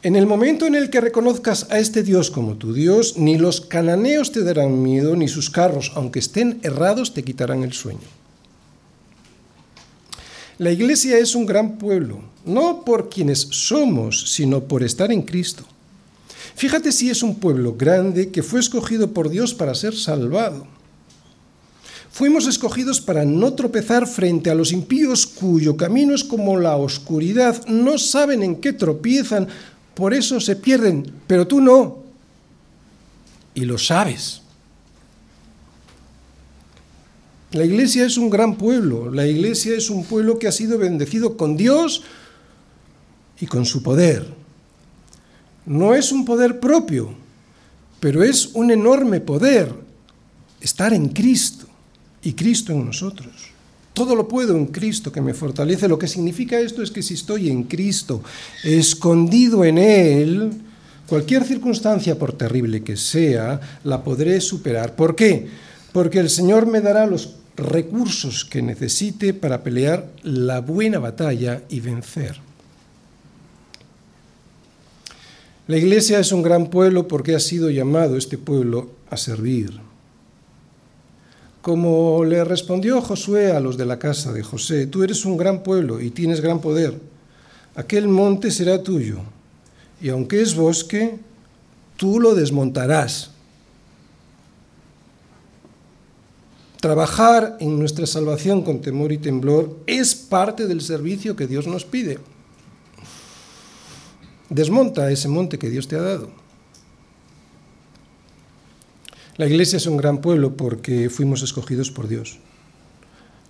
En 0.04 0.16
el 0.16 0.26
momento 0.26 0.66
en 0.66 0.74
el 0.74 0.90
que 0.90 1.00
reconozcas 1.00 1.66
a 1.70 1.78
este 1.78 2.02
Dios 2.02 2.30
como 2.30 2.56
tu 2.56 2.74
Dios, 2.74 3.16
ni 3.16 3.38
los 3.38 3.62
cananeos 3.62 4.32
te 4.32 4.44
darán 4.44 4.82
miedo, 4.82 5.16
ni 5.16 5.28
sus 5.28 5.48
carros, 5.48 5.92
aunque 5.94 6.18
estén 6.18 6.60
errados, 6.62 7.14
te 7.14 7.22
quitarán 7.22 7.64
el 7.64 7.72
sueño. 7.72 8.06
La 10.58 10.70
iglesia 10.70 11.16
es 11.16 11.34
un 11.34 11.46
gran 11.46 11.78
pueblo, 11.78 12.20
no 12.44 12.84
por 12.84 13.08
quienes 13.08 13.48
somos, 13.50 14.30
sino 14.30 14.64
por 14.64 14.82
estar 14.82 15.10
en 15.10 15.22
Cristo. 15.22 15.64
Fíjate 16.54 16.92
si 16.92 17.08
es 17.08 17.22
un 17.22 17.36
pueblo 17.36 17.72
grande 17.72 18.28
que 18.28 18.42
fue 18.42 18.60
escogido 18.60 19.12
por 19.14 19.30
Dios 19.30 19.54
para 19.54 19.74
ser 19.74 19.96
salvado. 19.96 20.66
Fuimos 22.12 22.46
escogidos 22.46 23.00
para 23.00 23.24
no 23.24 23.54
tropezar 23.54 24.06
frente 24.06 24.48
a 24.48 24.54
los 24.54 24.70
impíos 24.70 25.26
cuyo 25.26 25.76
camino 25.76 26.14
es 26.14 26.22
como 26.22 26.56
la 26.56 26.76
oscuridad, 26.76 27.66
no 27.66 27.98
saben 27.98 28.44
en 28.44 28.60
qué 28.60 28.72
tropiezan, 28.72 29.48
por 29.94 30.14
eso 30.14 30.40
se 30.40 30.56
pierden, 30.56 31.12
pero 31.26 31.46
tú 31.46 31.60
no. 31.60 32.02
Y 33.54 33.64
lo 33.64 33.78
sabes. 33.78 34.42
La 37.52 37.64
iglesia 37.64 38.04
es 38.04 38.18
un 38.18 38.30
gran 38.30 38.56
pueblo, 38.56 39.12
la 39.12 39.28
iglesia 39.28 39.76
es 39.76 39.88
un 39.88 40.04
pueblo 40.04 40.40
que 40.40 40.48
ha 40.48 40.52
sido 40.52 40.76
bendecido 40.76 41.36
con 41.36 41.56
Dios 41.56 42.02
y 43.40 43.46
con 43.46 43.64
su 43.64 43.80
poder. 43.80 44.26
No 45.64 45.94
es 45.94 46.10
un 46.10 46.24
poder 46.24 46.58
propio, 46.58 47.14
pero 48.00 48.24
es 48.24 48.50
un 48.54 48.72
enorme 48.72 49.20
poder 49.20 49.72
estar 50.60 50.92
en 50.92 51.10
Cristo 51.10 51.66
y 52.22 52.32
Cristo 52.32 52.72
en 52.72 52.86
nosotros. 52.86 53.53
Todo 53.94 54.16
lo 54.16 54.26
puedo 54.26 54.56
en 54.56 54.66
Cristo 54.66 55.12
que 55.12 55.20
me 55.20 55.34
fortalece. 55.34 55.88
Lo 55.88 55.98
que 55.98 56.08
significa 56.08 56.58
esto 56.58 56.82
es 56.82 56.90
que 56.90 57.02
si 57.02 57.14
estoy 57.14 57.48
en 57.48 57.62
Cristo, 57.62 58.22
escondido 58.64 59.64
en 59.64 59.78
Él, 59.78 60.50
cualquier 61.08 61.44
circunstancia, 61.44 62.18
por 62.18 62.32
terrible 62.32 62.82
que 62.82 62.96
sea, 62.96 63.60
la 63.84 64.02
podré 64.02 64.40
superar. 64.40 64.96
¿Por 64.96 65.14
qué? 65.14 65.46
Porque 65.92 66.18
el 66.18 66.28
Señor 66.28 66.66
me 66.66 66.80
dará 66.80 67.06
los 67.06 67.36
recursos 67.56 68.44
que 68.44 68.62
necesite 68.62 69.32
para 69.32 69.62
pelear 69.62 70.10
la 70.24 70.60
buena 70.60 70.98
batalla 70.98 71.62
y 71.68 71.78
vencer. 71.78 72.40
La 75.68 75.76
iglesia 75.78 76.18
es 76.18 76.32
un 76.32 76.42
gran 76.42 76.68
pueblo 76.68 77.06
porque 77.06 77.36
ha 77.36 77.40
sido 77.40 77.70
llamado 77.70 78.16
este 78.16 78.38
pueblo 78.38 78.90
a 79.08 79.16
servir. 79.16 79.83
Como 81.64 82.22
le 82.26 82.44
respondió 82.44 83.00
Josué 83.00 83.52
a 83.52 83.58
los 83.58 83.78
de 83.78 83.86
la 83.86 83.98
casa 83.98 84.34
de 84.34 84.42
José, 84.42 84.86
tú 84.86 85.02
eres 85.02 85.24
un 85.24 85.38
gran 85.38 85.62
pueblo 85.62 85.98
y 85.98 86.10
tienes 86.10 86.42
gran 86.42 86.60
poder. 86.60 87.00
Aquel 87.74 88.06
monte 88.06 88.50
será 88.50 88.82
tuyo, 88.82 89.20
y 89.98 90.10
aunque 90.10 90.42
es 90.42 90.54
bosque, 90.54 91.18
tú 91.96 92.20
lo 92.20 92.34
desmontarás. 92.34 93.30
Trabajar 96.82 97.56
en 97.60 97.78
nuestra 97.78 98.06
salvación 98.06 98.60
con 98.60 98.82
temor 98.82 99.10
y 99.10 99.16
temblor 99.16 99.78
es 99.86 100.14
parte 100.14 100.66
del 100.66 100.82
servicio 100.82 101.34
que 101.34 101.46
Dios 101.46 101.66
nos 101.66 101.86
pide. 101.86 102.18
Desmonta 104.50 105.10
ese 105.10 105.28
monte 105.28 105.58
que 105.58 105.70
Dios 105.70 105.88
te 105.88 105.96
ha 105.96 106.02
dado. 106.02 106.43
La 109.36 109.46
iglesia 109.46 109.78
es 109.78 109.86
un 109.86 109.96
gran 109.96 110.20
pueblo 110.20 110.56
porque 110.56 111.10
fuimos 111.10 111.42
escogidos 111.42 111.90
por 111.90 112.06
Dios. 112.06 112.38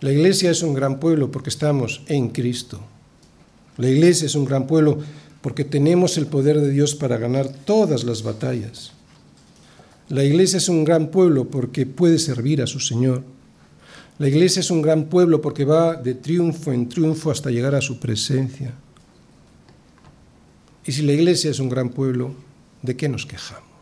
La 0.01 0.13
iglesia 0.13 0.51
es 0.51 0.63
un 0.63 0.73
gran 0.73 0.99
pueblo 0.99 1.31
porque 1.31 1.51
estamos 1.51 2.03
en 2.07 2.31
Cristo. 2.31 2.81
La 3.77 3.91
iglesia 3.91 4.25
es 4.25 4.35
un 4.35 4.47
gran 4.47 4.67
pueblo 4.67 4.99
porque 5.43 5.65
tenemos 5.65 6.17
el 6.17 6.27
poder 6.27 6.59
de 6.59 6.71
Dios 6.71 6.95
para 6.95 7.19
ganar 7.19 7.49
todas 7.49 8.05
las 8.05 8.23
batallas. 8.23 8.93
La 10.09 10.25
iglesia 10.25 10.57
es 10.57 10.71
un 10.71 10.85
gran 10.85 11.09
pueblo 11.09 11.51
porque 11.51 11.85
puede 11.85 12.19
servir 12.19 12.63
a 12.63 12.67
su 12.67 12.81
Señor. 12.81 13.23
La 14.19 14.29
iglesia 14.29 14.61
es 14.61 14.71
un 14.71 14.81
gran 14.81 15.05
pueblo 15.05 15.43
porque 15.43 15.67
va 15.67 15.97
de 15.97 16.15
triunfo 16.15 16.73
en 16.73 16.89
triunfo 16.89 17.31
hasta 17.31 17.51
llegar 17.51 17.75
a 17.75 17.83
su 17.83 17.99
presencia. 17.99 18.73
Y 20.87 20.93
si 20.93 21.03
la 21.03 21.13
iglesia 21.13 21.51
es 21.51 21.59
un 21.59 21.69
gran 21.69 21.91
pueblo, 21.91 22.35
¿de 22.81 22.97
qué 22.97 23.07
nos 23.09 23.27
quejamos? 23.27 23.74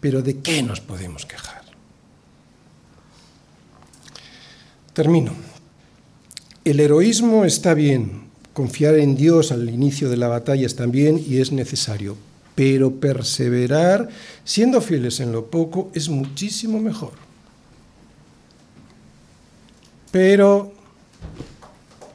Pero 0.00 0.22
¿de 0.22 0.38
qué 0.38 0.62
nos 0.62 0.80
podemos 0.80 1.26
quejar? 1.26 1.62
Termino. 4.92 5.32
El 6.64 6.80
heroísmo 6.80 7.44
está 7.44 7.74
bien, 7.74 8.24
confiar 8.52 8.96
en 8.96 9.16
Dios 9.16 9.52
al 9.52 9.70
inicio 9.70 10.10
de 10.10 10.16
la 10.16 10.28
batalla 10.28 10.66
está 10.66 10.84
bien 10.86 11.22
y 11.26 11.38
es 11.40 11.52
necesario, 11.52 12.16
pero 12.54 12.96
perseverar 12.96 14.08
siendo 14.44 14.80
fieles 14.80 15.20
en 15.20 15.32
lo 15.32 15.46
poco 15.46 15.90
es 15.94 16.08
muchísimo 16.08 16.80
mejor. 16.80 17.12
Pero 20.10 20.72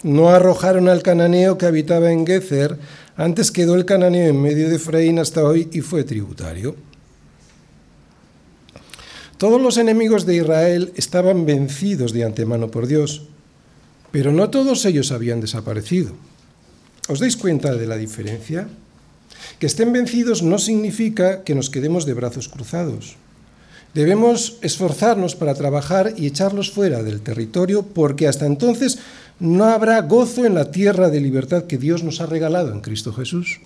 no 0.04 0.30
arrojaron 0.30 0.88
al 0.88 1.02
cananeo 1.02 1.58
que 1.58 1.66
habitaba 1.66 2.12
en 2.12 2.28
Gezer, 2.28 2.78
antes 3.18 3.52
quedó 3.52 3.76
el 3.76 3.86
cananeo 3.86 4.30
en 4.30 4.42
medio 4.42 4.70
de 4.70 4.76
Efraín 4.76 5.20
hasta 5.20 5.44
hoy 5.44 5.70
y 5.72 5.82
fue 5.82 6.04
tributario. 6.04 6.76
Todos 9.38 9.62
los 9.62 9.78
enemigos 9.78 10.26
de 10.26 10.38
Israel 10.38 10.94
estaban 10.96 11.46
vencidos 11.46 12.14
de 12.14 12.24
antemano 12.24 12.72
por 12.72 12.88
Dios, 12.88 13.24
pero 14.12 14.32
no 14.32 14.50
todos 14.50 14.86
ellos 14.86 15.12
habían 15.12 15.42
desaparecido. 15.42 16.14
¿Os 17.10 17.20
dais 17.20 17.36
cuenta 17.36 17.76
de 17.76 17.86
la 17.86 17.98
diferencia? 18.00 18.72
Que 19.60 19.68
estén 19.68 19.92
vencidos 19.92 20.42
no 20.42 20.58
significa 20.58 21.44
que 21.44 21.54
nos 21.54 21.70
quedemos 21.70 22.06
de 22.08 22.16
brazos 22.16 22.48
cruzados. 22.48 23.20
Debemos 23.94 24.58
esforzarnos 24.62 25.36
para 25.36 25.54
trabajar 25.54 26.14
y 26.16 26.28
echarlos 26.28 26.72
fuera 26.72 27.04
del 27.04 27.20
territorio 27.22 27.84
porque 27.84 28.28
hasta 28.28 28.46
entonces 28.46 29.00
no 29.40 29.66
habrá 29.66 30.02
gozo 30.02 30.46
en 30.46 30.56
la 30.56 30.72
tierra 30.72 31.10
de 31.10 31.20
libertad 31.20 31.66
que 31.66 31.78
Dios 31.78 32.04
nos 32.04 32.22
ha 32.22 32.26
regalado 32.26 32.72
en 32.72 32.80
Cristo 32.80 33.12
Jesús. 33.12 33.60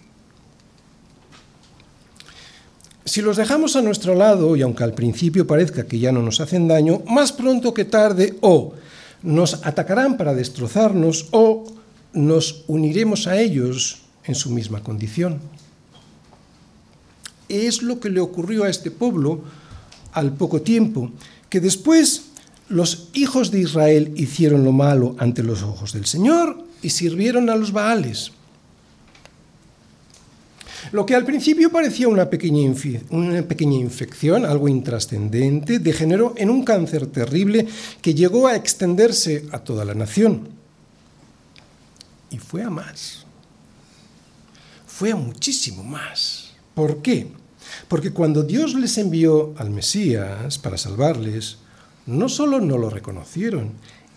Si 3.09 3.23
los 3.23 3.37
dejamos 3.37 3.75
a 3.75 3.81
nuestro 3.81 4.13
lado, 4.13 4.55
y 4.55 4.61
aunque 4.61 4.83
al 4.83 4.93
principio 4.93 5.47
parezca 5.47 5.87
que 5.87 5.97
ya 5.97 6.11
no 6.11 6.21
nos 6.21 6.41
hacen 6.41 6.67
daño, 6.67 7.01
más 7.07 7.31
pronto 7.31 7.73
que 7.73 7.83
tarde 7.83 8.37
o 8.41 8.75
nos 9.23 9.65
atacarán 9.65 10.15
para 10.15 10.35
destrozarnos 10.35 11.25
o 11.31 11.65
nos 12.13 12.65
uniremos 12.67 13.25
a 13.25 13.41
ellos 13.41 14.03
en 14.25 14.35
su 14.35 14.51
misma 14.51 14.83
condición. 14.83 15.39
Es 17.49 17.81
lo 17.81 17.99
que 17.99 18.11
le 18.11 18.19
ocurrió 18.19 18.65
a 18.65 18.69
este 18.69 18.91
pueblo 18.91 19.41
al 20.11 20.33
poco 20.33 20.61
tiempo, 20.61 21.09
que 21.49 21.61
después 21.61 22.25
los 22.67 23.09
hijos 23.15 23.49
de 23.49 23.61
Israel 23.61 24.13
hicieron 24.17 24.63
lo 24.63 24.71
malo 24.71 25.15
ante 25.17 25.41
los 25.41 25.63
ojos 25.63 25.93
del 25.93 26.05
Señor 26.05 26.63
y 26.83 26.91
sirvieron 26.91 27.49
a 27.49 27.55
los 27.55 27.71
Baales. 27.71 28.33
Lo 30.91 31.05
que 31.05 31.15
al 31.15 31.25
principio 31.25 31.71
parecía 31.71 32.07
una 32.07 32.29
pequeña, 32.29 32.73
una 33.11 33.43
pequeña 33.43 33.77
infección, 33.77 34.45
algo 34.45 34.67
intrascendente, 34.67 35.77
degeneró 35.79 36.33
en 36.35 36.49
un 36.49 36.63
cáncer 36.63 37.05
terrible 37.07 37.67
que 38.01 38.15
llegó 38.15 38.47
a 38.47 38.55
extenderse 38.55 39.45
a 39.51 39.59
toda 39.59 39.85
la 39.85 39.93
nación. 39.93 40.49
Y 42.31 42.37
fue 42.37 42.63
a 42.63 42.69
más. 42.69 43.25
fue 44.87 45.11
a 45.11 45.15
muchísimo 45.15 45.83
más. 45.83 46.51
¿Por 46.73 47.01
qué? 47.01 47.27
Porque 47.87 48.11
cuando 48.11 48.43
Dios 48.43 48.73
les 48.73 48.97
envió 48.97 49.53
al 49.57 49.69
Mesías 49.69 50.57
para 50.57 50.77
salvarles, 50.77 51.57
no 52.05 52.27
solo 52.29 52.59
no 52.59 52.77
lo 52.77 52.89
reconocieron, 52.89 53.73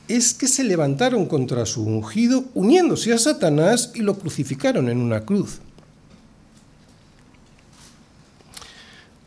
es 0.09 0.35
que 0.35 0.49
se 0.49 0.64
levantaron 0.64 1.27
contra 1.27 1.66
su 1.66 1.85
ungido 1.85 2.45
uniéndose 2.55 3.12
a 3.12 3.18
Satanás 3.18 3.93
y 3.95 4.01
lo 4.01 4.18
crucificaron 4.18 4.89
en 4.89 4.99
una 4.99 5.25
cruz. 5.25 5.61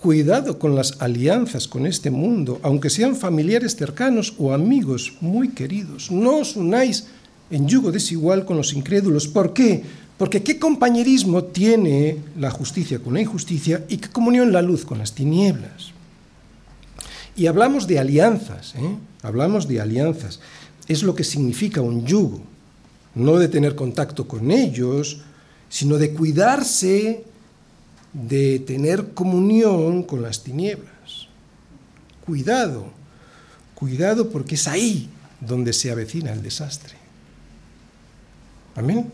Cuidado 0.05 0.59
con 0.59 0.75
las 0.75 1.01
alianzas 1.01 1.67
con 1.67 1.87
este 1.87 2.11
mundo, 2.11 2.59
aunque 2.61 2.91
sean 2.91 3.15
familiares 3.15 3.75
cercanos 3.75 4.35
o 4.37 4.53
amigos 4.53 5.13
muy 5.19 5.49
queridos. 5.49 6.11
No 6.11 6.37
os 6.37 6.55
unáis 6.55 7.07
en 7.49 7.67
yugo 7.67 7.91
desigual 7.91 8.45
con 8.45 8.55
los 8.55 8.73
incrédulos. 8.73 9.27
¿Por 9.27 9.51
qué? 9.51 9.81
Porque 10.19 10.43
qué 10.43 10.59
compañerismo 10.59 11.45
tiene 11.45 12.19
la 12.37 12.51
justicia 12.51 12.99
con 12.99 13.15
la 13.15 13.21
injusticia 13.21 13.83
y 13.89 13.97
qué 13.97 14.09
comunión 14.09 14.53
la 14.53 14.61
luz 14.61 14.85
con 14.85 14.99
las 14.99 15.15
tinieblas. 15.15 15.89
Y 17.35 17.47
hablamos 17.47 17.87
de 17.87 17.97
alianzas, 17.97 18.75
¿eh? 18.75 18.97
hablamos 19.23 19.67
de 19.67 19.81
alianzas. 19.81 20.39
Es 20.87 21.01
lo 21.01 21.15
que 21.15 21.23
significa 21.23 21.81
un 21.81 22.05
yugo, 22.05 22.41
no 23.15 23.39
de 23.39 23.47
tener 23.47 23.73
contacto 23.73 24.27
con 24.27 24.51
ellos, 24.51 25.21
sino 25.67 25.97
de 25.97 26.13
cuidarse 26.13 27.23
de 28.15 28.59
tener 28.59 29.13
comunión 29.13 30.03
con 30.03 30.21
las 30.21 30.41
tinieblas. 30.43 31.27
Cuidado, 32.25 32.87
cuidado 33.75 34.29
porque 34.29 34.55
es 34.55 34.67
ahí 34.67 35.09
donde 35.41 35.73
se 35.73 35.91
avecina 35.91 36.31
el 36.31 36.41
desastre. 36.41 36.95
Amén. 38.75 39.11